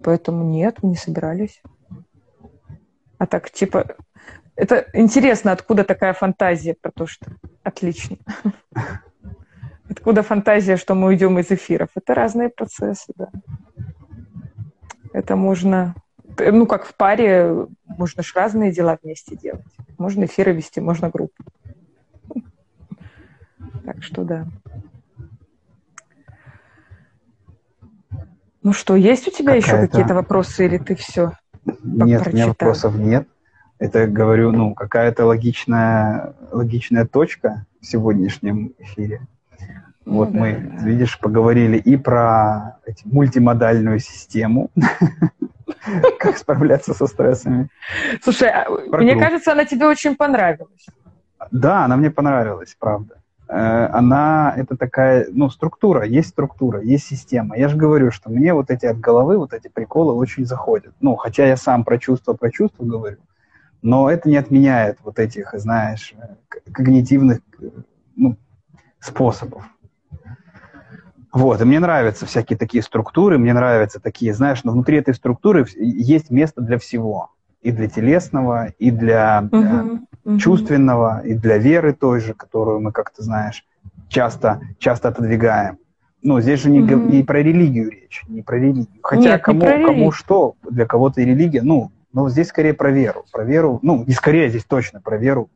Поэтому 0.03 0.43
нет, 0.43 0.79
мы 0.81 0.89
не 0.89 0.95
собирались. 0.95 1.61
А 3.21 3.27
так, 3.27 3.51
типа, 3.51 3.97
это 4.55 4.87
интересно, 4.93 5.51
откуда 5.51 5.83
такая 5.83 6.13
фантазия 6.13 6.73
про 6.73 6.89
то, 6.89 7.05
что 7.05 7.27
отлично. 7.61 8.17
Откуда 9.87 10.23
фантазия, 10.23 10.75
что 10.75 10.95
мы 10.95 11.09
уйдем 11.09 11.37
из 11.37 11.51
эфиров? 11.51 11.89
Это 11.93 12.15
разные 12.15 12.49
процессы, 12.49 13.13
да. 13.15 13.29
Это 15.13 15.35
можно 15.35 15.93
ну, 16.39 16.65
как 16.65 16.85
в 16.85 16.95
паре, 16.95 17.67
можно 17.85 18.23
же 18.23 18.31
разные 18.33 18.71
дела 18.71 18.97
вместе 19.03 19.35
делать. 19.35 19.61
Можно 19.99 20.25
эфиры 20.25 20.53
вести, 20.53 20.79
можно 20.81 21.11
группу. 21.11 21.43
Так 23.85 24.01
что 24.01 24.23
да. 24.23 24.47
Ну 28.63 28.73
что, 28.73 28.95
есть 28.95 29.27
у 29.27 29.31
тебя 29.31 29.53
еще 29.53 29.77
какие-то 29.77 30.15
вопросы 30.15 30.65
или 30.65 30.79
ты 30.79 30.95
все 30.95 31.33
Нет, 31.65 32.23
прочитал? 32.23 32.31
у 32.31 32.35
меня 32.35 32.47
вопросов 32.47 32.95
нет. 32.95 33.27
Это, 33.79 34.05
говорю, 34.05 34.51
ну, 34.51 34.75
какая-то 34.75 35.25
логичная, 35.25 36.33
логичная 36.51 37.05
точка 37.05 37.65
в 37.81 37.85
сегодняшнем 37.85 38.73
эфире. 38.77 39.21
Ну, 40.05 40.17
вот 40.17 40.31
да, 40.31 40.39
мы, 40.39 40.53
да. 40.53 40.85
видишь, 40.85 41.19
поговорили 41.19 41.77
и 41.77 41.97
про 41.97 42.77
эти, 42.85 43.05
мультимодальную 43.05 43.99
систему, 43.99 44.69
как 46.19 46.37
справляться 46.37 46.93
со 46.93 47.07
стрессами. 47.07 47.69
Слушай, 48.23 48.49
а 48.49 48.69
мне 48.97 49.15
кажется, 49.15 49.51
она 49.51 49.65
тебе 49.65 49.87
очень 49.87 50.15
понравилась. 50.15 50.85
Да, 51.51 51.85
она 51.85 51.97
мне 51.97 52.11
понравилась, 52.11 52.75
правда. 52.79 53.21
Э, 53.51 53.87
она, 53.91 54.53
это 54.55 54.77
такая, 54.77 55.27
ну, 55.29 55.49
структура, 55.49 56.05
есть 56.05 56.29
структура, 56.29 56.81
есть 56.81 57.05
система. 57.05 57.57
Я 57.57 57.67
же 57.67 57.75
говорю, 57.75 58.09
что 58.09 58.29
мне 58.29 58.53
вот 58.53 58.71
эти 58.71 58.85
от 58.85 58.97
головы, 58.97 59.37
вот 59.37 59.51
эти 59.51 59.67
приколы 59.67 60.13
очень 60.13 60.45
заходят. 60.45 60.93
Ну, 61.01 61.17
хотя 61.17 61.45
я 61.45 61.57
сам 61.57 61.83
про 61.83 61.97
чувства, 61.97 62.31
про 62.31 62.49
чувства 62.49 62.85
говорю, 62.85 63.17
но 63.81 64.09
это 64.09 64.29
не 64.29 64.37
отменяет 64.37 64.99
вот 65.03 65.19
этих, 65.19 65.53
знаешь, 65.53 66.13
когнитивных 66.71 67.39
ну, 68.15 68.37
способов. 69.01 69.65
Вот, 71.33 71.59
и 71.59 71.65
мне 71.65 71.81
нравятся 71.81 72.25
всякие 72.25 72.57
такие 72.57 72.83
структуры, 72.83 73.37
мне 73.37 73.53
нравятся 73.53 73.99
такие, 73.99 74.33
знаешь, 74.33 74.63
но 74.63 74.71
внутри 74.71 74.97
этой 74.97 75.13
структуры 75.13 75.65
есть 75.75 76.29
место 76.29 76.61
для 76.61 76.77
всего. 76.77 77.31
И 77.61 77.71
для 77.71 77.87
телесного, 77.87 78.73
и 78.79 78.89
для 78.89 79.47
uh-huh, 79.51 79.99
uh-huh. 80.25 80.37
чувственного, 80.39 81.21
и 81.23 81.35
для 81.35 81.57
веры 81.57 81.93
той 81.93 82.19
же, 82.19 82.33
которую 82.33 82.79
мы 82.79 82.91
как-то, 82.91 83.21
знаешь, 83.21 83.65
часто, 84.07 84.61
часто 84.79 85.09
отодвигаем. 85.09 85.77
Ну, 86.23 86.41
здесь 86.41 86.61
же 86.61 86.69
не, 86.69 86.79
uh-huh. 86.79 87.11
не 87.11 87.23
про 87.23 87.41
религию 87.41 87.91
речь, 87.91 88.23
не 88.27 88.41
про 88.41 88.57
религию. 88.57 88.87
Хотя 89.03 89.33
Нет, 89.33 89.43
кому, 89.43 89.61
кому 89.61 90.11
что, 90.11 90.55
для 90.69 90.85
кого-то 90.85 91.21
и 91.21 91.25
религия, 91.25 91.61
ну, 91.61 91.91
но 92.13 92.29
здесь 92.29 92.47
скорее 92.47 92.73
про 92.73 92.91
веру. 92.91 93.25
Про 93.31 93.43
веру, 93.43 93.79
ну, 93.81 94.03
не 94.05 94.13
скорее, 94.13 94.49
здесь 94.49 94.65
точно 94.65 95.01
про 95.01 95.17
веру. 95.17 95.49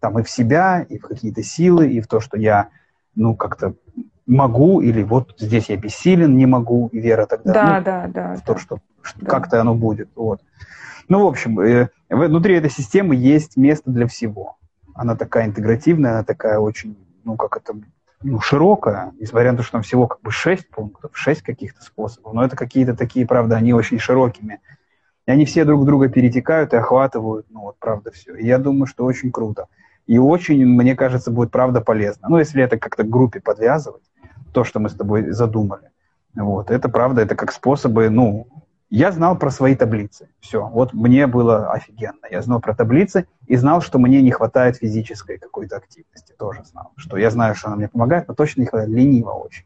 Там 0.00 0.18
и 0.18 0.22
в 0.22 0.30
себя, 0.30 0.82
и 0.88 0.98
в 0.98 1.02
какие-то 1.02 1.42
силы, 1.42 1.88
и 1.88 2.00
в 2.00 2.06
то, 2.06 2.20
что 2.20 2.36
я, 2.38 2.68
ну, 3.14 3.34
как-то 3.34 3.74
могу, 4.26 4.80
или 4.80 5.02
вот 5.02 5.34
здесь 5.38 5.68
я 5.68 5.76
бессилен, 5.76 6.36
не 6.36 6.46
могу, 6.46 6.88
и 6.92 6.98
вера 6.98 7.26
тогда. 7.26 7.52
Да, 7.52 7.78
ну, 7.78 7.84
да, 7.84 8.06
да. 8.08 8.36
В 8.36 8.42
то, 8.42 8.58
что, 8.58 8.78
что 9.02 9.20
да. 9.20 9.26
как-то 9.26 9.60
оно 9.60 9.74
будет. 9.74 10.08
Вот. 10.16 10.40
Ну, 11.08 11.24
в 11.24 11.28
общем, 11.28 11.60
э, 11.60 11.88
внутри 12.08 12.56
этой 12.56 12.70
системы 12.70 13.14
есть 13.14 13.56
место 13.56 13.90
для 13.90 14.06
всего. 14.06 14.56
Она 14.94 15.16
такая 15.16 15.46
интегративная, 15.46 16.12
она 16.12 16.24
такая 16.24 16.58
очень, 16.58 16.96
ну, 17.24 17.36
как 17.36 17.56
это, 17.56 17.74
ну, 18.22 18.40
широкая, 18.40 19.12
несмотря 19.20 19.52
на 19.52 19.58
то, 19.58 19.62
что 19.62 19.72
там 19.72 19.82
всего 19.82 20.06
как 20.06 20.20
бы 20.22 20.30
шесть 20.30 20.68
пунктов, 20.68 21.10
шесть 21.14 21.42
каких-то 21.42 21.82
способов, 21.82 22.32
но 22.32 22.44
это 22.44 22.56
какие-то 22.56 22.94
такие, 22.94 23.26
правда, 23.26 23.56
они 23.56 23.72
очень 23.72 23.98
широкими 23.98 24.60
и 25.26 25.30
они 25.30 25.44
все 25.44 25.64
друг 25.64 25.84
друга 25.84 26.08
перетекают 26.08 26.72
и 26.72 26.76
охватывают, 26.76 27.46
ну 27.50 27.62
вот, 27.62 27.76
правда, 27.78 28.12
все. 28.12 28.34
И 28.36 28.46
я 28.46 28.58
думаю, 28.58 28.86
что 28.86 29.04
очень 29.04 29.32
круто. 29.32 29.66
И 30.06 30.18
очень, 30.18 30.64
мне 30.64 30.94
кажется, 30.94 31.32
будет 31.32 31.50
правда 31.50 31.80
полезно. 31.80 32.28
Ну, 32.28 32.38
если 32.38 32.62
это 32.62 32.78
как-то 32.78 33.02
группе 33.02 33.40
подвязывать, 33.40 34.02
то, 34.52 34.62
что 34.62 34.78
мы 34.78 34.88
с 34.88 34.94
тобой 34.94 35.32
задумали. 35.32 35.90
Вот, 36.34 36.70
это 36.70 36.88
правда, 36.88 37.22
это 37.22 37.34
как 37.34 37.50
способы, 37.50 38.08
ну, 38.08 38.46
я 38.88 39.10
знал 39.10 39.36
про 39.36 39.50
свои 39.50 39.74
таблицы. 39.74 40.28
Все, 40.40 40.66
вот 40.66 40.92
мне 40.92 41.26
было 41.26 41.72
офигенно. 41.72 42.26
Я 42.30 42.42
знал 42.42 42.60
про 42.60 42.74
таблицы 42.74 43.26
и 43.46 43.56
знал, 43.56 43.80
что 43.80 43.98
мне 43.98 44.22
не 44.22 44.30
хватает 44.30 44.76
физической 44.76 45.38
какой-то 45.38 45.76
активности. 45.76 46.34
Тоже 46.38 46.64
знал, 46.64 46.92
что 46.96 47.16
я 47.16 47.30
знаю, 47.30 47.54
что 47.54 47.68
она 47.68 47.76
мне 47.76 47.88
помогает, 47.88 48.28
но 48.28 48.34
точно 48.34 48.60
не 48.60 48.66
хватает. 48.66 48.90
Лениво 48.90 49.30
очень. 49.30 49.64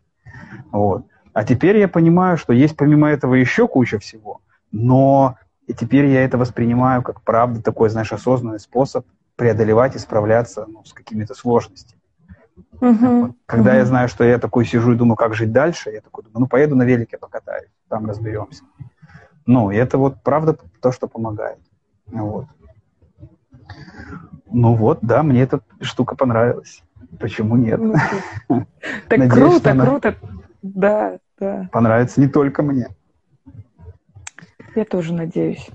Вот. 0.73 1.05
А 1.33 1.45
теперь 1.45 1.77
я 1.79 1.89
понимаю, 1.89 2.37
что 2.37 2.53
есть 2.53 2.77
помимо 2.77 3.09
этого 3.09 3.35
еще 3.35 3.69
куча 3.69 3.99
всего. 3.99 4.41
Но 4.73 5.37
и 5.67 5.75
теперь 5.75 6.07
я 6.07 6.25
это 6.25 6.39
воспринимаю 6.39 7.03
как 7.03 7.21
правда 7.23 7.63
такой, 7.63 7.91
знаешь, 7.91 8.13
осознанный 8.13 8.59
способ 8.59 9.07
преодолевать 9.37 9.97
и 9.97 9.99
справляться 9.99 10.67
ну, 10.67 10.85
с 10.85 10.93
какими-то 10.93 11.35
сложностями. 11.35 12.01
Uh-huh. 12.81 13.33
Когда 13.47 13.75
uh-huh. 13.75 13.79
я 13.79 13.85
знаю, 13.85 14.09
что 14.09 14.25
я 14.25 14.39
такой 14.39 14.65
сижу 14.65 14.93
и 14.93 14.97
думаю, 14.97 15.17
как 15.17 15.35
жить 15.35 15.53
дальше, 15.53 15.91
я 15.91 16.01
такой 16.01 16.25
думаю, 16.25 16.41
ну 16.41 16.47
поеду 16.47 16.75
на 16.77 16.83
велике 16.83 17.19
покатаюсь, 17.19 17.71
там 17.89 18.07
разберемся. 18.07 18.65
Ну, 19.51 19.69
это 19.73 19.99
вот 19.99 20.23
правда 20.23 20.57
то, 20.81 20.93
что 20.93 21.09
помогает. 21.09 21.59
Вот. 22.07 22.47
Ну 24.49 24.75
вот, 24.75 25.01
да, 25.03 25.25
мне 25.25 25.43
эта 25.43 25.61
штука 25.81 26.15
понравилась. 26.15 26.85
Почему 27.19 27.57
нет? 27.57 27.81
Ну, 27.81 27.95
так 29.09 29.29
круто, 29.29 29.75
круто. 29.75 30.17
Да, 30.63 31.19
да. 31.37 31.69
Понравится 31.73 32.21
не 32.21 32.29
только 32.29 32.63
мне. 32.63 32.91
Я 34.77 34.85
тоже 34.85 35.15
надеюсь. 35.15 35.69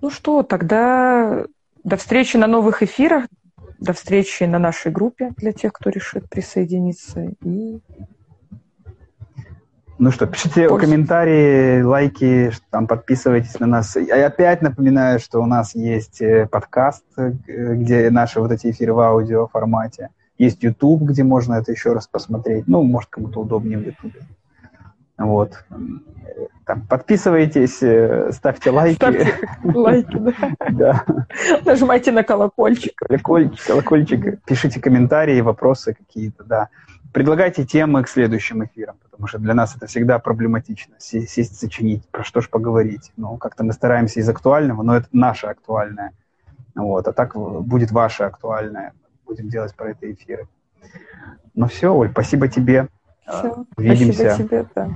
Ну 0.00 0.10
что, 0.10 0.44
тогда 0.44 1.44
до 1.82 1.96
встречи 1.96 2.36
на 2.36 2.46
новых 2.46 2.84
эфирах, 2.84 3.24
до 3.80 3.92
встречи 3.92 4.44
на 4.44 4.60
нашей 4.60 4.92
группе 4.92 5.32
для 5.38 5.52
тех, 5.52 5.72
кто 5.72 5.90
решит 5.90 6.30
присоединиться. 6.30 7.32
И... 7.42 7.80
Ну 9.98 10.10
что, 10.10 10.26
пишите 10.26 10.68
Пользу. 10.68 10.86
комментарии, 10.86 11.80
лайки, 11.80 12.52
там 12.70 12.86
подписывайтесь 12.86 13.58
на 13.58 13.66
нас. 13.66 13.96
Я 13.96 14.26
опять 14.26 14.60
напоминаю, 14.60 15.18
что 15.18 15.40
у 15.40 15.46
нас 15.46 15.74
есть 15.74 16.20
э, 16.20 16.46
подкаст, 16.46 17.04
э, 17.16 17.30
где 17.46 18.10
наши 18.10 18.38
вот 18.38 18.52
эти 18.52 18.70
эфиры 18.70 18.92
в 18.92 19.00
аудио 19.00 19.46
формате. 19.46 20.10
Есть 20.36 20.62
YouTube, 20.62 21.02
где 21.02 21.24
можно 21.24 21.54
это 21.54 21.72
еще 21.72 21.94
раз 21.94 22.06
посмотреть. 22.06 22.68
Ну, 22.68 22.82
может, 22.82 23.08
кому-то 23.08 23.40
удобнее 23.40 23.78
в 23.78 23.86
YouTube. 23.86 24.12
Вот. 25.16 25.64
Там, 26.66 26.82
подписывайтесь, 26.82 27.82
э, 27.82 28.32
ставьте 28.32 28.70
лайки. 28.70 28.96
Ставьте 28.96 29.32
лайки, 29.64 30.18
да. 30.18 30.34
да. 30.72 31.04
Нажимайте 31.64 32.12
на 32.12 32.22
колокольчик. 32.22 32.96
Колокольчик, 32.96 33.66
колокольчик. 33.66 34.44
Пишите 34.44 34.78
комментарии, 34.78 35.40
вопросы 35.40 35.94
какие-то, 35.94 36.44
да. 36.44 36.68
Предлагайте 37.16 37.64
темы 37.64 38.02
к 38.02 38.10
следующим 38.10 38.62
эфирам, 38.62 38.98
потому 39.02 39.26
что 39.26 39.38
для 39.38 39.54
нас 39.54 39.74
это 39.74 39.86
всегда 39.86 40.18
проблематично. 40.18 40.96
Сесть, 40.98 41.58
сочинить, 41.58 42.06
про 42.08 42.22
что 42.22 42.42
ж 42.42 42.50
поговорить. 42.50 43.10
Ну, 43.16 43.38
как-то 43.38 43.64
мы 43.64 43.72
стараемся 43.72 44.20
из 44.20 44.28
актуального, 44.28 44.82
но 44.82 44.94
это 44.94 45.08
наше 45.12 45.46
актуальное. 45.46 46.12
Вот, 46.74 47.08
а 47.08 47.14
так 47.14 47.34
будет 47.34 47.90
ваше 47.90 48.24
актуальное. 48.24 48.92
Будем 49.24 49.48
делать 49.48 49.74
про 49.74 49.92
это 49.92 50.12
эфиры. 50.12 50.46
Ну 51.54 51.68
все, 51.68 51.94
Оль, 51.94 52.10
спасибо 52.10 52.48
тебе. 52.48 52.88
Все, 53.26 53.64
увидимся. 53.78 54.34
Спасибо 54.34 54.48
тебе, 54.48 54.66
да. 54.74 54.90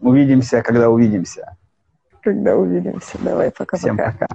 Увидимся, 0.00 0.62
когда 0.62 0.90
увидимся. 0.90 1.56
Когда 2.22 2.56
увидимся. 2.56 3.18
Давай, 3.20 3.50
пока-пока. 3.50 3.78
Всем 3.78 3.96
пока. 3.96 4.28